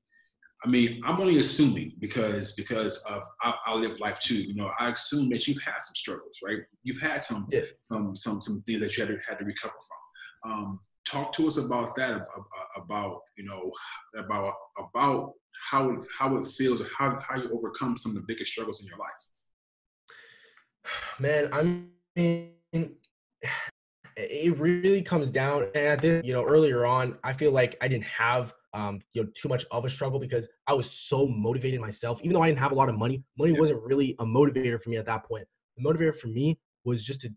I 0.65 0.69
mean, 0.69 1.01
I'm 1.05 1.19
only 1.21 1.37
assuming 1.37 1.93
because 1.99 2.53
because 2.53 2.97
of 3.03 3.21
I, 3.41 3.53
I 3.67 3.75
live 3.75 3.99
life 3.99 4.19
too. 4.19 4.41
You 4.41 4.55
know, 4.55 4.71
I 4.79 4.89
assume 4.91 5.29
that 5.29 5.47
you've 5.47 5.61
had 5.61 5.79
some 5.79 5.93
struggles, 5.95 6.39
right? 6.43 6.59
You've 6.83 6.99
had 7.01 7.21
some 7.21 7.47
Yeah. 7.51 7.61
some 7.83 8.15
some 8.15 8.41
some 8.41 8.61
things 8.61 8.81
that 8.81 8.97
you 8.97 9.05
had 9.05 9.11
to 9.19 9.25
had 9.27 9.37
to 9.39 9.45
recover 9.45 9.75
from. 9.87 10.51
Um, 10.51 10.79
talk 11.05 11.31
to 11.33 11.47
us 11.47 11.57
about 11.57 11.95
that 11.95 12.11
ab- 12.11 12.21
ab- 12.59 12.83
about 12.83 13.21
you 13.37 13.45
know 13.45 13.71
about 14.15 14.55
about 14.79 15.33
how 15.69 15.89
it, 15.91 15.99
how 16.17 16.35
it 16.37 16.45
feels 16.57 16.81
how 16.97 17.17
how 17.27 17.37
you 17.41 17.49
overcome 17.51 17.95
some 17.97 18.11
of 18.11 18.15
the 18.15 18.25
biggest 18.27 18.51
struggles 18.51 18.81
in 18.81 18.87
your 18.87 18.97
life 18.97 19.21
Man, 21.19 21.49
I 21.53 21.81
mean, 22.15 22.51
it 24.17 24.57
really 24.57 25.01
comes 25.01 25.31
down. 25.31 25.67
And 25.75 25.89
I 25.89 25.95
did, 25.95 26.25
you 26.25 26.33
know, 26.33 26.43
earlier 26.43 26.85
on, 26.85 27.17
I 27.23 27.33
feel 27.33 27.51
like 27.51 27.77
I 27.81 27.87
didn't 27.87 28.05
have, 28.05 28.53
um, 28.73 28.99
you 29.13 29.23
know, 29.23 29.29
too 29.35 29.49
much 29.49 29.65
of 29.71 29.85
a 29.85 29.89
struggle 29.89 30.19
because 30.19 30.47
I 30.67 30.73
was 30.73 30.89
so 30.89 31.27
motivated 31.27 31.79
myself. 31.79 32.19
Even 32.23 32.33
though 32.33 32.41
I 32.41 32.47
didn't 32.47 32.59
have 32.59 32.71
a 32.71 32.75
lot 32.75 32.89
of 32.89 32.97
money, 32.97 33.23
money 33.37 33.53
wasn't 33.53 33.81
really 33.83 34.15
a 34.19 34.25
motivator 34.25 34.81
for 34.81 34.89
me 34.89 34.97
at 34.97 35.05
that 35.05 35.25
point. 35.25 35.45
The 35.77 35.83
motivator 35.83 36.15
for 36.15 36.27
me 36.27 36.59
was 36.83 37.03
just 37.03 37.21
to, 37.21 37.29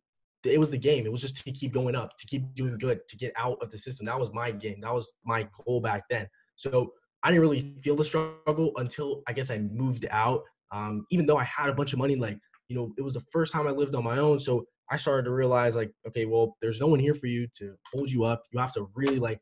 it 0.44 0.58
was 0.58 0.70
the 0.70 0.78
game. 0.78 1.04
It 1.04 1.12
was 1.12 1.20
just 1.20 1.36
to 1.44 1.52
keep 1.52 1.72
going 1.72 1.94
up, 1.94 2.16
to 2.16 2.26
keep 2.26 2.54
doing 2.54 2.78
good, 2.78 3.06
to 3.08 3.16
get 3.16 3.32
out 3.36 3.58
of 3.60 3.70
the 3.70 3.76
system. 3.76 4.06
That 4.06 4.18
was 4.18 4.32
my 4.32 4.50
game. 4.50 4.80
That 4.80 4.94
was 4.94 5.12
my 5.24 5.46
goal 5.64 5.80
back 5.80 6.04
then. 6.08 6.26
So 6.56 6.94
I 7.22 7.28
didn't 7.28 7.42
really 7.42 7.76
feel 7.82 7.96
the 7.96 8.04
struggle 8.04 8.72
until 8.76 9.22
I 9.26 9.34
guess 9.34 9.50
I 9.50 9.58
moved 9.58 10.06
out. 10.10 10.42
Um, 10.72 11.04
even 11.10 11.26
though 11.26 11.36
I 11.36 11.44
had 11.44 11.68
a 11.68 11.74
bunch 11.74 11.92
of 11.92 11.98
money, 11.98 12.16
like 12.16 12.38
you 12.70 12.76
know, 12.76 12.94
it 12.96 13.02
was 13.02 13.14
the 13.14 13.26
first 13.32 13.52
time 13.52 13.66
I 13.66 13.72
lived 13.72 13.96
on 13.96 14.04
my 14.04 14.18
own. 14.18 14.38
So 14.38 14.64
I 14.90 14.96
started 14.96 15.24
to 15.24 15.32
realize 15.32 15.74
like, 15.74 15.92
okay, 16.06 16.24
well, 16.24 16.56
there's 16.62 16.78
no 16.78 16.86
one 16.86 17.00
here 17.00 17.14
for 17.14 17.26
you 17.26 17.48
to 17.58 17.74
hold 17.92 18.08
you 18.08 18.22
up. 18.22 18.44
You 18.52 18.60
have 18.60 18.72
to 18.74 18.88
really 18.94 19.18
like 19.18 19.40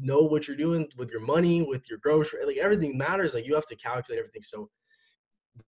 know 0.00 0.20
what 0.20 0.48
you're 0.48 0.56
doing 0.56 0.88
with 0.96 1.10
your 1.10 1.20
money, 1.20 1.60
with 1.60 1.88
your 1.90 1.98
grocery, 2.02 2.44
like 2.46 2.56
everything 2.56 2.96
matters. 2.96 3.34
Like 3.34 3.46
you 3.46 3.54
have 3.54 3.66
to 3.66 3.76
calculate 3.76 4.18
everything. 4.18 4.40
So 4.40 4.70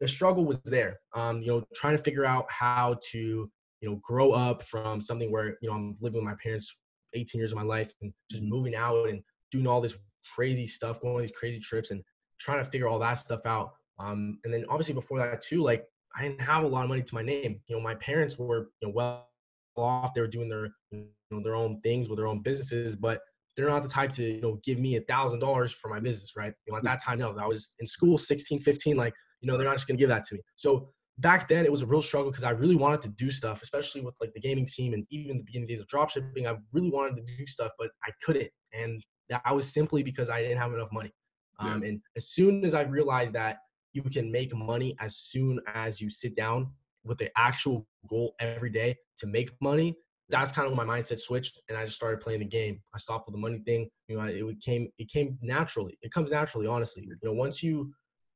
the 0.01 0.09
struggle 0.09 0.47
was 0.47 0.63
there. 0.63 0.99
Um, 1.15 1.43
you 1.43 1.49
know, 1.49 1.65
trying 1.75 1.97
to 1.97 2.03
figure 2.03 2.25
out 2.25 2.47
how 2.49 2.99
to, 3.11 3.19
you 3.19 3.91
know, 3.91 4.01
grow 4.03 4.33
up 4.33 4.63
from 4.63 5.03
something 5.03 5.31
where, 5.31 5.59
you 5.61 5.69
know, 5.69 5.75
I'm 5.75 5.97
living 6.01 6.21
with 6.21 6.31
my 6.31 6.37
parents 6.43 6.81
18 7.13 7.39
years 7.39 7.53
of 7.53 7.59
my 7.59 7.65
life 7.65 7.93
and 8.01 8.15
just 8.31 8.43
moving 8.43 8.75
out 8.75 9.11
and 9.11 9.23
doing 9.51 9.67
all 9.67 9.83
this 9.83 9.99
crazy 10.35 10.65
stuff, 10.65 11.03
going 11.03 11.17
on 11.17 11.21
these 11.21 11.33
crazy 11.33 11.61
trips 11.61 11.91
and 11.91 12.03
trying 12.41 12.65
to 12.65 12.71
figure 12.71 12.89
all 12.89 12.99
that 13.01 13.19
stuff 13.19 13.45
out. 13.45 13.73
Um, 13.99 14.39
and 14.45 14.55
then 14.55 14.65
obviously 14.71 14.95
before 14.95 15.19
that 15.19 15.43
too, 15.43 15.63
like 15.63 15.85
I 16.17 16.23
didn't 16.23 16.41
have 16.41 16.65
a 16.65 16.67
lot 16.67 16.83
of 16.83 16.89
money 16.89 17.03
to 17.03 17.15
my 17.15 17.23
name. 17.23 17.61
You 17.67 17.77
know, 17.77 17.83
my 17.83 17.95
parents 17.97 18.39
were 18.39 18.71
you 18.81 18.89
know, 18.89 18.95
well 18.95 19.29
off. 19.77 20.15
They 20.15 20.21
were 20.21 20.27
doing 20.27 20.49
their 20.49 20.69
you 20.91 21.07
know 21.31 21.43
their 21.43 21.57
own 21.57 21.81
things 21.81 22.09
with 22.09 22.19
their 22.19 22.27
own 22.27 22.43
businesses, 22.43 22.97
but 22.97 23.21
they're 23.57 23.69
not 23.69 23.83
the 23.83 23.89
type 23.89 24.13
to 24.13 24.25
you 24.25 24.41
know 24.41 24.61
give 24.65 24.79
me 24.79 24.97
a 24.97 25.01
thousand 25.03 25.41
dollars 25.41 25.73
for 25.73 25.89
my 25.89 26.01
business, 26.01 26.37
right? 26.37 26.53
You 26.67 26.73
know, 26.73 26.79
at 26.79 26.85
that 26.85 27.03
time, 27.03 27.19
no, 27.19 27.37
I 27.39 27.47
was 27.47 27.75
in 27.81 27.87
school, 27.87 28.19
16, 28.19 28.61
15, 28.61 28.97
like 28.97 29.15
you 29.41 29.51
know 29.51 29.57
they're 29.57 29.67
not 29.67 29.77
just 29.77 29.87
gonna 29.87 29.99
give 29.99 30.09
that 30.09 30.25
to 30.25 30.37
me. 30.37 30.41
So 30.57 30.91
back 31.19 31.49
then, 31.49 31.65
it 31.65 31.73
was 31.73 31.83
a 31.83 31.87
real 31.87 32.03
struggle 32.03 32.31
because 32.31 32.45
I 32.45 32.51
really 32.51 32.77
wanted 32.77 33.03
to 33.03 33.09
do 33.09 33.31
stuff, 33.31 33.63
especially 33.63 34.01
with 34.01 34.15
like 34.21 34.33
the 34.35 34.41
gaming 34.41 34.67
team 34.67 34.95
and 34.95 35.07
even 35.11 35.39
the 35.39 35.45
beginning 35.45 35.69
days 35.69 35.81
of 35.81 35.87
dropshipping. 35.87 36.47
I 36.47 36.57
really 36.73 36.91
wanted 36.91 37.27
to 37.27 37.37
do 37.37 37.47
stuff, 37.47 37.73
but 37.79 37.91
I 38.05 38.11
couldn't, 38.23 38.51
and 38.73 39.03
that 39.29 39.55
was 39.55 39.73
simply 39.73 40.03
because 40.03 40.29
I 40.29 40.43
didn't 40.43 40.59
have 40.59 40.73
enough 40.73 40.93
money. 40.93 41.13
Um, 41.59 41.83
and 41.85 42.01
as 42.17 42.29
soon 42.29 42.65
as 42.65 42.75
I 42.75 42.83
realized 42.83 43.35
that 43.35 43.59
you 43.93 44.03
can 44.03 44.31
make 44.31 44.55
money 44.55 44.97
as 45.01 45.17
soon 45.17 45.61
as 45.75 46.01
you 46.01 46.11
sit 46.11 46.35
down 46.37 46.71
with 47.05 47.19
the 47.19 47.31
actual 47.37 47.87
goal 48.09 48.35
every 48.39 48.71
day 48.71 48.97
to 49.19 49.27
make 49.27 49.51
money, 49.61 49.97
that's 50.29 50.53
kind 50.53 50.71
of 50.71 50.77
when 50.77 50.87
my 50.87 50.99
mindset 50.99 51.19
switched 51.19 51.61
and 51.69 51.77
I 51.77 51.85
just 51.85 51.97
started 51.97 52.21
playing 52.21 52.41
the 52.41 52.47
game. 52.47 52.81
I 52.95 52.99
stopped 52.99 53.27
with 53.27 53.35
the 53.35 53.41
money 53.41 53.59
thing. 53.67 53.91
You 54.09 54.17
know, 54.17 54.25
it 54.25 54.61
came 54.61 54.89
it 54.99 55.11
came 55.11 55.39
naturally. 55.43 55.99
It 56.03 56.13
comes 56.13 56.31
naturally, 56.31 56.67
honestly. 56.67 57.03
You 57.05 57.17
know, 57.23 57.33
once 57.33 57.63
you 57.63 57.93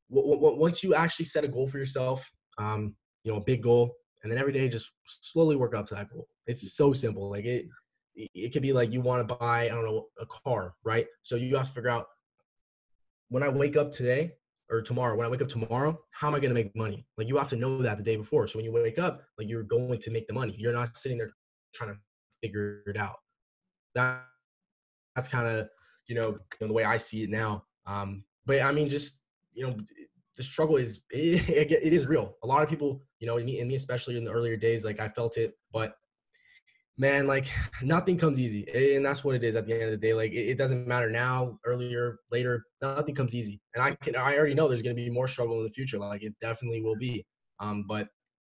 once 0.08 0.82
you 0.84 0.94
actually 0.94 1.24
set 1.24 1.44
a 1.44 1.48
goal 1.48 1.68
for 1.68 1.78
yourself, 1.78 2.30
um, 2.58 2.94
you 3.24 3.32
know, 3.32 3.38
a 3.38 3.42
big 3.42 3.62
goal, 3.62 3.94
and 4.22 4.30
then 4.30 4.38
every 4.38 4.52
day 4.52 4.68
just 4.68 4.92
slowly 5.04 5.56
work 5.56 5.74
up 5.74 5.86
to 5.86 5.94
that 5.94 6.10
goal. 6.10 6.28
It's 6.46 6.76
so 6.76 6.92
simple. 6.92 7.30
Like 7.30 7.44
it, 7.44 7.66
it 8.14 8.52
could 8.52 8.62
be 8.62 8.72
like 8.72 8.92
you 8.92 9.00
want 9.00 9.26
to 9.26 9.34
buy, 9.34 9.64
I 9.64 9.68
don't 9.68 9.84
know, 9.84 10.06
a 10.20 10.26
car, 10.26 10.74
right? 10.84 11.06
So 11.22 11.36
you 11.36 11.56
have 11.56 11.68
to 11.68 11.72
figure 11.72 11.90
out 11.90 12.06
when 13.28 13.42
I 13.42 13.48
wake 13.48 13.76
up 13.76 13.90
today 13.90 14.32
or 14.70 14.82
tomorrow, 14.82 15.16
when 15.16 15.26
I 15.26 15.30
wake 15.30 15.42
up 15.42 15.48
tomorrow, 15.48 15.98
how 16.10 16.28
am 16.28 16.34
I 16.34 16.40
going 16.40 16.54
to 16.54 16.60
make 16.60 16.74
money? 16.74 17.06
Like 17.16 17.28
you 17.28 17.36
have 17.36 17.48
to 17.50 17.56
know 17.56 17.82
that 17.82 17.98
the 17.98 18.02
day 18.02 18.16
before. 18.16 18.46
So 18.48 18.58
when 18.58 18.64
you 18.64 18.72
wake 18.72 18.98
up, 18.98 19.22
like 19.38 19.48
you're 19.48 19.62
going 19.62 19.98
to 19.98 20.10
make 20.10 20.26
the 20.26 20.34
money. 20.34 20.54
You're 20.58 20.72
not 20.72 20.96
sitting 20.96 21.18
there 21.18 21.32
trying 21.74 21.90
to 21.90 21.98
figure 22.42 22.82
it 22.86 22.96
out. 22.96 23.16
That 23.94 24.24
that's 25.14 25.28
kind 25.28 25.46
of 25.46 25.68
you 26.08 26.14
know, 26.14 26.38
the 26.60 26.72
way 26.72 26.84
I 26.84 26.96
see 26.96 27.24
it 27.24 27.30
now. 27.30 27.64
Um, 27.86 28.24
but 28.44 28.62
I 28.62 28.72
mean, 28.72 28.88
just 28.88 29.20
you 29.52 29.66
know, 29.66 29.76
the 30.36 30.42
struggle 30.42 30.76
is 30.76 31.02
it, 31.10 31.70
it 31.70 31.92
is 31.92 32.06
real. 32.06 32.36
A 32.42 32.46
lot 32.46 32.62
of 32.62 32.68
people, 32.68 33.02
you 33.18 33.26
know, 33.26 33.36
me, 33.36 33.60
and 33.60 33.68
me 33.68 33.74
especially 33.74 34.16
in 34.16 34.24
the 34.24 34.30
earlier 34.30 34.56
days, 34.56 34.84
like 34.84 35.00
I 35.00 35.08
felt 35.08 35.36
it, 35.38 35.54
but 35.72 35.96
man, 36.98 37.26
like 37.26 37.46
nothing 37.82 38.16
comes 38.16 38.38
easy, 38.40 38.66
and 38.94 39.04
that's 39.04 39.24
what 39.24 39.34
it 39.34 39.44
is 39.44 39.56
at 39.56 39.66
the 39.66 39.74
end 39.74 39.84
of 39.84 39.90
the 39.90 39.96
day. 39.96 40.14
Like 40.14 40.32
it, 40.32 40.50
it 40.50 40.58
doesn't 40.58 40.86
matter 40.86 41.10
now, 41.10 41.58
earlier, 41.64 42.18
later, 42.30 42.64
nothing 42.82 43.14
comes 43.14 43.34
easy. 43.34 43.60
And 43.74 43.82
I 43.82 43.94
can, 43.94 44.16
I 44.16 44.36
already 44.36 44.54
know 44.54 44.68
there's 44.68 44.82
going 44.82 44.96
to 44.96 45.02
be 45.02 45.10
more 45.10 45.28
struggle 45.28 45.58
in 45.58 45.64
the 45.64 45.70
future. 45.70 45.98
Like 45.98 46.22
it 46.22 46.34
definitely 46.40 46.82
will 46.82 46.96
be. 46.96 47.24
Um, 47.60 47.84
but 47.88 48.08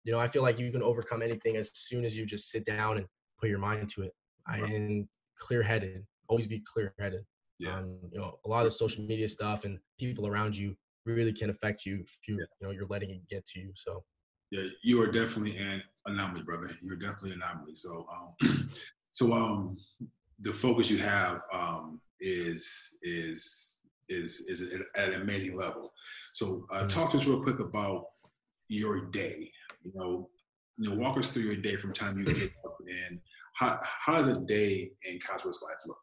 you 0.04 0.12
know, 0.12 0.18
I 0.18 0.28
feel 0.28 0.42
like 0.42 0.58
you 0.58 0.70
can 0.72 0.82
overcome 0.82 1.22
anything 1.22 1.56
as 1.56 1.70
soon 1.74 2.04
as 2.04 2.16
you 2.16 2.24
just 2.24 2.50
sit 2.50 2.64
down 2.64 2.98
and 2.98 3.06
put 3.38 3.48
your 3.48 3.58
mind 3.58 3.90
to 3.90 4.02
it. 4.02 4.12
Right. 4.48 4.62
And 4.62 5.06
clear 5.38 5.62
headed, 5.62 6.04
always 6.28 6.46
be 6.46 6.62
clear 6.72 6.94
headed. 6.98 7.24
Yeah. 7.58 7.76
Um, 7.76 7.98
you 8.10 8.18
know, 8.18 8.38
a 8.46 8.48
lot 8.48 8.60
of 8.60 8.72
the 8.72 8.76
social 8.76 9.04
media 9.04 9.28
stuff 9.28 9.64
and 9.64 9.78
people 9.98 10.26
around 10.26 10.56
you 10.56 10.74
really 11.04 11.32
can 11.32 11.50
affect 11.50 11.84
you 11.84 12.00
if 12.00 12.16
you, 12.26 12.38
yeah. 12.38 12.46
you 12.60 12.66
know, 12.66 12.72
you're 12.72 12.86
letting 12.86 13.10
it 13.10 13.28
get 13.28 13.46
to 13.48 13.60
you. 13.60 13.72
So 13.74 14.02
yeah, 14.50 14.64
you 14.82 15.00
are 15.00 15.06
definitely 15.06 15.56
an 15.58 15.82
anomaly, 16.06 16.42
brother. 16.42 16.70
You're 16.82 16.96
definitely 16.96 17.32
an 17.32 17.42
anomaly. 17.42 17.74
So, 17.74 18.06
um, 18.12 18.68
so 19.12 19.32
um, 19.32 19.76
the 20.40 20.52
focus 20.52 20.90
you 20.90 20.98
have 20.98 21.40
um, 21.52 22.00
is 22.20 22.98
is 23.02 23.78
is 24.08 24.40
is 24.48 24.62
at 24.96 25.12
an 25.12 25.22
amazing 25.22 25.56
level. 25.56 25.92
So, 26.32 26.66
uh, 26.70 26.78
mm-hmm. 26.80 26.88
talk 26.88 27.10
to 27.12 27.16
us 27.16 27.26
real 27.26 27.42
quick 27.42 27.60
about 27.60 28.06
your 28.68 29.06
day. 29.10 29.50
You 29.82 29.92
know, 29.94 30.28
you 30.78 30.90
know, 30.90 30.96
walk 30.96 31.16
us 31.18 31.30
through 31.30 31.44
your 31.44 31.56
day 31.56 31.76
from 31.76 31.92
time 31.92 32.18
you 32.18 32.24
get 32.24 32.50
up, 32.64 32.76
and 32.88 33.20
how 33.54 33.78
how 33.82 34.16
does 34.16 34.28
a 34.28 34.40
day 34.40 34.90
in 35.08 35.18
Kasra's 35.18 35.62
life 35.62 35.78
look? 35.86 35.98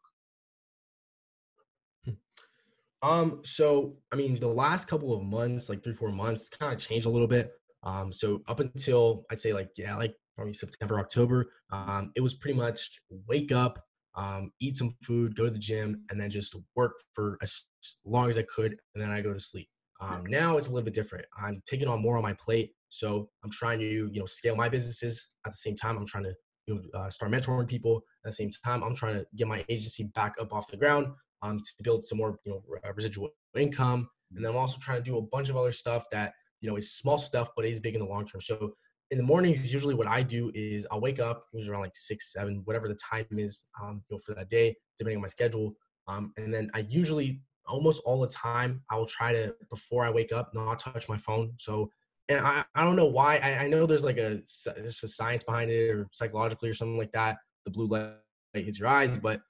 Um, 3.02 3.42
so 3.44 3.96
I 4.12 4.16
mean, 4.16 4.40
the 4.40 4.48
last 4.48 4.88
couple 4.88 5.14
of 5.14 5.22
months, 5.22 5.68
like 5.68 5.84
three, 5.84 5.92
four 5.92 6.10
months, 6.10 6.48
kind 6.48 6.72
of 6.72 6.80
changed 6.80 7.06
a 7.06 7.10
little 7.10 7.28
bit. 7.28 7.52
Um, 7.82 8.12
so 8.12 8.42
up 8.48 8.60
until 8.60 9.24
I'd 9.30 9.38
say 9.38 9.52
like 9.52 9.70
yeah, 9.76 9.96
like 9.96 10.14
probably 10.36 10.54
September, 10.54 10.98
October, 11.00 11.50
um, 11.70 12.12
it 12.16 12.20
was 12.20 12.34
pretty 12.34 12.58
much 12.58 13.00
wake 13.28 13.52
up, 13.52 13.78
um, 14.16 14.50
eat 14.60 14.76
some 14.76 14.90
food, 15.02 15.36
go 15.36 15.44
to 15.44 15.50
the 15.50 15.58
gym, 15.58 16.04
and 16.10 16.20
then 16.20 16.30
just 16.30 16.56
work 16.74 16.92
for 17.14 17.38
as 17.42 17.62
long 18.04 18.30
as 18.30 18.38
I 18.38 18.42
could, 18.42 18.76
and 18.94 19.02
then 19.02 19.10
I 19.10 19.20
go 19.20 19.32
to 19.32 19.40
sleep. 19.40 19.68
Um, 20.00 20.24
now 20.26 20.56
it's 20.56 20.68
a 20.68 20.70
little 20.70 20.84
bit 20.84 20.94
different. 20.94 21.24
I'm 21.36 21.62
taking 21.66 21.88
on 21.88 22.00
more 22.00 22.16
on 22.16 22.22
my 22.22 22.34
plate, 22.34 22.72
so 22.88 23.28
I'm 23.44 23.50
trying 23.50 23.80
to 23.80 23.86
you 24.12 24.20
know 24.20 24.26
scale 24.26 24.56
my 24.56 24.68
businesses 24.68 25.28
at 25.46 25.52
the 25.52 25.56
same 25.56 25.76
time. 25.76 25.96
I'm 25.96 26.06
trying 26.06 26.24
to 26.24 26.34
you 26.66 26.74
know, 26.74 27.00
uh, 27.00 27.10
start 27.10 27.32
mentoring 27.32 27.66
people 27.66 28.02
at 28.24 28.30
the 28.30 28.32
same 28.32 28.50
time. 28.64 28.82
I'm 28.84 28.94
trying 28.94 29.14
to 29.14 29.26
get 29.36 29.48
my 29.48 29.64
agency 29.68 30.04
back 30.14 30.34
up 30.40 30.52
off 30.52 30.70
the 30.70 30.76
ground 30.76 31.08
um, 31.42 31.58
to 31.58 31.82
build 31.82 32.04
some 32.04 32.18
more 32.18 32.38
you 32.44 32.52
know 32.52 32.62
residual 32.94 33.30
income, 33.56 34.08
and 34.34 34.44
then 34.44 34.52
I'm 34.52 34.58
also 34.58 34.78
trying 34.80 34.98
to 34.98 35.10
do 35.10 35.18
a 35.18 35.22
bunch 35.22 35.48
of 35.48 35.56
other 35.56 35.72
stuff 35.72 36.04
that 36.12 36.32
you 36.60 36.68
know, 36.68 36.76
it's 36.76 36.92
small 36.92 37.18
stuff, 37.18 37.50
but 37.56 37.64
it 37.64 37.72
is 37.72 37.80
big 37.80 37.94
in 37.94 38.00
the 38.00 38.06
long 38.06 38.26
term. 38.26 38.40
So 38.40 38.72
in 39.10 39.18
the 39.18 39.24
mornings, 39.24 39.72
usually 39.72 39.94
what 39.94 40.06
I 40.06 40.22
do 40.22 40.50
is 40.54 40.86
I'll 40.90 41.00
wake 41.00 41.18
up, 41.18 41.44
usually 41.52 41.72
around 41.72 41.82
like 41.82 41.96
six, 41.96 42.32
seven, 42.32 42.62
whatever 42.64 42.88
the 42.88 42.96
time 42.96 43.26
is, 43.32 43.64
um, 43.80 44.02
you 44.08 44.16
know, 44.16 44.20
for 44.24 44.34
that 44.34 44.48
day, 44.48 44.76
depending 44.98 45.18
on 45.18 45.22
my 45.22 45.28
schedule. 45.28 45.74
Um, 46.08 46.32
and 46.36 46.52
then 46.52 46.70
I 46.74 46.80
usually 46.88 47.40
almost 47.66 48.02
all 48.04 48.20
the 48.20 48.28
time 48.28 48.82
I 48.90 48.96
will 48.96 49.06
try 49.06 49.32
to 49.32 49.54
before 49.70 50.04
I 50.04 50.10
wake 50.10 50.32
up 50.32 50.54
not 50.54 50.80
touch 50.80 51.08
my 51.08 51.18
phone. 51.18 51.52
So 51.58 51.90
and 52.28 52.40
I, 52.40 52.64
I 52.74 52.84
don't 52.84 52.96
know 52.96 53.06
why 53.06 53.36
I, 53.38 53.64
I 53.64 53.68
know 53.68 53.86
there's 53.86 54.04
like 54.04 54.18
a 54.18 54.40
there's 54.76 55.00
a 55.02 55.08
science 55.08 55.44
behind 55.44 55.70
it 55.70 55.90
or 55.90 56.08
psychologically 56.12 56.68
or 56.70 56.74
something 56.74 56.98
like 56.98 57.12
that. 57.12 57.36
The 57.64 57.70
blue 57.70 57.86
light 57.86 58.14
hits 58.54 58.78
your 58.78 58.88
eyes, 58.88 59.18
but 59.18 59.40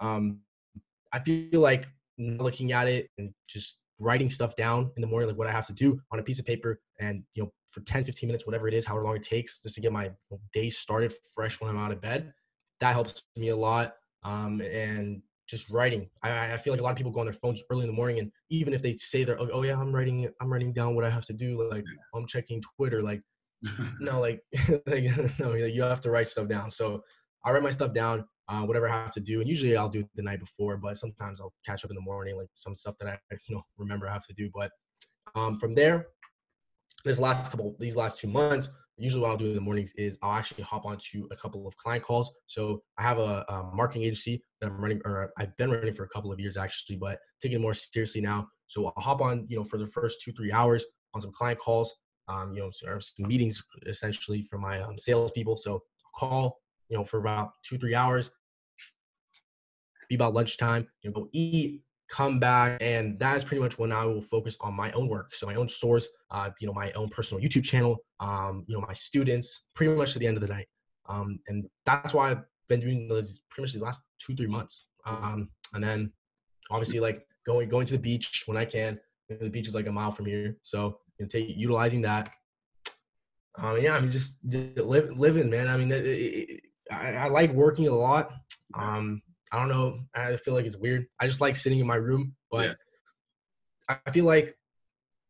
um 0.00 0.40
I 1.12 1.20
feel 1.20 1.60
like 1.60 1.86
looking 2.18 2.72
at 2.72 2.88
it 2.88 3.08
and 3.18 3.32
just 3.48 3.78
writing 3.98 4.30
stuff 4.30 4.56
down 4.56 4.90
in 4.96 5.00
the 5.00 5.06
morning, 5.06 5.28
like 5.28 5.38
what 5.38 5.48
I 5.48 5.52
have 5.52 5.66
to 5.66 5.72
do 5.72 6.00
on 6.12 6.18
a 6.18 6.22
piece 6.22 6.38
of 6.38 6.46
paper 6.46 6.80
and, 7.00 7.22
you 7.34 7.42
know, 7.42 7.52
for 7.70 7.80
10, 7.80 8.04
15 8.04 8.26
minutes, 8.26 8.46
whatever 8.46 8.68
it 8.68 8.74
is, 8.74 8.84
however 8.84 9.04
long 9.04 9.16
it 9.16 9.22
takes, 9.22 9.60
just 9.62 9.74
to 9.74 9.80
get 9.80 9.92
my 9.92 10.10
day 10.52 10.70
started 10.70 11.12
fresh 11.34 11.60
when 11.60 11.70
I'm 11.70 11.78
out 11.78 11.92
of 11.92 12.00
bed. 12.00 12.32
That 12.80 12.92
helps 12.92 13.22
me 13.36 13.48
a 13.48 13.56
lot. 13.56 13.94
Um, 14.24 14.60
and 14.60 15.22
just 15.48 15.70
writing. 15.70 16.08
I, 16.22 16.52
I 16.52 16.56
feel 16.56 16.72
like 16.72 16.80
a 16.80 16.84
lot 16.84 16.90
of 16.90 16.96
people 16.96 17.10
go 17.10 17.20
on 17.20 17.26
their 17.26 17.32
phones 17.32 17.62
early 17.70 17.82
in 17.82 17.86
the 17.86 17.94
morning, 17.94 18.18
and 18.18 18.30
even 18.50 18.74
if 18.74 18.82
they 18.82 18.94
say 18.96 19.24
they're, 19.24 19.40
oh 19.40 19.62
yeah, 19.62 19.78
I'm 19.78 19.94
writing, 19.94 20.28
I'm 20.40 20.52
writing 20.52 20.72
down 20.72 20.94
what 20.94 21.04
I 21.04 21.10
have 21.10 21.24
to 21.26 21.32
do. 21.32 21.68
Like 21.70 21.84
I'm 22.14 22.26
checking 22.26 22.62
Twitter. 22.76 23.02
Like 23.02 23.22
no, 24.00 24.20
like, 24.20 24.42
like 24.86 25.04
no, 25.38 25.54
you 25.54 25.82
have 25.82 26.02
to 26.02 26.10
write 26.10 26.28
stuff 26.28 26.48
down. 26.48 26.70
So 26.70 27.02
I 27.44 27.50
write 27.50 27.62
my 27.62 27.70
stuff 27.70 27.92
down 27.92 28.24
uh, 28.48 28.62
whatever 28.62 28.88
I 28.88 28.92
have 28.92 29.12
to 29.12 29.20
do. 29.20 29.40
And 29.40 29.48
usually 29.48 29.76
I'll 29.76 29.88
do 29.88 30.00
it 30.00 30.08
the 30.14 30.22
night 30.22 30.40
before, 30.40 30.76
but 30.76 30.96
sometimes 30.96 31.40
I'll 31.40 31.52
catch 31.64 31.84
up 31.84 31.90
in 31.90 31.94
the 31.94 32.02
morning, 32.02 32.36
like 32.36 32.48
some 32.54 32.74
stuff 32.74 32.96
that 33.00 33.08
I, 33.08 33.18
you 33.48 33.56
know, 33.56 33.62
remember 33.76 34.08
I 34.08 34.12
have 34.12 34.26
to 34.26 34.32
do. 34.32 34.50
But 34.54 34.70
um, 35.34 35.58
from 35.58 35.74
there, 35.74 36.08
this 37.04 37.18
last 37.18 37.50
couple, 37.50 37.76
these 37.78 37.96
last 37.96 38.18
two 38.18 38.28
months, 38.28 38.70
usually 38.96 39.22
what 39.22 39.30
I'll 39.30 39.36
do 39.36 39.46
in 39.46 39.54
the 39.54 39.60
mornings 39.60 39.94
is 39.94 40.18
I'll 40.22 40.32
actually 40.32 40.64
hop 40.64 40.84
onto 40.84 41.28
a 41.30 41.36
couple 41.36 41.66
of 41.66 41.76
client 41.76 42.02
calls. 42.02 42.32
So 42.46 42.82
I 42.98 43.02
have 43.02 43.18
a, 43.18 43.44
a, 43.48 43.70
marketing 43.72 44.02
agency 44.02 44.42
that 44.60 44.68
I'm 44.68 44.80
running, 44.80 45.00
or 45.04 45.30
I've 45.38 45.56
been 45.56 45.70
running 45.70 45.94
for 45.94 46.04
a 46.04 46.08
couple 46.08 46.32
of 46.32 46.40
years 46.40 46.56
actually, 46.56 46.96
but 46.96 47.18
taking 47.40 47.58
it 47.58 47.62
more 47.62 47.74
seriously 47.74 48.20
now. 48.20 48.48
So 48.66 48.86
I'll 48.86 49.02
hop 49.02 49.20
on, 49.20 49.46
you 49.48 49.56
know, 49.56 49.64
for 49.64 49.78
the 49.78 49.86
first 49.86 50.22
two, 50.22 50.32
three 50.32 50.52
hours 50.52 50.84
on 51.14 51.20
some 51.20 51.30
client 51.32 51.60
calls, 51.60 51.94
um, 52.28 52.54
you 52.54 52.60
know, 52.60 52.70
some 52.72 53.26
meetings 53.26 53.62
essentially 53.86 54.42
for 54.42 54.58
my 54.58 54.80
um, 54.80 54.98
salespeople. 54.98 55.56
So 55.56 55.74
I'll 55.74 56.28
call, 56.28 56.58
you 56.88 56.96
know, 56.96 57.04
for 57.04 57.18
about 57.18 57.52
two, 57.62 57.78
three 57.78 57.94
hours, 57.94 58.30
be 60.08 60.14
about 60.14 60.34
lunchtime, 60.34 60.86
you 61.02 61.10
know, 61.10 61.20
go 61.20 61.28
eat, 61.32 61.82
come 62.08 62.40
back, 62.40 62.78
and 62.80 63.18
that 63.18 63.36
is 63.36 63.44
pretty 63.44 63.62
much 63.62 63.78
when 63.78 63.92
I 63.92 64.04
will 64.04 64.22
focus 64.22 64.56
on 64.60 64.74
my 64.74 64.90
own 64.92 65.08
work. 65.08 65.34
So 65.34 65.46
my 65.46 65.56
own 65.56 65.68
stores, 65.68 66.08
uh, 66.30 66.50
you 66.60 66.66
know, 66.66 66.72
my 66.72 66.90
own 66.92 67.08
personal 67.08 67.42
YouTube 67.42 67.64
channel, 67.64 67.98
um, 68.20 68.64
you 68.66 68.74
know, 68.74 68.84
my 68.86 68.94
students, 68.94 69.66
pretty 69.74 69.94
much 69.94 70.12
to 70.14 70.18
the 70.18 70.26
end 70.26 70.36
of 70.36 70.40
the 70.40 70.48
night. 70.48 70.66
Um, 71.08 71.38
and 71.48 71.64
that's 71.86 72.12
why 72.12 72.30
I've 72.30 72.44
been 72.68 72.80
doing 72.80 73.08
this 73.08 73.40
pretty 73.50 73.62
much 73.62 73.72
these 73.72 73.82
last 73.82 74.02
two, 74.18 74.34
three 74.34 74.46
months. 74.46 74.86
Um, 75.06 75.50
and 75.74 75.82
then 75.82 76.12
obviously 76.70 77.00
like 77.00 77.26
going 77.46 77.68
going 77.68 77.86
to 77.86 77.92
the 77.92 77.98
beach 77.98 78.44
when 78.46 78.56
I 78.56 78.64
can. 78.64 78.98
The 79.28 79.48
beach 79.48 79.68
is 79.68 79.74
like 79.74 79.86
a 79.86 79.92
mile 79.92 80.10
from 80.10 80.24
here, 80.24 80.56
so 80.62 81.00
you 81.18 81.24
know, 81.24 81.28
take 81.28 81.48
utilizing 81.48 82.02
that. 82.02 82.30
Um, 83.58 83.80
yeah, 83.80 83.94
I 83.94 84.00
mean, 84.00 84.12
just, 84.12 84.38
just 84.48 84.78
live, 84.78 85.10
living, 85.18 85.50
man. 85.50 85.68
I 85.68 85.76
mean, 85.76 85.90
it, 85.90 86.06
it, 86.06 86.60
I, 86.90 87.12
I, 87.12 87.28
like 87.28 87.52
working 87.52 87.88
a 87.88 87.94
lot. 87.94 88.32
Um, 88.74 89.20
I 89.52 89.58
don't 89.58 89.68
know. 89.68 89.98
I 90.14 90.36
feel 90.36 90.54
like 90.54 90.66
it's 90.66 90.76
weird. 90.76 91.06
I 91.20 91.26
just 91.26 91.40
like 91.40 91.56
sitting 91.56 91.78
in 91.78 91.86
my 91.86 91.96
room, 91.96 92.34
but 92.50 92.76
yeah. 93.88 93.98
I 94.06 94.10
feel 94.10 94.24
like 94.24 94.56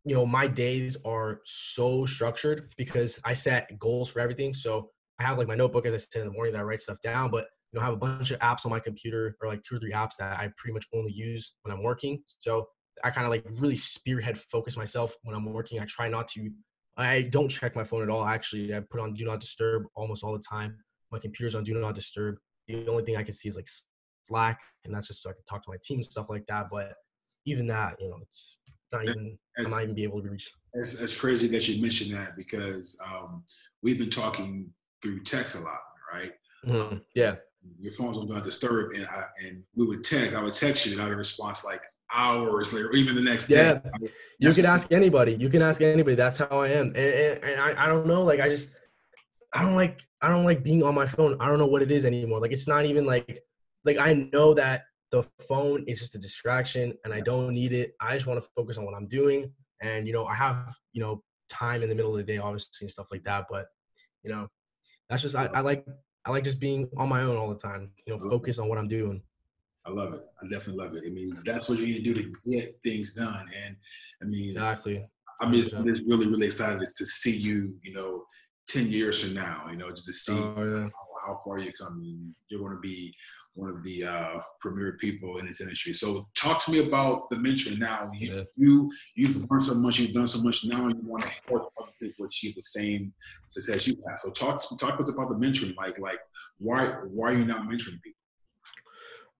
you 0.05 0.15
know 0.15 0.27
my 0.27 0.47
days 0.47 0.97
are 1.05 1.41
so 1.45 2.07
structured 2.07 2.69
because 2.77 3.21
I 3.25 3.35
set 3.35 3.79
goals 3.79 4.11
for 4.11 4.21
everything. 4.21 4.55
So 4.55 4.91
I 5.19 5.25
have 5.25 5.39
like 5.39 5.49
my 5.49 5.55
notebook 5.55 5.87
as 5.87 5.95
I 5.95 5.99
sit 5.99 6.21
in 6.21 6.27
the 6.27 6.33
morning 6.33 6.53
that 6.55 6.61
I 6.61 6.63
write 6.63 6.81
stuff 6.81 6.99
down, 7.03 7.31
but 7.31 7.47
you 7.73 7.79
know 7.79 7.83
I 7.83 7.85
have 7.85 7.95
a 7.95 7.99
bunch 7.99 8.31
of 8.31 8.41
apps 8.41 8.65
on 8.65 8.71
my 8.71 8.81
computer 8.81 9.37
or 9.41 9.49
like 9.49 9.63
two 9.63 9.77
or 9.77 9.79
three 9.79 9.93
apps 9.93 10.17
that 10.19 10.39
I 10.39 10.51
pretty 10.57 10.75
much 10.75 10.87
only 10.95 11.13
use 11.13 11.53
when 11.63 11.73
I'm 11.73 11.83
working. 11.83 12.23
So 12.39 12.69
I 13.05 13.11
kind 13.11 13.27
of 13.27 13.31
like 13.31 13.45
really 13.61 13.77
spearhead 13.77 14.39
focus 14.39 14.77
myself 14.77 15.15
when 15.23 15.37
I'm 15.37 15.45
working. 15.53 15.81
I 15.81 15.85
try 15.85 16.09
not 16.09 16.29
to. 16.29 16.51
I 16.97 17.23
don't 17.23 17.49
check 17.49 17.77
my 17.77 17.85
phone 17.85 18.03
at 18.03 18.11
all. 18.11 18.25
Actually, 18.25 18.75
I 18.75 18.81
put 18.81 19.01
on 19.01 19.13
do 19.13 19.25
not 19.25 19.41
disturb 19.41 19.85
almost 19.95 20.25
all 20.25 20.33
the 20.33 20.43
time. 20.43 20.77
My 21.13 21.19
computer's 21.19 21.55
on 21.55 21.65
do 21.65 21.75
not 21.75 21.95
disturb. 21.95 22.37
The 22.67 22.87
only 22.89 23.05
thing 23.05 23.17
I 23.17 23.23
can 23.23 23.35
see 23.35 23.49
is 23.49 23.57
like 23.57 23.69
Slack, 24.29 24.61
and 24.85 24.95
that's 24.95 25.09
just 25.09 25.23
so 25.23 25.31
I 25.31 25.33
can 25.33 25.43
talk 25.49 25.63
to 25.65 25.71
my 25.71 25.77
team 25.83 25.99
and 25.99 26.05
stuff 26.05 26.31
like 26.31 26.47
that. 26.49 26.67
But 26.71 26.95
even 27.47 27.67
that, 27.69 27.97
you 28.01 28.09
know, 28.09 28.19
it's 28.23 28.59
not 28.93 29.05
even 29.05 29.39
I 29.59 29.63
might 29.63 29.83
even 29.85 29.95
be 29.95 30.05
able 30.05 30.23
to 30.23 30.29
reach. 30.29 30.51
It's, 30.75 31.01
it's 31.01 31.15
crazy 31.15 31.49
that 31.49 31.67
you 31.69 31.81
mentioned 31.81 32.15
that 32.15 32.37
because 32.37 33.01
um, 33.07 33.45
we've 33.83 33.99
been 33.99 34.11
talking 34.11 34.71
through 35.03 35.23
text 35.25 35.57
a 35.57 35.61
lot, 35.61 35.81
right? 36.13 36.33
Mm-hmm. 36.67 36.99
Yeah. 37.15 37.37
Your 37.81 37.93
phone's 37.93 38.19
on 38.19 38.29
not 38.29 38.45
disturb, 38.45 38.93
and 38.95 39.07
I, 39.07 39.23
and 39.45 39.63
we 39.75 39.87
would 39.87 40.05
text. 40.05 40.37
I 40.37 40.43
would 40.43 40.53
text 40.53 40.87
you, 40.87 40.93
and 40.93 41.03
I 41.03 41.09
would 41.09 41.19
respond 41.19 41.57
like 41.65 41.83
hours 42.13 42.73
later, 42.73 42.89
or 42.89 42.97
even 42.97 43.15
the 43.17 43.23
next 43.23 43.51
yeah. 43.51 43.75
day. 43.75 43.81
Yeah, 44.01 44.09
you 44.39 44.55
can 44.55 44.65
ask 44.65 44.93
anybody. 44.93 45.37
You 45.39 45.49
can 45.49 45.63
ask 45.63 45.81
anybody. 45.81 46.15
That's 46.15 46.39
how 46.39 46.61
I 46.61 46.69
am, 46.69 46.87
and, 46.89 46.97
and, 46.97 47.45
and 47.45 47.61
I, 47.61 47.85
I 47.85 47.89
don't 47.89 48.07
know. 48.07 48.23
Like 48.23 48.41
I 48.41 48.49
just 48.49 48.75
I 49.55 49.63
don't 49.63 49.75
like 49.75 50.03
I 50.21 50.29
don't 50.29 50.45
like 50.45 50.63
being 50.63 50.83
on 50.83 50.95
my 50.95 51.07
phone. 51.07 51.37
I 51.41 51.49
don't 51.49 51.59
know 51.59 51.67
what 51.67 51.83
it 51.83 51.91
is 51.91 52.05
anymore. 52.05 52.41
Like 52.41 52.53
it's 52.53 52.69
not 52.69 52.85
even 52.85 53.07
like 53.07 53.43
like 53.85 53.99
I 53.99 54.29
know 54.33 54.55
that 54.55 54.83
the 55.11 55.23
phone 55.49 55.85
is 55.87 56.01
just 56.01 56.15
a 56.15 56.19
distraction 56.19 56.95
and 57.05 57.15
I 57.15 57.21
don't 57.21 57.55
need 57.55 57.73
it. 57.73 57.95
I 58.01 58.15
just 58.15 58.27
want 58.27 58.43
to 58.43 58.49
focus 58.57 58.77
on 58.77 58.85
what 58.85 58.95
I'm 58.95 59.07
doing. 59.07 59.53
And, 59.83 60.07
you 60.07 60.13
know, 60.13 60.27
I 60.27 60.35
have, 60.35 60.75
you 60.93 61.01
know, 61.01 61.23
time 61.49 61.83
in 61.83 61.89
the 61.89 61.95
middle 61.95 62.11
of 62.11 62.19
the 62.19 62.31
day, 62.31 62.39
obviously, 62.39 62.85
and 62.85 62.91
stuff 62.91 63.07
like 63.11 63.25
that. 63.25 63.47
But, 63.51 63.67
you 64.23 64.31
know, 64.31 64.49
that's 65.09 65.23
just, 65.23 65.35
I, 65.35 65.47
I 65.47 65.61
like, 65.61 65.87
I 66.27 66.31
like 66.31 66.45
just 66.45 66.61
being 66.61 66.89
on 66.99 67.09
my 67.09 67.23
own 67.23 67.37
all 67.37 67.49
the 67.49 67.59
time, 67.59 67.91
you 68.07 68.15
know, 68.15 68.29
focus 68.29 68.59
on 68.59 68.69
what 68.69 68.77
I'm 68.77 68.89
doing. 68.89 69.23
I 69.87 69.91
love 69.91 70.13
it. 70.13 70.21
I 70.43 70.49
definitely 70.49 70.85
love 70.85 70.95
it. 70.95 71.05
I 71.07 71.11
mean, 71.11 71.39
that's 71.45 71.69
what 71.69 71.79
you 71.79 71.87
need 71.87 72.05
to 72.05 72.15
do 72.15 72.15
to 72.15 72.33
get 72.45 72.79
things 72.83 73.15
done. 73.15 73.47
And 73.65 73.77
I 74.23 74.27
mean, 74.27 74.51
exactly. 74.51 75.09
I'm 75.41 75.53
just, 75.55 75.73
I'm 75.73 75.87
just 75.87 76.05
really, 76.07 76.27
really 76.27 76.47
excited 76.47 76.81
to 76.81 77.07
see 77.07 77.37
you, 77.37 77.75
you 77.83 77.95
know, 77.95 78.25
10 78.69 78.91
years 78.91 79.25
from 79.25 79.33
now, 79.33 79.67
you 79.71 79.77
know, 79.77 79.91
just 79.91 80.07
to 80.07 80.13
see 80.13 80.33
oh, 80.33 80.55
yeah. 80.59 80.83
how, 80.83 81.29
how, 81.29 81.39
far 81.43 81.59
you 81.59 81.73
come. 81.73 82.35
You're 82.49 82.61
going 82.61 82.75
to 82.75 82.81
be 82.81 83.15
one 83.59 83.71
of 83.71 83.83
the 83.83 84.05
uh, 84.05 84.39
premier 84.61 84.93
people 85.01 85.39
in 85.39 85.47
this 85.47 85.61
industry. 85.61 85.93
So 85.93 86.29
talk 86.37 86.65
to 86.65 86.71
me 86.71 86.79
about 86.87 87.29
the 87.29 87.37
mentoring 87.37 87.79
now. 87.79 88.09
You, 88.15 88.35
yeah. 88.37 88.43
you 88.57 88.89
you've 89.17 89.37
learned 89.51 89.65
so 89.65 89.75
much, 89.75 89.99
you've 89.99 90.13
done 90.13 90.29
so 90.29 90.43
much. 90.45 90.65
Now 90.65 90.87
and 90.87 90.95
you're 90.95 91.11
want 91.11 91.25
to 91.25 91.31
help 91.49 91.73
other 91.81 91.91
people 92.01 92.25
achieve 92.25 92.55
the 92.55 92.63
same 92.63 93.13
success 93.49 93.89
you 93.89 93.95
have. 94.07 94.19
So 94.21 94.31
talk 94.31 94.63
talk 94.79 94.97
to 94.97 95.03
us 95.03 95.09
about 95.09 95.29
the 95.29 95.35
mentoring. 95.35 95.77
Like 95.77 95.99
like 95.99 96.21
why 96.59 96.87
why 97.09 97.33
are 97.33 97.35
you 97.35 97.45
not 97.45 97.65
mentoring 97.65 98.01
people? 98.01 98.19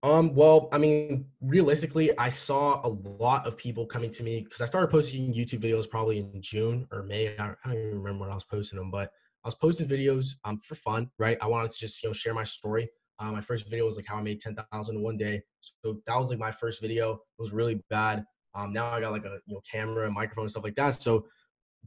Um, 0.01 0.33
well, 0.33 0.69
I 0.71 0.77
mean, 0.77 1.25
realistically, 1.41 2.17
I 2.17 2.29
saw 2.29 2.85
a 2.85 2.91
lot 3.19 3.47
of 3.47 3.57
people 3.57 3.85
coming 3.85 4.11
to 4.11 4.23
me 4.23 4.41
because 4.41 4.61
I 4.61 4.65
started 4.65 4.89
posting 4.89 5.33
YouTube 5.33 5.61
videos 5.61 5.89
probably 5.89 6.19
in 6.19 6.41
June 6.41 6.87
or 6.91 7.03
May. 7.03 7.37
I 7.37 7.55
don't 7.65 7.73
even 7.73 8.01
remember 8.01 8.21
when 8.21 8.31
I 8.31 8.35
was 8.35 8.45
posting 8.45 8.79
them, 8.79 8.91
but 8.91 9.11
I 9.43 9.47
was 9.47 9.55
posting 9.55 9.87
videos 9.87 10.35
um, 10.43 10.57
for 10.57 10.75
fun, 10.75 11.09
right? 11.17 11.37
I 11.41 11.47
wanted 11.47 11.71
to 11.71 11.77
just 11.77 12.03
you 12.03 12.09
know 12.09 12.13
share 12.13 12.33
my 12.33 12.43
story. 12.43 12.89
Um, 13.19 13.33
my 13.33 13.41
first 13.41 13.69
video 13.69 13.85
was 13.85 13.97
like 13.97 14.05
how 14.05 14.17
I 14.17 14.21
made 14.21 14.39
ten 14.39 14.55
thousand 14.71 14.97
in 14.97 15.03
one 15.03 15.17
day. 15.17 15.41
So 15.61 16.01
that 16.05 16.15
was 16.15 16.29
like 16.29 16.39
my 16.39 16.51
first 16.51 16.81
video. 16.81 17.13
It 17.13 17.41
was 17.41 17.51
really 17.51 17.83
bad. 17.89 18.23
Um, 18.55 18.73
now 18.73 18.91
I 18.91 18.99
got 19.01 19.11
like 19.11 19.25
a 19.25 19.39
you 19.45 19.55
know 19.55 19.61
camera, 19.69 20.05
and 20.05 20.13
microphone, 20.13 20.43
and 20.43 20.51
stuff 20.51 20.63
like 20.63 20.75
that. 20.75 20.95
So, 20.95 21.25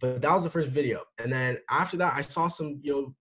but 0.00 0.20
that 0.20 0.32
was 0.32 0.44
the 0.44 0.50
first 0.50 0.68
video. 0.68 1.00
And 1.18 1.32
then 1.32 1.58
after 1.70 1.96
that, 1.98 2.14
I 2.14 2.20
saw 2.20 2.48
some 2.48 2.80
you 2.82 2.92
know 2.92 3.14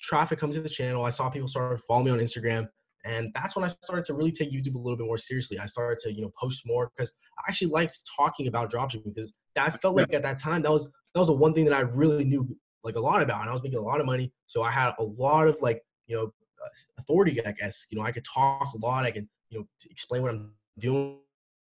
traffic 0.00 0.38
come 0.38 0.50
to 0.52 0.60
the 0.60 0.68
channel. 0.68 1.04
I 1.04 1.10
saw 1.10 1.28
people 1.28 1.48
start 1.48 1.80
following 1.86 2.06
me 2.06 2.12
on 2.12 2.18
Instagram. 2.18 2.68
And 3.04 3.30
that's 3.34 3.56
when 3.56 3.64
I 3.64 3.68
started 3.68 4.04
to 4.06 4.14
really 4.14 4.30
take 4.30 4.52
YouTube 4.52 4.74
a 4.74 4.78
little 4.78 4.96
bit 4.96 5.06
more 5.06 5.16
seriously. 5.16 5.58
I 5.58 5.64
started 5.64 5.98
to, 6.02 6.12
you 6.12 6.20
know, 6.20 6.30
post 6.38 6.62
more 6.66 6.90
because 6.94 7.12
I 7.38 7.44
actually 7.48 7.68
liked 7.68 7.98
talking 8.14 8.46
about 8.46 8.70
dropshipping 8.70 9.14
because 9.14 9.32
that 9.56 9.80
felt 9.80 9.96
like 9.96 10.12
at 10.12 10.22
that 10.22 10.38
time 10.38 10.60
that 10.62 10.70
was 10.70 10.84
that 11.14 11.20
was 11.20 11.28
the 11.28 11.34
one 11.34 11.54
thing 11.54 11.64
that 11.64 11.74
I 11.74 11.80
really 11.80 12.24
knew 12.24 12.54
like 12.84 12.96
a 12.96 13.00
lot 13.00 13.22
about, 13.22 13.40
and 13.40 13.50
I 13.50 13.52
was 13.52 13.62
making 13.62 13.78
a 13.78 13.82
lot 13.82 14.00
of 14.00 14.06
money. 14.06 14.32
So 14.46 14.62
I 14.62 14.70
had 14.70 14.92
a 14.98 15.02
lot 15.02 15.48
of 15.48 15.60
like, 15.62 15.82
you 16.06 16.16
know, 16.16 16.32
Uh, 16.64 16.68
authority. 16.98 17.44
I 17.44 17.52
guess 17.52 17.86
you 17.90 17.98
know 17.98 18.04
I 18.04 18.12
could 18.12 18.24
talk 18.24 18.72
a 18.74 18.78
lot. 18.78 19.04
I 19.04 19.10
can, 19.10 19.28
you 19.48 19.60
know, 19.60 19.68
explain 19.90 20.22
what 20.22 20.32
I'm 20.32 20.52
doing 20.78 21.18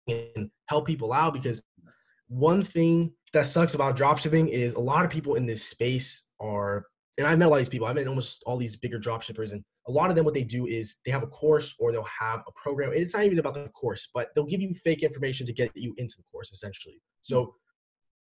and 0.08 0.50
help 0.66 0.86
people 0.86 1.14
out 1.14 1.34
because 1.34 1.62
one 2.28 2.64
thing 2.64 3.12
that 3.34 3.47
sucks 3.47 3.74
about 3.74 3.95
dropshipping 3.95 4.50
is 4.50 4.74
a 4.74 4.80
lot 4.80 5.06
of 5.06 5.12
people 5.12 5.36
in 5.36 5.45
this 5.45 5.64
space 5.64 6.28
are 6.39 6.86
and 7.18 7.28
I 7.28 7.36
met 7.36 7.47
a 7.47 7.50
lot 7.50 7.58
of 7.58 7.62
these 7.62 7.70
people. 7.70 7.86
I 7.86 7.91
met 7.91 8.08
almost 8.08 8.43
all 8.45 8.56
these 8.56 8.78
bigger 8.78 8.97
drop 8.97 9.22
shippers, 9.22 9.52
and 9.52 9.62
a 9.89 9.91
lot 9.91 10.10
of 10.10 10.16
them, 10.16 10.24
what 10.24 10.34
they 10.34 10.43
do 10.43 10.68
is 10.68 10.97
they 11.06 11.12
have 11.12 11.22
a 11.22 11.28
course 11.28 11.76
or 11.78 11.91
they'll 11.91 12.04
have 12.04 12.43
a 12.47 12.52
program. 12.54 12.91
It's 12.93 13.14
not 13.14 13.26
even 13.26 13.39
about 13.39 13.56
the 13.56 13.68
course, 13.70 14.08
but 14.14 14.30
they'll 14.34 14.45
give 14.45 14.62
you 14.62 14.74
fake 14.74 15.04
information 15.04 15.45
to 15.45 15.52
get 15.52 15.70
you 15.76 15.93
into 15.97 16.16
the 16.18 16.24
course, 16.32 16.52
essentially. 16.52 17.02
So. 17.22 17.56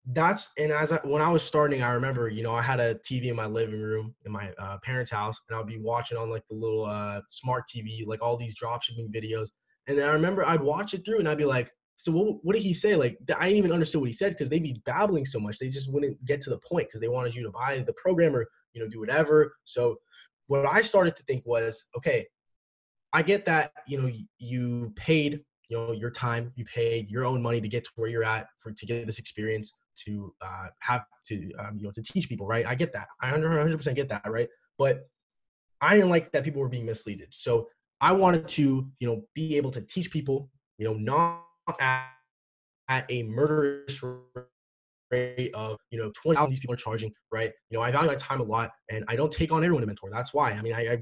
That's 0.05 0.51
and 0.57 0.71
as 0.71 0.91
I, 0.91 0.97
when 1.03 1.21
I 1.21 1.29
was 1.29 1.43
starting, 1.43 1.83
I 1.83 1.91
remember, 1.91 2.29
you 2.29 2.43
know, 2.43 2.53
I 2.53 2.61
had 2.61 2.79
a 2.79 2.95
TV 2.95 3.25
in 3.25 3.35
my 3.35 3.45
living 3.45 3.79
room 3.79 4.15
in 4.25 4.31
my 4.31 4.51
uh, 4.57 4.77
parents' 4.83 5.11
house, 5.11 5.39
and 5.49 5.59
I'd 5.59 5.67
be 5.67 5.79
watching 5.79 6.17
on 6.17 6.29
like 6.29 6.43
the 6.49 6.55
little 6.55 6.85
uh, 6.85 7.21
smart 7.29 7.65
TV, 7.67 8.05
like 8.07 8.21
all 8.21 8.37
these 8.37 8.55
drop 8.55 8.81
shipping 8.81 9.11
videos. 9.11 9.49
And 9.87 9.97
then 9.97 10.07
I 10.07 10.13
remember 10.13 10.45
I'd 10.45 10.61
watch 10.61 10.93
it 10.93 11.05
through, 11.05 11.19
and 11.19 11.27
I'd 11.27 11.37
be 11.37 11.45
like, 11.45 11.71
so 11.97 12.11
what, 12.11 12.37
what 12.43 12.53
did 12.53 12.63
he 12.63 12.73
say? 12.73 12.95
Like 12.95 13.17
I 13.37 13.45
didn't 13.45 13.57
even 13.57 13.71
understand 13.71 14.01
what 14.01 14.07
he 14.09 14.13
said 14.13 14.31
because 14.31 14.49
they'd 14.49 14.63
be 14.63 14.81
babbling 14.85 15.25
so 15.25 15.39
much. 15.39 15.59
They 15.59 15.69
just 15.69 15.91
wouldn't 15.91 16.23
get 16.25 16.41
to 16.41 16.49
the 16.49 16.59
point 16.59 16.87
because 16.87 17.01
they 17.01 17.09
wanted 17.09 17.35
you 17.35 17.43
to 17.43 17.51
buy 17.51 17.83
the 17.85 17.93
program 17.93 18.35
or 18.35 18.47
you 18.73 18.81
know, 18.81 18.89
do 18.89 18.99
whatever. 18.99 19.55
So 19.65 19.97
what 20.47 20.65
I 20.67 20.81
started 20.81 21.15
to 21.17 21.23
think 21.23 21.45
was, 21.45 21.87
okay, 21.97 22.27
I 23.13 23.21
get 23.21 23.45
that, 23.45 23.71
you 23.87 24.01
know, 24.01 24.11
you 24.37 24.93
paid, 24.95 25.41
you 25.67 25.77
know, 25.77 25.91
your 25.91 26.11
time, 26.11 26.51
you 26.55 26.65
paid 26.65 27.09
your 27.09 27.25
own 27.25 27.41
money 27.41 27.61
to 27.61 27.67
get 27.67 27.83
to 27.85 27.89
where 27.95 28.09
you're 28.09 28.23
at 28.23 28.47
for 28.59 28.71
to 28.71 28.85
get 28.85 29.05
this 29.05 29.19
experience 29.19 29.73
to 30.05 30.33
uh, 30.41 30.67
have 30.79 31.05
to, 31.27 31.51
um, 31.59 31.77
you 31.77 31.83
know, 31.83 31.91
to 31.91 32.01
teach 32.01 32.29
people, 32.29 32.47
right? 32.47 32.65
I 32.65 32.75
get 32.75 32.93
that. 32.93 33.07
I 33.21 33.31
100% 33.31 33.95
get 33.95 34.09
that, 34.09 34.29
right? 34.29 34.47
But 34.77 35.07
I 35.81 35.95
didn't 35.95 36.09
like 36.09 36.31
that 36.31 36.43
people 36.43 36.61
were 36.61 36.69
being 36.69 36.85
misled. 36.85 37.21
So 37.31 37.67
I 38.01 38.11
wanted 38.11 38.47
to, 38.49 38.87
you 38.99 39.07
know, 39.07 39.23
be 39.33 39.57
able 39.57 39.71
to 39.71 39.81
teach 39.81 40.11
people, 40.11 40.49
you 40.77 40.85
know, 40.85 40.93
not 40.93 41.43
at, 41.79 42.07
at 42.87 43.05
a 43.09 43.23
murderous 43.23 44.01
rate 45.11 45.51
of 45.53 45.77
you 45.89 45.99
know 45.99 46.11
20 46.21 46.47
these 46.49 46.59
people 46.59 46.73
are 46.73 46.77
charging 46.77 47.11
right 47.31 47.51
you 47.69 47.77
know 47.77 47.83
i 47.83 47.91
value 47.91 48.07
my 48.07 48.15
time 48.15 48.41
a 48.41 48.43
lot 48.43 48.71
and 48.89 49.03
i 49.07 49.15
don't 49.15 49.31
take 49.31 49.51
on 49.51 49.63
everyone 49.63 49.81
to 49.81 49.87
mentor 49.87 50.09
that's 50.11 50.33
why 50.33 50.51
i 50.51 50.61
mean 50.61 50.73
i, 50.73 50.93
I 50.93 50.97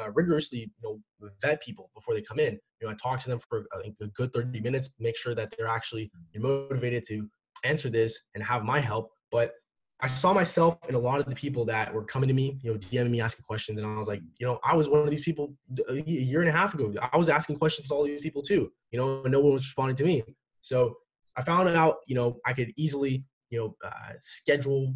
uh, 0.00 0.10
rigorously 0.14 0.58
you 0.60 0.68
know 0.82 1.00
vet 1.42 1.62
people 1.62 1.90
before 1.94 2.14
they 2.14 2.22
come 2.22 2.38
in 2.38 2.54
you 2.80 2.86
know 2.86 2.90
i 2.90 2.94
talk 2.94 3.20
to 3.20 3.28
them 3.28 3.38
for 3.38 3.66
think, 3.82 3.94
a 4.00 4.06
good 4.08 4.32
30 4.32 4.60
minutes 4.60 4.94
make 4.98 5.16
sure 5.16 5.34
that 5.34 5.52
they're 5.56 5.68
actually 5.68 6.10
motivated 6.34 7.04
to 7.08 7.28
enter 7.64 7.88
this 7.88 8.20
and 8.34 8.42
have 8.42 8.64
my 8.64 8.80
help 8.80 9.10
but 9.30 9.52
I 10.00 10.08
saw 10.08 10.34
myself 10.34 10.76
in 10.88 10.94
a 10.94 10.98
lot 10.98 11.20
of 11.20 11.26
the 11.26 11.34
people 11.34 11.64
that 11.66 11.92
were 11.92 12.04
coming 12.04 12.28
to 12.28 12.34
me, 12.34 12.58
you 12.62 12.70
know, 12.70 12.78
DMing 12.78 13.10
me, 13.10 13.20
asking 13.22 13.44
questions, 13.44 13.78
and 13.78 13.86
I 13.86 13.96
was 13.96 14.08
like, 14.08 14.20
you 14.38 14.46
know, 14.46 14.60
I 14.62 14.74
was 14.76 14.90
one 14.90 15.00
of 15.00 15.08
these 15.08 15.22
people 15.22 15.54
a 15.88 15.94
year 15.94 16.40
and 16.40 16.50
a 16.50 16.52
half 16.52 16.74
ago. 16.74 16.92
I 17.12 17.16
was 17.16 17.30
asking 17.30 17.56
questions 17.56 17.88
to 17.88 17.94
all 17.94 18.04
these 18.04 18.20
people 18.20 18.42
too, 18.42 18.70
you 18.90 18.98
know, 18.98 19.22
and 19.22 19.32
no 19.32 19.40
one 19.40 19.54
was 19.54 19.64
responding 19.64 19.96
to 19.96 20.04
me. 20.04 20.22
So 20.60 20.96
I 21.36 21.42
found 21.42 21.68
out, 21.70 21.96
you 22.06 22.14
know, 22.14 22.38
I 22.44 22.52
could 22.52 22.72
easily, 22.76 23.24
you 23.48 23.58
know, 23.58 23.76
uh, 23.82 24.12
schedule 24.20 24.94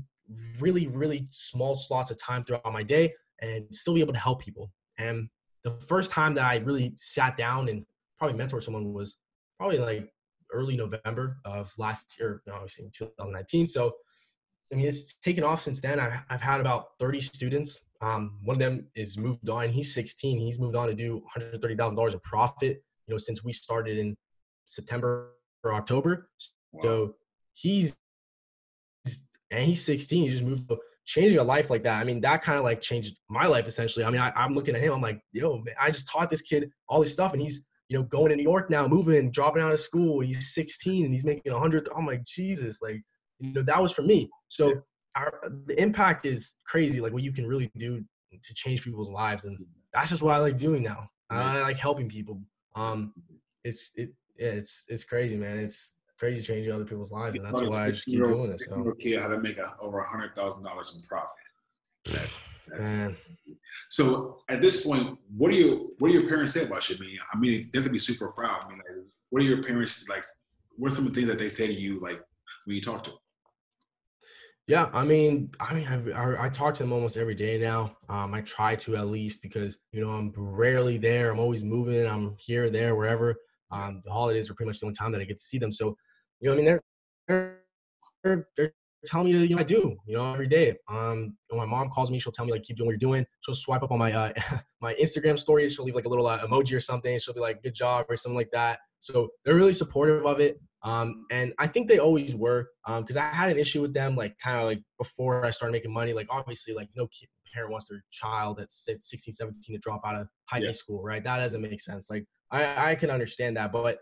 really, 0.61 0.87
really 0.87 1.27
small 1.31 1.77
slots 1.77 2.11
of 2.11 2.19
time 2.19 2.45
throughout 2.45 2.73
my 2.73 2.83
day 2.83 3.13
and 3.41 3.65
still 3.73 3.95
be 3.95 4.01
able 4.01 4.13
to 4.13 4.19
help 4.19 4.43
people. 4.43 4.71
And 4.99 5.29
the 5.65 5.73
first 5.81 6.11
time 6.11 6.35
that 6.35 6.45
I 6.45 6.57
really 6.57 6.93
sat 6.99 7.37
down 7.37 7.69
and 7.69 7.87
probably 8.19 8.39
mentored 8.39 8.63
someone 8.63 8.93
was 8.93 9.17
probably 9.59 9.79
like 9.79 10.13
early 10.53 10.77
November 10.77 11.39
of 11.45 11.73
last 11.79 12.19
year, 12.19 12.43
no, 12.47 12.55
obviously 12.55 12.91
2019. 12.93 13.67
So, 13.67 13.93
I 14.73 14.77
mean, 14.77 14.87
it's 14.87 15.17
taken 15.17 15.45
off 15.45 15.63
since 15.63 15.81
then. 15.81 15.99
I've, 15.99 16.25
I've 16.29 16.41
had 16.41 16.61
about 16.61 16.99
30 16.99 17.21
students. 17.21 17.89
Um, 18.01 18.39
one 18.45 18.55
of 18.55 18.61
them 18.61 18.87
is 18.95 19.19
moved 19.19 19.49
on. 19.49 19.69
He's 19.69 19.93
16. 19.95 20.39
He's 20.39 20.59
moved 20.59 20.77
on 20.77 20.89
to 20.89 20.95
do 20.95 21.23
$130,000 21.37 22.15
of 22.15 22.23
profit, 22.23 22.83
you 23.07 23.15
know, 23.15 23.19
since 23.19 23.45
we 23.45 23.53
started 23.53 23.99
in 23.99 24.17
September 24.67 25.33
or 25.65 25.75
October. 25.75 26.31
Wow. 26.73 26.83
So 26.83 27.15
he's 27.53 27.97
and 29.51 29.65
he's 29.65 29.85
16. 29.85 30.25
He 30.25 30.31
just 30.31 30.45
moved. 30.45 30.71
Changing 31.07 31.39
a 31.39 31.43
life 31.43 31.71
like 31.71 31.83
that, 31.83 31.99
I 31.99 32.05
mean, 32.05 32.21
that 32.21 32.41
kind 32.41 32.57
of 32.57 32.63
like 32.63 32.81
changed 32.81 33.17
my 33.29 33.45
life 33.45 33.67
essentially. 33.67 34.05
I 34.05 34.11
mean, 34.11 34.21
I, 34.21 34.45
am 34.45 34.55
looking 34.55 34.77
at 34.77 34.81
him. 34.81 34.93
I'm 34.93 35.01
like, 35.01 35.21
yo, 35.33 35.57
man, 35.57 35.75
I 35.81 35.91
just 35.91 36.07
taught 36.09 36.31
this 36.31 36.43
kid 36.43 36.71
all 36.89 37.01
this 37.01 37.13
stuff, 37.13 37.33
and 37.33 37.43
he's 37.43 37.63
you 37.91 37.99
know 37.99 38.05
going 38.05 38.31
to 38.31 38.37
New 38.37 38.45
York 38.45 38.71
now, 38.71 38.87
moving, 38.87 39.31
dropping 39.33 39.63
out 39.63 39.73
of 39.73 39.81
school. 39.81 40.21
He's 40.21 40.55
16 40.55 41.05
and 41.05 41.13
he's 41.13 41.25
making 41.25 41.53
a 41.53 41.59
hundred. 41.59 41.89
I'm 41.95 42.07
like, 42.07 42.25
Jesus, 42.25 42.81
like 42.81 43.03
you 43.41 43.53
know, 43.53 43.63
that 43.63 43.83
was 43.83 43.93
for 43.93 44.03
me. 44.03 44.31
So 44.49 44.81
our, 45.17 45.41
the 45.67 45.81
impact 45.83 46.25
is 46.25 46.55
crazy. 46.67 47.01
Like 47.01 47.13
what 47.13 47.25
you 47.25 47.33
can 47.33 47.47
really 47.47 47.71
do 47.77 48.03
to 48.33 48.55
change 48.55 48.85
people's 48.85 49.11
lives, 49.11 49.45
and 49.45 49.59
that's 49.93 50.09
just 50.09 50.23
what 50.23 50.35
I 50.35 50.39
like 50.39 50.57
doing 50.57 50.85
now. 50.85 51.09
I 51.31 51.61
like 51.63 51.79
helping 51.79 52.09
people. 52.09 52.41
Um, 52.77 53.13
it's 53.65 53.91
it 53.97 54.11
it's 54.37 54.85
it's 54.89 55.03
crazy, 55.03 55.37
man. 55.37 55.59
It's 55.59 55.95
crazy 56.17 56.43
changing 56.43 56.73
other 56.73 56.85
people's 56.85 57.11
lives, 57.11 57.37
and 57.37 57.45
that's 57.45 57.61
why 57.61 57.87
I 57.87 57.91
just 57.91 58.05
keep 58.05 58.21
doing 58.21 58.53
it. 58.53 58.61
So. 58.61 58.93
Kid 59.01 59.21
how 59.21 59.29
to 59.29 59.41
make 59.41 59.59
a, 59.59 59.75
over 59.81 59.99
a 59.99 60.09
hundred 60.09 60.37
thousand 60.37 60.63
dollars 60.63 60.97
in 60.97 61.03
profit. 61.09 62.31
So 63.89 64.39
at 64.49 64.61
this 64.61 64.85
point, 64.85 65.19
what 65.37 65.51
do 65.51 65.57
you 65.57 65.95
what 65.99 66.09
do 66.09 66.15
your 66.15 66.29
parents 66.29 66.53
say 66.53 66.65
about 66.65 66.89
you? 66.89 66.97
I 66.97 67.01
mean, 67.01 67.19
I 67.35 67.39
mean, 67.39 67.63
definitely 67.65 67.93
be 67.93 67.99
super 67.99 68.29
proud. 68.29 68.65
I 68.65 68.69
mean, 68.69 68.79
like, 68.79 69.07
what 69.31 69.43
are 69.43 69.47
your 69.47 69.63
parents 69.63 70.09
like? 70.09 70.25
What 70.77 70.93
are 70.93 70.95
some 70.95 71.07
of 71.07 71.15
the 71.15 71.21
things 71.21 71.31
that 71.31 71.39
they 71.39 71.49
say 71.49 71.67
to 71.67 71.73
you, 71.73 72.01
like 72.01 72.21
when 72.65 72.77
you 72.77 72.83
talk 72.83 73.05
to 73.05 73.11
them? 73.11 73.19
Yeah, 74.67 74.89
I 74.93 75.05
mean, 75.05 75.51
I 75.59 75.75
mean, 75.75 75.87
I, 75.89 76.11
I, 76.13 76.45
I, 76.47 76.49
talk 76.49 76.75
to 76.75 76.85
them 76.85 76.93
almost 76.93 77.17
every 77.17 77.35
day 77.35 77.59
now. 77.59 77.97
Um, 78.09 78.33
I 78.35 78.41
try 78.43 78.77
to 78.77 78.97
at 78.97 79.09
least 79.09 79.43
because 79.43 79.81
you 79.91 80.01
know 80.01 80.11
I'm 80.11 80.33
rarely 80.37 80.97
there. 80.97 81.33
I'm 81.33 81.41
always 81.41 81.65
moving. 81.65 82.07
I'm 82.07 82.37
here, 82.39 82.71
there, 82.71 82.95
wherever. 82.95 83.35
Um, 83.73 84.01
the 84.05 84.13
holidays 84.13 84.49
are 84.49 84.55
pretty 84.55 84.69
much 84.69 84.81
the 84.81 84.87
only 84.87 84.95
time 84.95 85.11
that 85.13 85.21
I 85.21 85.25
get 85.25 85.39
to 85.39 85.45
see 85.45 85.59
them. 85.59 85.73
So 85.73 85.97
you 86.41 86.49
know, 86.49 86.53
I 86.53 86.57
mean, 86.57 86.65
they're 86.67 86.83
they're, 88.23 88.49
they're 88.57 88.73
telling 89.07 89.27
me 89.27 89.33
to, 89.33 89.47
you 89.47 89.55
know, 89.55 89.61
I 89.61 89.65
do, 89.65 89.97
you 90.07 90.17
know, 90.17 90.33
every 90.33 90.47
day. 90.47 90.77
Um, 90.89 91.37
when 91.49 91.59
my 91.59 91.65
mom 91.65 91.91
calls 91.91 92.11
me, 92.11 92.19
she'll 92.19 92.33
tell 92.33 92.45
me 92.45 92.53
like, 92.53 92.63
keep 92.63 92.77
doing 92.77 92.87
what 92.87 92.93
you're 92.93 92.99
doing. 92.99 93.25
She'll 93.41 93.55
swipe 93.55 93.83
up 93.83 93.93
on 93.93 93.99
my 93.99 94.13
uh, 94.13 94.33
my 94.81 94.95
Instagram 94.95 95.39
stories. 95.39 95.75
She'll 95.75 95.85
leave 95.85 95.95
like 95.95 96.05
a 96.05 96.09
little 96.09 96.27
uh, 96.27 96.39
emoji 96.47 96.77
or 96.77 96.81
something. 96.81 97.19
She'll 97.19 97.35
be 97.35 97.41
like, 97.41 97.63
good 97.63 97.75
job 97.75 98.07
or 98.09 98.17
something 98.17 98.37
like 98.37 98.51
that. 98.53 98.79
So 99.01 99.29
they're 99.45 99.55
really 99.55 99.75
supportive 99.75 100.27
of 100.27 100.41
it. 100.41 100.61
Um, 100.83 101.27
and 101.31 101.53
I 101.59 101.67
think 101.67 101.89
they 101.89 101.99
always 101.99 102.35
were, 102.35 102.71
um, 102.87 103.05
cause 103.05 103.17
I 103.17 103.29
had 103.31 103.51
an 103.51 103.59
issue 103.59 103.83
with 103.83 103.93
them, 103.93 104.17
like 104.17 104.35
kind 104.43 104.59
of 104.59 104.65
like 104.65 104.83
before 104.99 105.45
I 105.45 105.51
started 105.51 105.73
making 105.73 105.93
money, 105.93 106.13
like 106.15 106.27
obviously 106.31 106.75
like 106.75 106.89
no 106.97 107.07
parent 107.53 107.71
wants 107.71 107.89
their 107.89 108.03
child 108.11 108.61
at 108.61 108.73
16, 108.73 109.35
17 109.35 109.77
to 109.77 109.79
drop 109.81 110.01
out 110.07 110.17
of 110.17 110.29
high 110.47 110.59
yeah. 110.59 110.73
school, 110.73 111.03
right? 111.03 111.23
That 111.23 111.39
doesn't 111.39 111.61
make 111.61 111.81
sense. 111.81 112.09
Like 112.09 112.25
I, 112.51 112.93
I 112.93 112.95
can 112.95 113.11
understand 113.11 113.57
that, 113.57 113.73
but 113.73 113.99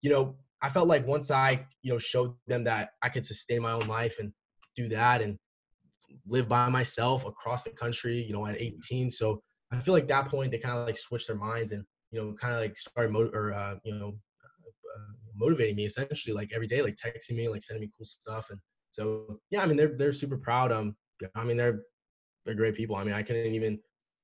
you 0.00 0.10
know, 0.10 0.36
I 0.62 0.68
felt 0.68 0.88
like 0.88 1.06
once 1.06 1.30
I, 1.30 1.66
you 1.82 1.92
know, 1.92 1.98
showed 1.98 2.34
them 2.46 2.64
that 2.64 2.90
I 3.02 3.08
could 3.08 3.26
sustain 3.26 3.62
my 3.62 3.72
own 3.72 3.86
life 3.88 4.18
and 4.20 4.32
do 4.76 4.88
that 4.88 5.22
and 5.22 5.38
live 6.26 6.48
by 6.48 6.68
myself 6.68 7.24
across 7.26 7.62
the 7.62 7.70
country, 7.70 8.22
you 8.22 8.32
know, 8.32 8.46
at 8.46 8.60
18. 8.60 9.10
So 9.10 9.42
I 9.70 9.80
feel 9.80 9.94
like 9.94 10.08
that 10.08 10.28
point 10.28 10.50
they 10.50 10.58
kind 10.58 10.76
of 10.78 10.86
like 10.86 10.98
switched 10.98 11.26
their 11.26 11.36
minds 11.36 11.72
and, 11.72 11.84
you 12.10 12.20
know, 12.20 12.34
kind 12.34 12.54
of 12.54 12.60
like 12.60 12.76
started, 12.76 13.12
mo- 13.12 13.30
or, 13.32 13.52
uh, 13.52 13.76
you 13.84 13.94
know, 13.94 14.08
uh, 14.08 15.12
motivating 15.34 15.76
me 15.76 15.86
essentially 15.86 16.34
like 16.34 16.50
every 16.54 16.66
day, 16.66 16.82
like 16.82 16.96
texting 16.96 17.36
me, 17.36 17.48
like 17.48 17.62
sending 17.62 17.80
me 17.82 17.90
cool 17.96 18.04
stuff. 18.04 18.50
And 18.50 18.58
so, 18.90 19.38
yeah, 19.50 19.62
I 19.62 19.66
mean, 19.66 19.76
they're, 19.76 19.96
they're 19.96 20.12
super 20.12 20.36
proud. 20.36 20.72
Um, 20.72 20.96
I 21.34 21.44
mean, 21.44 21.56
they're, 21.56 21.82
they're 22.44 22.54
great 22.54 22.74
people. 22.74 22.96
I 22.96 23.04
mean, 23.04 23.14
I 23.14 23.22
couldn't 23.22 23.54
even 23.54 23.78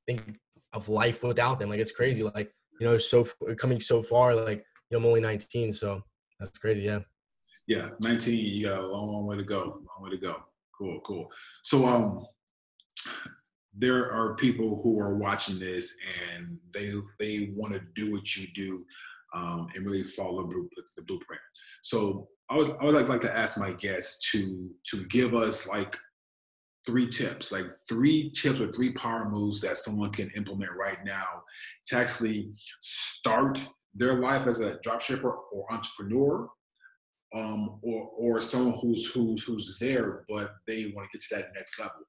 think 0.07 0.39
of 0.73 0.89
life 0.89 1.23
without 1.23 1.59
them. 1.59 1.71
Like, 1.71 1.81
it's 1.81 1.93
crazy. 1.93 2.23
Like, 2.23 2.53
you 2.81 2.87
know, 2.87 2.99
so 2.99 3.27
coming 3.59 3.81
so 3.81 4.03
far, 4.03 4.35
like, 4.35 4.65
you 4.91 4.99
know, 4.99 4.99
I'm 4.99 5.07
only 5.07 5.21
19. 5.21 5.73
So 5.73 6.03
that's 6.39 6.59
crazy. 6.59 6.83
Yeah. 6.83 7.01
Yeah. 7.69 7.91
19, 8.01 8.45
you 8.45 8.67
got 8.67 8.81
a 8.81 8.87
long 8.87 9.27
way 9.27 9.37
to 9.37 9.45
go. 9.45 9.81
Long 9.87 10.03
way 10.03 10.11
to 10.11 10.17
go. 10.17 10.43
Cool, 10.77 11.01
cool. 11.05 11.31
So 11.63 11.85
um 11.85 12.27
there 13.77 14.11
are 14.11 14.35
people 14.35 14.81
who 14.83 14.99
are 14.99 15.15
watching 15.15 15.59
this 15.59 15.97
and 16.33 16.59
they 16.75 16.95
they 17.21 17.53
want 17.55 17.73
to 17.73 17.81
do 17.95 18.11
what 18.11 18.37
you 18.37 18.49
do 18.55 18.85
um, 19.35 19.69
and 19.75 19.85
really 19.85 20.03
follow 20.03 20.49
the 20.49 21.03
blueprint. 21.03 21.41
So 21.83 22.29
I 22.51 22.57
was 22.57 22.71
I 22.81 22.85
would 22.85 22.95
like, 22.95 23.09
like 23.09 23.21
to 23.23 23.37
ask 23.37 23.59
my 23.59 23.73
guests 23.73 24.31
to 24.33 24.71
to 24.87 25.05
give 25.07 25.35
us 25.35 25.69
like 25.69 25.97
three 26.87 27.07
tips, 27.07 27.53
like 27.53 27.67
three 27.89 28.31
tips 28.31 28.61
or 28.61 28.73
three 28.73 28.93
power 28.93 29.29
moves 29.29 29.61
that 29.61 29.77
someone 29.77 30.11
can 30.11 30.31
implement 30.37 30.73
right 30.73 30.99
now 31.05 31.43
to 31.89 31.99
actually 31.99 32.51
start 32.81 33.63
their 33.95 34.15
life 34.15 34.47
as 34.47 34.61
a 34.61 34.77
dropshipper 34.77 35.37
or 35.53 35.73
entrepreneur, 35.73 36.49
um, 37.35 37.79
or 37.83 38.11
or 38.17 38.41
someone 38.41 38.79
who's 38.81 39.13
who's 39.13 39.43
who's 39.43 39.77
there 39.81 40.25
but 40.29 40.53
they 40.67 40.93
want 40.95 41.09
to 41.11 41.19
get 41.19 41.23
to 41.29 41.37
that 41.37 41.49
next 41.55 41.79
level. 41.79 42.01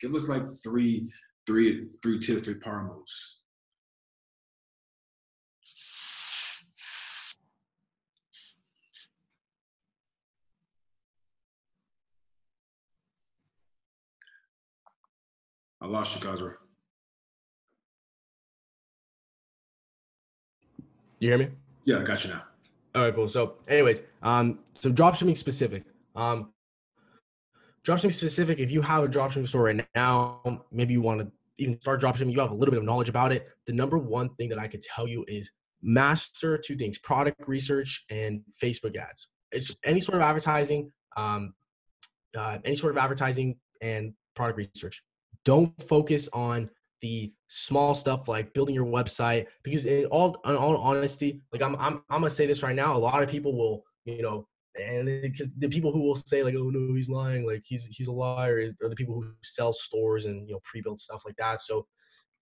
Give 0.00 0.14
us 0.14 0.28
like 0.28 0.44
three 0.64 1.10
three 1.46 1.88
three 2.02 2.18
tips, 2.18 2.42
three 2.42 2.54
power 2.54 2.84
moves. 2.84 3.40
I 15.80 15.86
lost 15.86 16.14
you, 16.14 16.20
Kasra. 16.20 16.54
You 21.18 21.28
hear 21.28 21.38
me? 21.38 21.48
Yeah, 21.84 21.98
I 21.98 22.02
got 22.04 22.22
you 22.24 22.30
now. 22.30 22.42
All 22.94 23.02
right, 23.02 23.14
cool. 23.14 23.28
So, 23.28 23.54
anyways, 23.68 24.02
um, 24.22 24.60
so 24.80 24.90
dropshipping 24.90 25.36
specific. 25.36 25.84
Um, 26.14 26.52
dropshipping 27.86 28.12
specific. 28.12 28.58
If 28.58 28.70
you 28.70 28.82
have 28.82 29.04
a 29.04 29.08
dropshipping 29.08 29.48
store 29.48 29.62
right 29.62 29.86
now, 29.94 30.62
maybe 30.70 30.92
you 30.92 31.00
want 31.00 31.20
to 31.20 31.32
even 31.58 31.80
start 31.80 32.02
dropshipping, 32.02 32.32
you 32.32 32.40
have 32.40 32.50
a 32.50 32.54
little 32.54 32.72
bit 32.72 32.78
of 32.78 32.84
knowledge 32.84 33.08
about 33.08 33.32
it. 33.32 33.48
The 33.66 33.72
number 33.72 33.98
one 33.98 34.34
thing 34.34 34.48
that 34.50 34.58
I 34.58 34.68
could 34.68 34.82
tell 34.82 35.08
you 35.08 35.24
is 35.26 35.50
master 35.82 36.58
two 36.58 36.76
things: 36.76 36.98
product 36.98 37.40
research 37.46 38.04
and 38.10 38.42
Facebook 38.62 38.96
ads. 38.96 39.28
It's 39.52 39.74
any 39.84 40.00
sort 40.00 40.16
of 40.16 40.22
advertising, 40.22 40.90
um, 41.16 41.54
uh, 42.36 42.58
any 42.64 42.76
sort 42.76 42.92
of 42.92 42.98
advertising 42.98 43.56
and 43.80 44.12
product 44.34 44.58
research 44.58 45.02
don't 45.44 45.72
focus 45.82 46.28
on 46.32 46.70
the 47.02 47.32
small 47.48 47.94
stuff 47.94 48.28
like 48.28 48.54
building 48.54 48.74
your 48.74 48.86
website 48.86 49.46
because 49.62 49.84
in 49.84 50.06
all 50.06 50.36
in 50.46 50.56
all 50.56 50.76
honesty 50.76 51.40
like 51.52 51.60
I'm, 51.60 51.76
I'm 51.76 52.02
i'm 52.08 52.20
gonna 52.20 52.30
say 52.30 52.46
this 52.46 52.62
right 52.62 52.76
now 52.76 52.96
a 52.96 52.98
lot 52.98 53.22
of 53.22 53.28
people 53.28 53.56
will 53.56 53.84
you 54.04 54.22
know 54.22 54.46
and 54.80 55.06
because 55.22 55.50
the 55.58 55.68
people 55.68 55.92
who 55.92 56.00
will 56.00 56.16
say 56.16 56.42
like 56.42 56.54
oh 56.54 56.70
no 56.70 56.94
he's 56.94 57.08
lying 57.08 57.46
like 57.46 57.62
he's 57.64 57.86
he's 57.86 58.08
a 58.08 58.12
liar 58.12 58.68
are 58.82 58.88
the 58.88 58.96
people 58.96 59.14
who 59.14 59.30
sell 59.42 59.72
stores 59.72 60.24
and 60.26 60.48
you 60.48 60.54
know 60.54 60.60
pre-built 60.64 60.98
stuff 60.98 61.22
like 61.26 61.36
that 61.36 61.60
so 61.60 61.86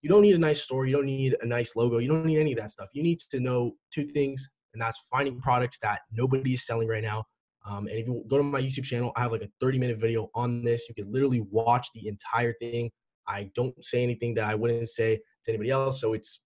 you 0.02 0.08
don't 0.08 0.22
need 0.22 0.36
a 0.36 0.38
nice 0.38 0.62
store 0.62 0.86
you 0.86 0.94
don't 0.94 1.06
need 1.06 1.36
a 1.40 1.46
nice 1.46 1.74
logo 1.74 1.98
you 1.98 2.08
don't 2.08 2.26
need 2.26 2.38
any 2.38 2.52
of 2.52 2.58
that 2.58 2.70
stuff 2.70 2.88
you 2.92 3.02
need 3.02 3.18
to 3.18 3.40
know 3.40 3.72
two 3.92 4.06
things 4.06 4.48
and 4.74 4.80
that's 4.80 5.04
finding 5.10 5.40
products 5.40 5.78
that 5.80 6.02
nobody 6.12 6.54
is 6.54 6.66
selling 6.66 6.86
right 6.86 7.02
now 7.02 7.24
um, 7.66 7.86
and 7.88 7.98
if 7.98 8.06
you 8.06 8.24
go 8.28 8.38
to 8.38 8.42
my 8.42 8.60
YouTube 8.60 8.84
channel, 8.84 9.12
I 9.16 9.20
have 9.22 9.32
like 9.32 9.42
a 9.42 9.48
30 9.60 9.78
minute 9.78 9.98
video 9.98 10.30
on 10.34 10.64
this. 10.64 10.88
You 10.88 10.94
can 10.94 11.12
literally 11.12 11.44
watch 11.50 11.88
the 11.94 12.08
entire 12.08 12.54
thing. 12.54 12.90
I 13.30 13.50
don't 13.54 13.74
say 13.84 14.02
anything 14.02 14.34
that 14.34 14.44
I 14.44 14.54
wouldn't 14.54 14.88
say 14.88 15.20
to 15.44 15.50
anybody 15.50 15.70
else. 15.70 16.00
So 16.00 16.12
it's 16.12 16.42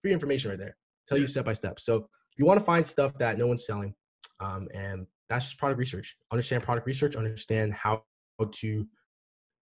free 0.00 0.12
information 0.12 0.50
right 0.50 0.58
there. 0.58 0.76
Tell 1.06 1.18
you 1.18 1.26
step 1.26 1.44
by 1.44 1.52
step. 1.54 1.80
So 1.80 2.08
you 2.36 2.44
want 2.44 2.60
to 2.60 2.64
find 2.64 2.86
stuff 2.86 3.12
that 3.18 3.38
no 3.38 3.46
one's 3.46 3.66
selling. 3.66 3.94
Um, 4.40 4.68
and 4.72 5.06
that's 5.28 5.46
just 5.46 5.58
product 5.58 5.78
research. 5.78 6.16
Understand 6.30 6.62
product 6.62 6.86
research, 6.86 7.16
understand 7.16 7.74
how 7.74 8.02
to, 8.40 8.86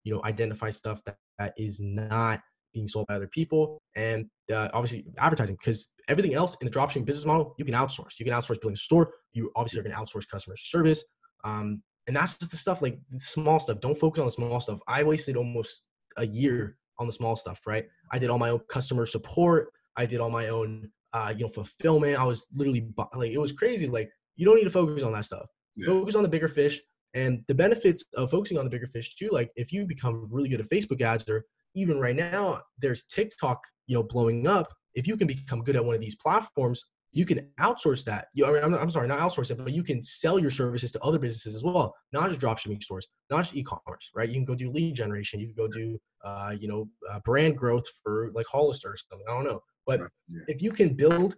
you 0.05 0.13
know, 0.13 0.21
identify 0.25 0.71
stuff 0.71 1.01
that, 1.07 1.17
that 1.39 1.55
is 1.57 1.81
not 1.81 2.41
being 2.75 2.89
sold 2.89 3.07
by 3.07 3.15
other 3.15 3.29
people. 3.29 3.81
And 3.97 4.27
uh, 4.53 4.69
obviously 4.75 5.07
advertising 5.19 5.57
because 5.57 5.93
everything 6.09 6.35
else 6.35 6.57
in 6.61 6.67
the 6.67 6.71
dropshipping 6.71 7.07
business 7.07 7.25
model, 7.25 7.55
you 7.59 7.65
can 7.65 7.75
outsource. 7.75 8.19
You 8.19 8.25
can 8.25 8.35
outsource 8.35 8.61
building 8.61 8.75
a 8.75 8.77
store. 8.77 9.13
You 9.33 9.51
obviously 9.57 9.81
are 9.81 9.83
going 9.83 9.95
to 9.95 10.01
outsource 10.01 10.29
customer 10.29 10.57
service. 10.57 11.03
Um, 11.45 11.83
and 12.07 12.15
that's 12.15 12.37
just 12.37 12.51
the 12.51 12.57
stuff 12.57 12.83
like 12.83 12.99
the 13.11 13.19
small 13.19 13.59
stuff. 13.59 13.81
Don't 13.81 13.99
focus 13.99 14.21
on 14.21 14.27
the 14.27 14.33
small 14.33 14.61
stuff. 14.61 14.79
I 14.87 15.03
wasted 15.03 15.37
almost 15.37 15.85
a 16.17 16.27
year 16.27 16.77
on 16.99 17.07
the 17.07 17.13
small 17.13 17.37
stuff, 17.37 17.61
right? 17.67 17.87
I 18.13 18.19
did 18.19 18.31
all 18.31 18.39
my 18.39 18.51
own 18.51 18.61
customer 18.69 19.07
support. 19.07 19.73
I 19.97 20.07
did 20.07 20.21
all 20.21 20.31
my 20.31 20.49
own, 20.49 20.91
uh, 21.13 21.33
you 21.37 21.45
know, 21.45 21.49
fulfillment. 21.49 22.19
I 22.19 22.25
was 22.25 22.47
literally 22.53 22.89
like, 23.15 23.33
it 23.33 23.39
was 23.39 23.53
crazy. 23.53 23.87
Like, 23.87 24.11
you 24.37 24.45
don't 24.47 24.57
need 24.57 24.65
to 24.65 24.71
focus 24.71 25.03
on 25.03 25.13
that 25.13 25.25
stuff. 25.25 25.47
Yeah. 25.75 25.87
Focus 25.87 26.15
on 26.15 26.23
the 26.23 26.29
bigger 26.29 26.49
fish. 26.49 26.81
And 27.15 27.43
the 27.49 27.55
benefits 27.55 28.05
of 28.15 28.31
focusing 28.31 28.59
on 28.59 28.65
the 28.65 28.71
bigger 28.71 28.87
fish 28.87 29.15
too, 29.17 29.31
like 29.33 29.51
if 29.57 29.73
you 29.73 29.87
become 29.87 30.29
really 30.31 30.51
good 30.51 30.61
at 30.61 30.69
Facebook 30.69 31.01
ads 31.01 31.29
or 31.29 31.47
even 31.75 31.99
right 31.99 32.17
now, 32.17 32.61
there's 32.79 33.05
TikTok, 33.05 33.63
you 33.87 33.95
know, 33.95 34.03
blowing 34.03 34.47
up 34.47 34.69
if 34.97 35.07
you 35.07 35.17
can 35.17 35.27
become 35.27 35.63
good 35.63 35.77
at 35.77 35.85
one 35.85 35.95
of 35.95 36.01
these 36.01 36.17
platforms, 36.17 36.83
you 37.13 37.25
can 37.25 37.49
outsource 37.59 38.05
that. 38.05 38.29
You, 38.35 38.47
I 38.47 38.53
mean, 38.53 38.63
I'm, 38.63 38.75
I'm, 38.75 38.91
sorry, 38.91 39.09
not 39.09 39.19
outsource 39.19 39.51
it, 39.51 39.57
but 39.57 39.73
you 39.73 39.83
can 39.83 40.03
sell 40.03 40.39
your 40.39 40.51
services 40.51 40.93
to 40.93 41.03
other 41.03 41.19
businesses 41.19 41.55
as 41.55 41.65
well, 41.65 41.95
not 42.13 42.29
just 42.29 42.41
dropshipping 42.41 42.83
stores, 42.83 43.07
not 43.31 43.43
just 43.43 43.57
e-commerce, 43.57 44.11
right? 44.15 44.29
You 44.29 44.35
can 44.35 44.45
go 44.45 44.55
do 44.55 44.71
lead 44.71 44.95
generation, 44.95 45.41
you 45.41 45.47
can 45.47 45.57
go 45.57 45.69
do, 45.69 45.99
uh, 46.25 46.55
you 46.59 46.69
know, 46.69 46.89
uh, 47.11 47.21
brand 47.25 47.57
growth 47.57 47.85
for 48.03 48.31
like 48.35 48.47
Hollister 48.47 48.91
or 48.93 48.97
something. 48.97 49.27
I 49.29 49.33
don't 49.33 49.45
know, 49.45 49.61
but 49.87 50.01
yeah. 50.29 50.41
if 50.49 50.61
you 50.61 50.71
can 50.71 50.95
build 50.95 51.37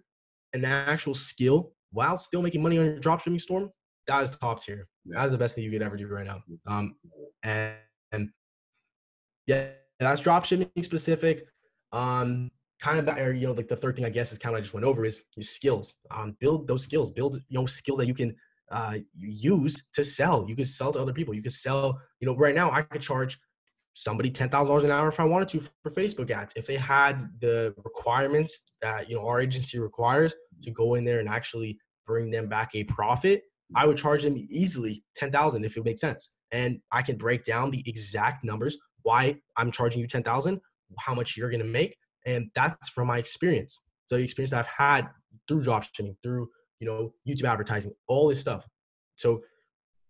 an 0.53 0.65
actual 0.65 1.15
skill 1.15 1.73
while 1.93 2.17
still 2.17 2.43
making 2.43 2.63
money 2.63 2.79
on 2.79 2.87
your 2.87 3.01
dropshipping 3.01 3.41
store, 3.41 3.71
that 4.09 4.23
is 4.23 4.37
top 4.37 4.63
tier. 4.63 4.89
Yeah. 5.05 5.19
That 5.19 5.27
is 5.27 5.33
the 5.33 5.39
best 5.39 5.55
thing 5.55 5.65
you 5.65 5.71
could 5.71 5.83
ever 5.83 5.97
do 5.97 6.09
right 6.09 6.27
now. 6.27 6.43
Um, 6.67 6.97
and, 7.43 7.75
and 8.13 8.31
yeah, 9.47 9.69
that's 10.01 10.23
dropshipping 10.23 10.85
specific. 10.85 11.47
Um, 11.93 12.51
kind 12.81 12.99
of 12.99 13.17
or 13.17 13.33
you 13.33 13.47
know 13.47 13.53
like 13.53 13.69
the 13.69 13.77
third 13.77 13.97
thing 13.97 14.05
i 14.05 14.11
guess 14.11 14.33
is 14.33 14.39
kind 14.39 14.55
of 14.55 14.59
i 14.59 14.63
just 14.63 14.75
went 14.75 14.87
over 14.87 15.05
is 15.05 15.25
your 15.37 15.43
skills. 15.43 15.95
Um 16.11 16.37
build 16.41 16.69
those 16.69 16.85
skills. 16.85 17.11
Build 17.11 17.37
you 17.49 17.59
know 17.59 17.67
skills 17.67 17.99
that 17.99 18.07
you 18.07 18.15
can 18.15 18.35
uh 18.71 18.99
use 19.15 19.89
to 19.95 20.05
sell. 20.05 20.45
You 20.49 20.57
can 20.57 20.65
sell 20.65 20.93
to 20.93 21.01
other 21.01 21.13
people. 21.13 21.35
You 21.35 21.43
can 21.43 21.53
sell 21.53 22.01
you 22.21 22.27
know 22.27 22.37
right 22.37 22.55
now 22.55 22.71
i 22.71 22.83
could 22.83 23.03
charge 23.03 23.39
somebody 23.95 24.31
$10000 24.31 24.85
an 24.85 24.91
hour 24.93 25.09
if 25.09 25.19
i 25.19 25.25
wanted 25.25 25.49
to 25.49 25.61
for 25.61 25.91
facebook 25.91 26.31
ads. 26.31 26.53
If 26.57 26.67
they 26.67 26.77
had 26.77 27.29
the 27.41 27.75
requirements 27.85 28.65
that 28.83 29.09
you 29.09 29.17
know 29.17 29.27
our 29.27 29.41
agency 29.41 29.79
requires 29.79 30.35
to 30.63 30.71
go 30.71 30.95
in 30.95 31.05
there 31.05 31.21
and 31.21 31.29
actually 31.29 31.79
bring 32.07 32.31
them 32.31 32.49
back 32.49 32.71
a 32.75 32.85
profit 32.85 33.43
i 33.75 33.87
would 33.87 33.97
charge 33.97 34.23
them 34.23 34.37
easily 34.51 35.03
10000 35.19 35.65
if 35.65 35.77
it 35.77 35.85
makes 35.85 36.01
sense. 36.01 36.35
And 36.53 36.81
i 36.93 37.03
can 37.03 37.17
break 37.17 37.45
down 37.45 37.71
the 37.71 37.83
exact 37.87 38.45
numbers 38.45 38.77
why 39.03 39.37
i'm 39.57 39.71
charging 39.73 40.01
you 40.01 40.07
10000 40.07 40.61
how 40.99 41.15
much 41.15 41.37
you're 41.37 41.51
going 41.51 41.63
to 41.63 41.67
make 41.67 41.97
and 42.29 42.51
that's 42.55 42.89
from 42.91 43.09
my 43.09 43.19
experience. 43.19 43.81
So 44.07 44.17
the 44.17 44.23
experience 44.23 44.51
that 44.51 44.61
I've 44.61 44.67
had 44.67 45.09
through 45.47 45.63
dropshipping, 45.63 46.17
through 46.23 46.49
you 46.81 46.87
know 46.87 47.13
YouTube 47.27 47.49
advertising, 47.49 47.93
all 48.07 48.29
this 48.29 48.41
stuff. 48.41 48.67
So 49.17 49.43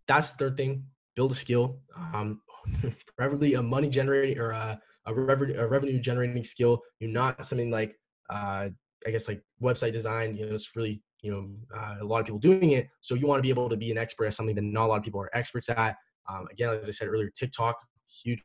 that's 0.07 0.31
the 0.31 0.39
third 0.39 0.57
thing: 0.57 0.85
build 1.16 1.31
a 1.31 1.35
skill, 1.35 1.79
um, 1.97 2.41
preferably 3.16 3.55
a 3.55 3.62
money 3.62 3.89
generating 3.89 4.39
or 4.39 4.51
a, 4.51 4.81
a, 5.07 5.14
revenue, 5.14 5.59
a 5.59 5.66
revenue 5.66 5.99
generating 6.01 6.45
skill. 6.45 6.83
You're 7.01 7.11
not 7.11 7.47
something 7.47 7.71
like 7.71 7.95
uh, 8.31 8.69
I 9.07 9.11
guess 9.11 9.29
like 9.29 9.43
website 9.62 9.93
design. 9.93 10.37
You 10.37 10.47
know, 10.47 10.55
it's 10.55 10.75
really 10.75 11.01
you 11.23 11.31
know 11.31 11.49
uh, 11.77 11.97
a 12.01 12.05
lot 12.05 12.21
of 12.21 12.27
people 12.27 12.41
doing 12.41 12.73
it. 12.73 12.89
So 13.01 13.14
you 13.14 13.27
want 13.27 13.39
to 13.39 13.43
be 13.43 13.51
able 13.51 13.69
to 13.69 13.77
be 13.77 13.93
an 13.93 13.99
expert 13.99 14.27
at 14.27 14.35
something 14.35 14.57
that 14.57 14.62
not 14.62 14.87
a 14.87 14.89
lot 14.89 14.99
of 14.99 15.05
people 15.05 15.21
are 15.21 15.31
experts 15.35 15.69
at. 15.69 15.97
Um, 16.29 16.47
again, 16.53 16.69
as 16.71 16.89
I 16.89 16.93
said 16.93 17.09
earlier, 17.09 17.31
TikTok, 17.31 17.77
huge 18.23 18.43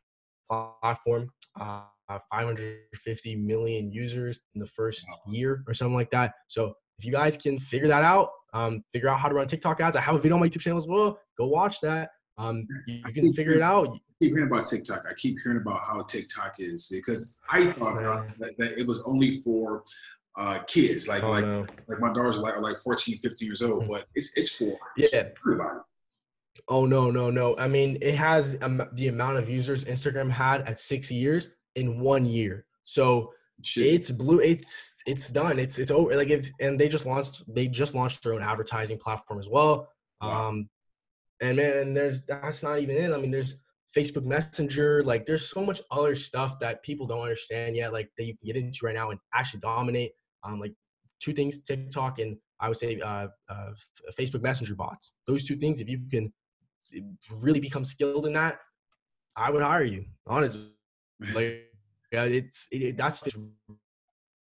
platform. 0.48 1.28
Uh, 1.60 1.82
550 2.08 3.36
million 3.36 3.90
users 3.90 4.38
in 4.54 4.60
the 4.60 4.66
first 4.66 5.06
year 5.26 5.64
or 5.66 5.74
something 5.74 5.94
like 5.94 6.10
that. 6.10 6.32
So 6.48 6.74
if 6.98 7.04
you 7.04 7.12
guys 7.12 7.36
can 7.36 7.58
figure 7.58 7.88
that 7.88 8.04
out, 8.04 8.30
um, 8.52 8.84
figure 8.92 9.08
out 9.08 9.18
how 9.18 9.28
to 9.28 9.34
run 9.34 9.46
TikTok 9.46 9.80
ads. 9.80 9.96
I 9.96 10.00
have 10.00 10.14
a 10.14 10.18
video 10.18 10.36
on 10.36 10.40
my 10.40 10.48
YouTube 10.48 10.60
channel 10.60 10.78
as 10.78 10.86
well. 10.86 11.18
Go 11.36 11.46
watch 11.46 11.80
that. 11.80 12.10
Um, 12.38 12.66
you, 12.86 13.00
you 13.06 13.22
can 13.22 13.32
figure 13.32 13.54
it 13.54 13.62
out. 13.62 13.88
I 13.88 13.98
keep 14.22 14.34
hearing 14.34 14.48
about 14.48 14.66
TikTok. 14.66 15.04
I 15.08 15.14
keep 15.14 15.36
hearing 15.42 15.58
about 15.58 15.80
how 15.80 16.02
TikTok 16.02 16.54
is 16.58 16.88
because 16.92 17.36
I 17.50 17.66
thought 17.66 17.96
that, 18.38 18.54
that, 18.58 18.78
it 18.78 18.86
was 18.86 19.04
only 19.06 19.40
for 19.42 19.84
uh, 20.36 20.60
kids. 20.66 21.06
Like 21.08 21.22
oh, 21.22 21.30
like 21.30 21.44
no. 21.44 21.66
like 21.88 22.00
my 22.00 22.12
daughters 22.12 22.38
are 22.38 22.42
like, 22.42 22.56
are 22.56 22.62
like 22.62 22.78
14, 22.78 23.18
15 23.18 23.46
years 23.46 23.62
old, 23.62 23.84
mm. 23.84 23.88
but 23.88 24.06
it's 24.14 24.36
it's 24.36 24.50
for 24.50 24.76
yeah. 24.96 25.08
everybody. 25.12 25.78
Oh 26.68 26.86
no 26.86 27.10
no 27.10 27.30
no! 27.30 27.56
I 27.58 27.68
mean, 27.68 27.98
it 28.00 28.14
has 28.14 28.56
um, 28.62 28.82
the 28.94 29.08
amount 29.08 29.38
of 29.38 29.50
users 29.50 29.84
Instagram 29.84 30.30
had 30.30 30.62
at 30.62 30.78
six 30.78 31.10
years 31.10 31.50
in 31.76 32.00
one 32.00 32.26
year. 32.26 32.66
So 32.82 33.32
Shit. 33.62 33.86
it's 33.86 34.10
blue. 34.10 34.40
It's 34.40 34.96
it's 35.06 35.30
done. 35.30 35.58
It's 35.58 35.78
it's 35.78 35.90
over. 35.90 36.14
Like 36.16 36.30
if 36.30 36.48
and 36.60 36.78
they 36.78 36.88
just 36.88 37.06
launched 37.06 37.42
they 37.48 37.68
just 37.68 37.94
launched 37.94 38.22
their 38.22 38.34
own 38.34 38.42
advertising 38.42 38.98
platform 38.98 39.38
as 39.38 39.48
well. 39.48 39.88
Wow. 40.20 40.48
Um, 40.48 40.68
and 41.40 41.56
man, 41.56 41.94
there's 41.94 42.24
that's 42.24 42.62
not 42.62 42.80
even 42.80 42.96
it. 42.96 43.12
I 43.12 43.16
mean, 43.16 43.30
there's 43.30 43.60
Facebook 43.96 44.24
Messenger. 44.24 45.04
Like 45.04 45.26
there's 45.26 45.48
so 45.48 45.64
much 45.64 45.80
other 45.90 46.16
stuff 46.16 46.58
that 46.60 46.82
people 46.82 47.06
don't 47.06 47.22
understand 47.22 47.76
yet. 47.76 47.92
Like 47.92 48.10
that 48.18 48.24
you 48.24 48.36
can 48.36 48.46
get 48.46 48.56
into 48.56 48.86
right 48.86 48.94
now 48.94 49.10
and 49.10 49.20
actually 49.32 49.60
dominate. 49.60 50.12
Um, 50.42 50.60
like 50.60 50.74
two 51.20 51.32
things: 51.32 51.60
TikTok 51.60 52.18
and 52.18 52.36
I 52.60 52.68
would 52.68 52.78
say 52.78 53.00
uh, 53.00 53.28
uh, 53.48 53.70
Facebook 54.18 54.42
Messenger 54.42 54.74
bots. 54.74 55.14
Those 55.26 55.44
two 55.44 55.56
things, 55.56 55.80
if 55.80 55.88
you 55.88 56.00
can 56.10 56.32
really 57.30 57.60
become 57.60 57.84
skilled 57.84 58.26
in 58.26 58.32
that, 58.34 58.58
I 59.36 59.50
would 59.50 59.62
hire 59.62 59.84
you. 59.84 60.04
Honestly, 60.26 60.70
like 61.34 61.70
yeah, 62.12 62.24
it's 62.24 62.68
it, 62.70 62.96
that's 62.96 63.24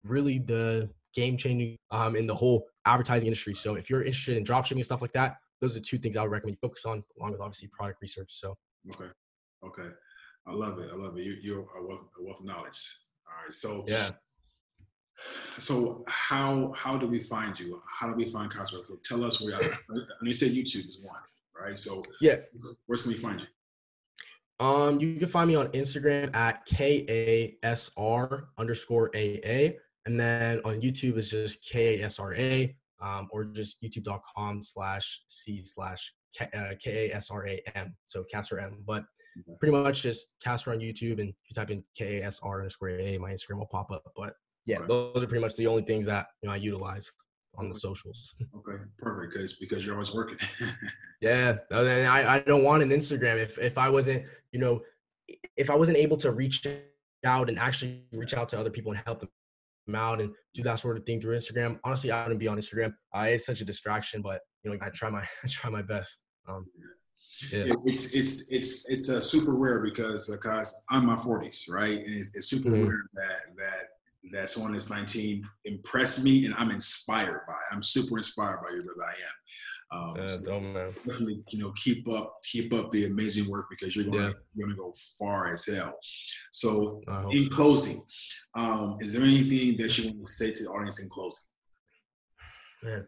really 0.04 0.38
the 0.38 0.90
game 1.14 1.36
changing 1.36 1.76
um 1.90 2.16
in 2.16 2.26
the 2.26 2.34
whole 2.34 2.66
advertising 2.86 3.26
industry. 3.26 3.54
So 3.54 3.74
if 3.74 3.90
you're 3.90 4.02
interested 4.02 4.36
in 4.36 4.44
dropshipping 4.44 4.72
and 4.72 4.84
stuff 4.84 5.02
like 5.02 5.12
that, 5.12 5.36
those 5.60 5.76
are 5.76 5.80
two 5.80 5.98
things 5.98 6.16
I 6.16 6.22
would 6.22 6.30
recommend 6.30 6.56
you 6.60 6.68
focus 6.68 6.84
on, 6.84 7.02
along 7.18 7.32
with 7.32 7.40
obviously 7.40 7.68
product 7.68 8.00
research. 8.00 8.30
So 8.32 8.56
okay, 8.94 9.10
okay, 9.64 9.88
I 10.46 10.52
love 10.52 10.78
it. 10.78 10.88
I 10.92 10.96
love 10.96 11.16
it. 11.16 11.24
You, 11.24 11.36
you're 11.42 11.60
a 11.60 11.86
wealth, 11.86 12.06
a 12.18 12.24
wealth 12.24 12.40
of 12.40 12.46
knowledge. 12.46 12.96
All 13.28 13.44
right, 13.44 13.52
so 13.52 13.84
yeah. 13.86 14.10
So 15.58 16.02
how 16.08 16.72
how 16.72 16.96
do 16.96 17.06
we 17.06 17.22
find 17.22 17.58
you? 17.58 17.78
How 17.98 18.08
do 18.08 18.14
we 18.14 18.26
find 18.26 18.50
Kasra? 18.50 18.84
So 18.86 18.96
tell 19.04 19.22
us 19.24 19.40
where. 19.40 19.54
I, 19.54 19.70
you 20.22 20.32
said 20.32 20.52
YouTube 20.52 20.88
is 20.88 20.98
one, 21.02 21.20
right? 21.60 21.76
So 21.76 22.02
yeah, 22.20 22.36
where 22.86 22.98
can 22.98 23.10
we 23.10 23.16
find 23.16 23.40
you? 23.40 23.46
Um, 24.60 25.00
you 25.00 25.18
can 25.18 25.26
find 25.26 25.48
me 25.48 25.56
on 25.56 25.68
Instagram 25.68 26.34
at 26.36 26.66
K 26.66 27.06
A 27.08 27.66
S 27.66 27.90
R 27.96 28.50
underscore 28.58 29.10
A 29.14 29.40
A. 29.44 29.78
And 30.06 30.20
then 30.20 30.60
on 30.64 30.80
YouTube 30.82 31.16
is 31.16 31.30
just 31.30 31.64
K 31.64 32.00
A 32.00 32.04
S 32.04 32.18
R 32.18 32.34
A 32.34 32.76
um, 33.00 33.28
or 33.32 33.44
just 33.44 33.82
youtube.com 33.82 34.62
slash 34.62 35.22
C 35.26 35.64
slash 35.64 36.12
uh, 36.40 36.74
K 36.78 37.08
A 37.10 37.16
S 37.16 37.30
R 37.30 37.48
A 37.48 37.62
M. 37.74 37.96
So 38.04 38.22
Kasra 38.32 38.62
M. 38.64 38.84
But 38.86 39.04
pretty 39.58 39.72
much 39.72 40.02
just 40.02 40.34
Kasra 40.44 40.72
on 40.72 40.80
YouTube 40.80 41.20
and 41.20 41.30
if 41.30 41.50
you 41.50 41.54
type 41.54 41.70
in 41.70 41.82
K 41.96 42.20
A 42.20 42.26
S 42.26 42.40
R 42.42 42.58
underscore 42.58 42.90
A, 42.90 43.16
my 43.16 43.32
Instagram 43.32 43.58
will 43.58 43.66
pop 43.66 43.90
up. 43.90 44.04
But 44.14 44.34
yeah, 44.66 44.80
those 44.86 45.22
are 45.22 45.26
pretty 45.26 45.40
much 45.42 45.56
the 45.56 45.66
only 45.66 45.84
things 45.84 46.04
that 46.04 46.26
you 46.42 46.48
know 46.48 46.52
I 46.52 46.58
utilize 46.58 47.10
on 47.56 47.68
the 47.68 47.74
socials. 47.74 48.34
Okay, 48.56 48.82
perfect. 48.98 49.32
Because 49.32 49.52
because 49.54 49.86
you're 49.86 49.94
always 49.94 50.14
working. 50.14 50.36
yeah, 51.20 51.56
and 51.70 52.06
I 52.06 52.36
I 52.36 52.38
don't 52.40 52.64
want 52.64 52.82
an 52.82 52.90
Instagram 52.90 53.38
if 53.38 53.58
if 53.58 53.78
I 53.78 53.88
wasn't 53.88 54.24
you 54.52 54.60
know 54.60 54.82
if 55.56 55.70
I 55.70 55.74
wasn't 55.74 55.96
able 55.96 56.16
to 56.18 56.32
reach 56.32 56.66
out 57.24 57.48
and 57.48 57.58
actually 57.58 58.04
reach 58.12 58.34
out 58.34 58.48
to 58.50 58.58
other 58.58 58.70
people 58.70 58.92
and 58.92 59.00
help 59.06 59.20
them 59.20 59.94
out 59.94 60.20
and 60.20 60.32
do 60.54 60.62
that 60.62 60.78
sort 60.78 60.96
of 60.96 61.04
thing 61.04 61.20
through 61.20 61.36
Instagram. 61.36 61.78
Honestly, 61.84 62.10
I 62.10 62.22
wouldn't 62.22 62.40
be 62.40 62.48
on 62.48 62.58
Instagram. 62.58 62.92
Uh, 63.16 63.26
it's 63.28 63.46
such 63.46 63.60
a 63.60 63.64
distraction, 63.64 64.22
but 64.22 64.40
you 64.62 64.70
know, 64.70 64.78
I 64.80 64.90
try 64.90 65.10
my 65.10 65.22
I 65.44 65.48
try 65.48 65.70
my 65.70 65.82
best. 65.82 66.20
Um, 66.48 66.66
yeah. 67.52 67.72
It's 67.84 68.14
it's 68.14 68.50
it's 68.50 68.84
it's 68.88 69.08
uh, 69.08 69.20
super 69.20 69.54
rare 69.54 69.80
because 69.82 70.28
because 70.30 70.82
I'm 70.90 71.06
my 71.06 71.16
40s, 71.16 71.68
right? 71.68 71.98
And 71.98 72.18
it's, 72.18 72.30
it's 72.34 72.48
super 72.48 72.70
mm-hmm. 72.70 72.88
rare 72.88 73.04
that 73.14 73.56
that 73.56 73.84
that 74.32 74.50
someone 74.50 74.72
that's 74.72 74.90
19 74.90 75.42
impressed 75.64 76.22
me 76.22 76.44
and 76.46 76.54
I'm 76.56 76.70
inspired 76.70 77.42
by. 77.46 77.54
It. 77.54 77.74
I'm 77.74 77.82
super 77.82 78.18
inspired 78.18 78.60
by 78.62 78.74
you, 78.74 78.82
brother. 78.82 79.02
I 79.08 79.12
am. 79.12 79.36
Um, 79.92 80.14
yeah, 80.18 80.26
so 80.26 80.60
definitely, 81.04 81.42
you 81.50 81.58
know, 81.58 81.72
keep 81.72 82.08
up, 82.08 82.36
keep 82.44 82.72
up 82.72 82.92
the 82.92 83.06
amazing 83.06 83.50
work 83.50 83.66
because 83.68 83.96
you're 83.96 84.04
going 84.04 84.32
you're 84.54 84.68
going 84.68 84.76
to 84.76 84.80
go 84.80 84.92
far 85.18 85.52
as 85.52 85.66
hell. 85.66 85.98
So, 86.52 87.00
in 87.32 87.48
closing, 87.48 88.04
um, 88.54 88.98
is 89.00 89.14
there 89.14 89.24
anything 89.24 89.76
that 89.78 89.98
you 89.98 90.10
want 90.10 90.22
to 90.22 90.30
say 90.30 90.52
to 90.52 90.62
the 90.62 90.70
audience 90.70 91.00
in 91.00 91.08
closing? 91.08 91.48
Man. 92.84 93.06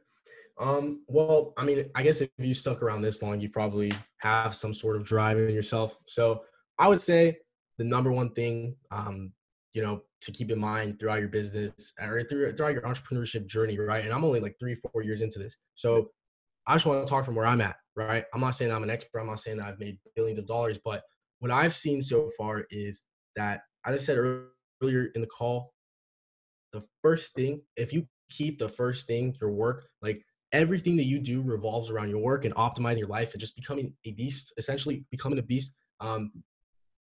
Um, 0.60 1.02
well, 1.06 1.54
I 1.56 1.64
mean, 1.64 1.88
I 1.94 2.02
guess 2.02 2.20
if 2.20 2.30
you 2.38 2.54
stuck 2.54 2.82
around 2.82 3.02
this 3.02 3.22
long, 3.22 3.40
you 3.40 3.48
probably 3.48 3.92
have 4.18 4.54
some 4.54 4.74
sort 4.74 4.96
of 4.96 5.04
drive 5.04 5.38
in 5.38 5.54
yourself. 5.54 5.96
So 6.06 6.42
I 6.78 6.88
would 6.88 7.00
say 7.00 7.38
the 7.78 7.84
number 7.84 8.12
one 8.12 8.30
thing, 8.30 8.76
um, 8.90 9.32
you 9.74 9.82
know, 9.82 10.02
to 10.20 10.32
keep 10.32 10.50
in 10.50 10.58
mind 10.58 10.98
throughout 10.98 11.20
your 11.20 11.28
business 11.28 11.92
or 12.00 12.22
throughout 12.24 12.72
your 12.72 12.82
entrepreneurship 12.82 13.46
journey, 13.46 13.78
right? 13.78 14.04
And 14.04 14.12
I'm 14.12 14.24
only 14.24 14.40
like 14.40 14.56
three, 14.58 14.76
four 14.92 15.02
years 15.02 15.22
into 15.22 15.38
this. 15.38 15.56
So 15.74 16.10
I 16.66 16.74
just 16.74 16.86
want 16.86 17.04
to 17.04 17.10
talk 17.10 17.24
from 17.24 17.34
where 17.34 17.46
I'm 17.46 17.60
at, 17.60 17.76
right? 17.96 18.24
I'm 18.34 18.40
not 18.40 18.54
saying 18.54 18.70
I'm 18.70 18.82
an 18.82 18.90
expert. 18.90 19.20
I'm 19.20 19.26
not 19.26 19.40
saying 19.40 19.58
that 19.58 19.66
I've 19.66 19.80
made 19.80 19.98
billions 20.14 20.38
of 20.38 20.46
dollars, 20.46 20.78
but 20.84 21.02
what 21.40 21.50
I've 21.50 21.74
seen 21.74 22.00
so 22.00 22.30
far 22.38 22.64
is 22.70 23.02
that, 23.34 23.62
as 23.84 23.94
I 23.94 24.04
said 24.04 24.18
earlier 24.18 25.06
in 25.14 25.20
the 25.20 25.26
call, 25.26 25.72
the 26.72 26.84
first 27.02 27.34
thing, 27.34 27.60
if 27.76 27.92
you 27.92 28.06
keep 28.30 28.58
the 28.58 28.68
first 28.68 29.06
thing, 29.06 29.36
your 29.40 29.50
work, 29.50 29.88
like 30.02 30.24
everything 30.52 30.96
that 30.96 31.04
you 31.04 31.18
do 31.18 31.42
revolves 31.42 31.90
around 31.90 32.10
your 32.10 32.20
work 32.20 32.44
and 32.44 32.54
optimizing 32.54 32.98
your 32.98 33.08
life 33.08 33.32
and 33.32 33.40
just 33.40 33.56
becoming 33.56 33.92
a 34.04 34.12
beast, 34.12 34.52
essentially 34.56 35.04
becoming 35.10 35.38
a 35.38 35.42
beast. 35.42 35.74
Um, 36.00 36.30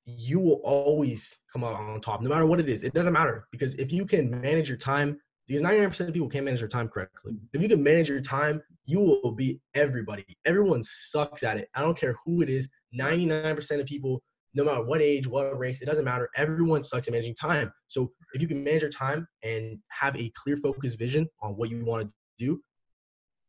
you 0.07 0.39
will 0.39 0.61
always 0.63 1.41
come 1.51 1.65
out 1.65 1.73
on 1.73 1.99
top, 1.99 2.21
no 2.21 2.29
matter 2.29 2.45
what 2.45 2.61
it 2.61 2.69
is. 2.69 2.83
It 2.83 2.93
doesn't 2.93 3.11
matter 3.11 3.47
because 3.51 3.75
if 3.75 3.91
you 3.91 4.05
can 4.05 4.31
manage 4.41 4.69
your 4.69 4.77
time, 4.77 5.19
because 5.47 5.61
99% 5.61 6.07
of 6.07 6.13
people 6.13 6.29
can't 6.29 6.45
manage 6.45 6.61
their 6.61 6.69
time 6.69 6.87
correctly. 6.87 7.33
Mm-hmm. 7.33 7.45
If 7.53 7.61
you 7.61 7.69
can 7.69 7.83
manage 7.83 8.09
your 8.09 8.21
time, 8.21 8.61
you 8.85 8.99
will 8.99 9.31
beat 9.31 9.59
everybody. 9.75 10.25
Everyone 10.45 10.81
sucks 10.83 11.43
at 11.43 11.57
it. 11.57 11.69
I 11.75 11.81
don't 11.81 11.97
care 11.97 12.15
who 12.25 12.41
it 12.41 12.49
is. 12.49 12.69
99% 12.97 13.79
of 13.79 13.85
people, 13.85 14.21
no 14.53 14.63
matter 14.63 14.83
what 14.83 15.01
age, 15.01 15.27
what 15.27 15.57
race, 15.57 15.81
it 15.81 15.85
doesn't 15.85 16.05
matter. 16.05 16.29
Everyone 16.35 16.83
sucks 16.83 17.07
at 17.07 17.11
managing 17.11 17.35
time. 17.35 17.71
So 17.87 18.11
if 18.33 18.41
you 18.41 18.47
can 18.47 18.63
manage 18.63 18.81
your 18.81 18.91
time 18.91 19.27
and 19.43 19.79
have 19.89 20.15
a 20.15 20.31
clear, 20.35 20.57
focused 20.57 20.97
vision 20.97 21.27
on 21.41 21.51
what 21.51 21.69
you 21.69 21.83
want 21.83 22.07
to 22.07 22.13
do, 22.37 22.61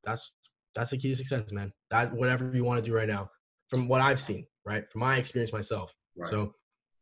that's 0.05 0.33
that's 0.75 0.91
the 0.91 0.97
key 0.97 1.09
to 1.09 1.17
success, 1.17 1.51
man. 1.51 1.73
That 1.91 2.13
whatever 2.13 2.53
you 2.55 2.63
want 2.65 2.83
to 2.83 2.89
do 2.89 2.95
right 2.95 3.09
now, 3.09 3.31
from 3.69 3.89
what 3.89 4.01
I've 4.01 4.21
seen, 4.21 4.47
right, 4.65 4.89
from 4.91 5.01
my 5.01 5.17
experience 5.17 5.53
myself. 5.53 5.93
Right. 6.19 6.31
So 6.31 6.55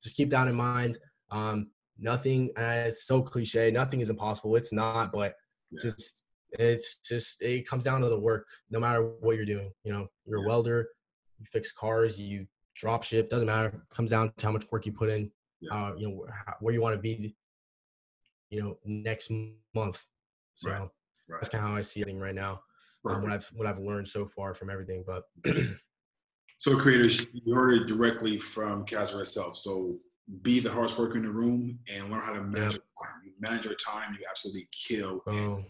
just 0.03 0.17
keep 0.17 0.31
that 0.31 0.49
in 0.49 0.55
mind. 0.55 0.99
Um, 1.31 1.71
nothing 1.99 2.51
it's 2.57 3.07
so 3.07 3.23
cliche 3.23 3.71
nothing 3.71 4.01
is 4.01 4.11
impossible 4.11 4.55
it's 4.57 4.73
not 4.73 5.13
but 5.13 5.35
yeah. 5.71 5.83
just 5.83 6.23
it's 6.53 6.99
just 6.99 7.43
it 7.43 7.69
comes 7.69 7.85
down 7.85 8.01
to 8.01 8.09
the 8.09 8.19
work 8.19 8.47
no 8.71 8.79
matter 8.79 9.03
what 9.21 9.37
you're 9.37 9.47
doing 9.47 9.71
you 9.83 9.93
know 9.93 10.07
you're 10.27 10.41
yeah. 10.41 10.45
a 10.45 10.49
welder 10.49 10.89
you 11.39 11.47
fix 11.47 11.73
cars 11.73 12.21
you 12.21 12.47
drop 12.77 13.03
ship 13.03 13.31
doesn't 13.31 13.47
matter 13.47 13.69
it 13.69 13.95
comes 13.95 14.11
down 14.11 14.31
to 14.37 14.47
how 14.47 14.53
much 14.53 14.65
work 14.71 14.85
you 14.85 14.93
put 14.93 15.09
in 15.09 15.31
yeah. 15.61 15.73
uh, 15.73 15.95
you 15.97 16.09
know 16.09 16.15
where, 16.15 16.45
where 16.61 16.75
you 16.75 16.81
want 16.81 16.95
to 16.95 17.01
be 17.01 17.35
you 18.51 18.63
know 18.63 18.77
next 18.85 19.33
month 19.75 20.05
so 20.53 20.71
right. 20.71 20.81
Right. 20.81 20.91
that's 21.31 21.49
kind 21.49 21.65
of 21.65 21.71
how 21.71 21.77
i 21.77 21.83
see 21.83 22.01
it 22.01 22.15
right 22.17 22.35
now 22.35 22.61
um, 23.09 23.23
what 23.23 23.33
i've 23.33 23.49
what 23.55 23.67
i've 23.67 23.79
learned 23.79 24.07
so 24.07 24.27
far 24.27 24.53
from 24.53 24.69
everything 24.69 25.05
but 25.07 25.25
so 26.57 26.77
creators 26.77 27.27
you 27.33 27.55
heard 27.55 27.75
it 27.75 27.87
directly 27.87 28.39
from 28.39 28.85
Kasra 28.85 29.21
itself 29.21 29.57
so 29.57 29.95
be 30.43 30.61
the 30.61 30.71
hardest 30.71 30.99
worker 30.99 31.17
in 31.17 31.23
the 31.23 31.31
room 31.31 31.79
and 31.93 32.11
learn 32.11 32.21
how 32.21 32.33
to 32.33 32.43
manage 32.43 32.75
yep. 32.75 32.83
your 32.83 33.07
time. 33.07 33.23
You 33.25 33.33
manage 33.41 33.65
your 33.65 33.75
time, 33.75 34.17
you 34.19 34.27
absolutely 34.29 34.69
kill. 34.73 35.23
Oh. 35.27 35.63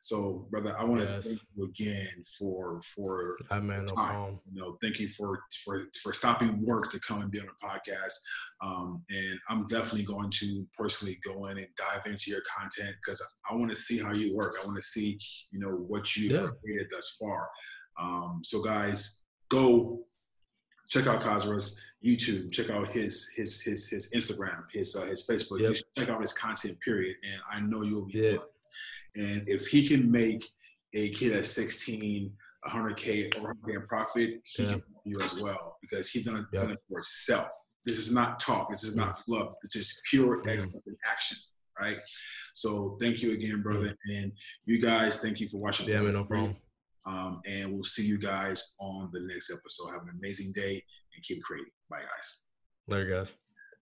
So, 0.00 0.48
brother, 0.50 0.74
I 0.76 0.84
want 0.84 1.00
to 1.02 1.06
yes. 1.06 1.26
thank 1.26 1.40
you 1.54 1.64
again 1.64 2.24
for 2.38 2.80
for 2.80 3.36
Hi, 3.50 3.60
man, 3.60 3.84
no 3.84 3.94
time. 3.94 4.40
You 4.52 4.60
know, 4.60 4.76
thank 4.82 4.98
you 4.98 5.08
for 5.08 5.40
for 5.64 5.82
for 6.02 6.12
stopping 6.12 6.64
work 6.66 6.90
to 6.90 6.98
come 7.00 7.20
and 7.20 7.30
be 7.30 7.38
on 7.38 7.46
the 7.46 7.52
podcast. 7.64 8.14
Um, 8.60 9.04
and 9.10 9.38
I'm 9.48 9.66
definitely 9.66 10.04
going 10.04 10.30
to 10.30 10.66
personally 10.76 11.20
go 11.24 11.46
in 11.46 11.58
and 11.58 11.68
dive 11.76 12.06
into 12.06 12.30
your 12.30 12.42
content 12.58 12.96
because 13.04 13.24
I 13.48 13.54
want 13.54 13.70
to 13.70 13.76
see 13.76 13.98
how 13.98 14.12
you 14.12 14.34
work. 14.34 14.56
I 14.60 14.64
want 14.64 14.76
to 14.76 14.82
see, 14.82 15.18
you 15.52 15.60
know, 15.60 15.70
what 15.70 16.16
you've 16.16 16.32
yeah. 16.32 16.48
created 16.64 16.88
thus 16.90 17.16
far. 17.20 17.48
Um, 17.96 18.40
so, 18.42 18.60
guys, 18.60 19.21
go 19.52 20.00
check 20.88 21.06
out 21.06 21.20
Kasra's 21.20 21.80
YouTube, 22.04 22.50
check 22.50 22.70
out 22.70 22.88
his 22.88 23.30
his 23.36 23.60
his 23.60 23.88
his 23.88 24.10
Instagram, 24.10 24.64
his 24.72 24.96
uh, 24.96 25.06
his 25.06 25.26
Facebook. 25.26 25.60
Yep. 25.60 25.68
Just 25.68 25.84
check 25.96 26.08
out 26.08 26.20
his 26.20 26.32
content. 26.32 26.78
Period, 26.80 27.16
and 27.24 27.40
I 27.50 27.60
know 27.60 27.82
you'll 27.82 28.06
be. 28.06 28.18
Yeah. 28.18 28.38
And 29.14 29.46
if 29.46 29.66
he 29.66 29.86
can 29.86 30.10
make 30.10 30.48
a 30.94 31.10
kid 31.10 31.32
at 31.32 31.44
16 31.44 32.32
100k 32.66 33.36
or 33.36 33.54
100k 33.54 33.74
in 33.74 33.86
profit, 33.86 34.30
he 34.44 34.62
yeah. 34.62 34.70
can 34.70 34.82
you 35.04 35.20
as 35.20 35.38
well 35.40 35.76
because 35.82 36.08
he's 36.10 36.24
done 36.26 36.36
it, 36.36 36.46
yep. 36.52 36.62
done 36.62 36.72
it 36.72 36.78
for 36.88 36.98
himself. 36.98 37.48
This 37.84 37.98
is 37.98 38.12
not 38.12 38.38
talk. 38.38 38.70
This 38.70 38.84
is 38.84 38.96
not 38.96 39.18
fluff. 39.20 39.48
It's 39.62 39.74
just 39.74 40.00
pure 40.08 40.40
excellence 40.48 40.86
in 40.86 40.96
action, 41.10 41.36
right? 41.78 41.98
So 42.54 42.96
thank 43.00 43.22
you 43.22 43.32
again, 43.32 43.60
brother, 43.62 43.96
and 44.06 44.32
you 44.64 44.80
guys. 44.80 45.18
Thank 45.20 45.40
you 45.40 45.48
for 45.48 45.58
watching. 45.58 45.88
Yeah, 45.88 46.02
man, 46.02 46.14
no 46.14 46.24
problem. 46.24 46.56
Um, 47.06 47.40
and 47.46 47.72
we'll 47.72 47.84
see 47.84 48.06
you 48.06 48.18
guys 48.18 48.74
on 48.80 49.10
the 49.12 49.20
next 49.20 49.50
episode. 49.50 49.92
Have 49.92 50.02
an 50.02 50.16
amazing 50.18 50.52
day 50.52 50.82
and 51.14 51.24
keep 51.24 51.42
creating. 51.42 51.70
Bye, 51.90 52.00
guys. 52.00 52.42
Later, 52.88 53.10
guys. 53.10 53.32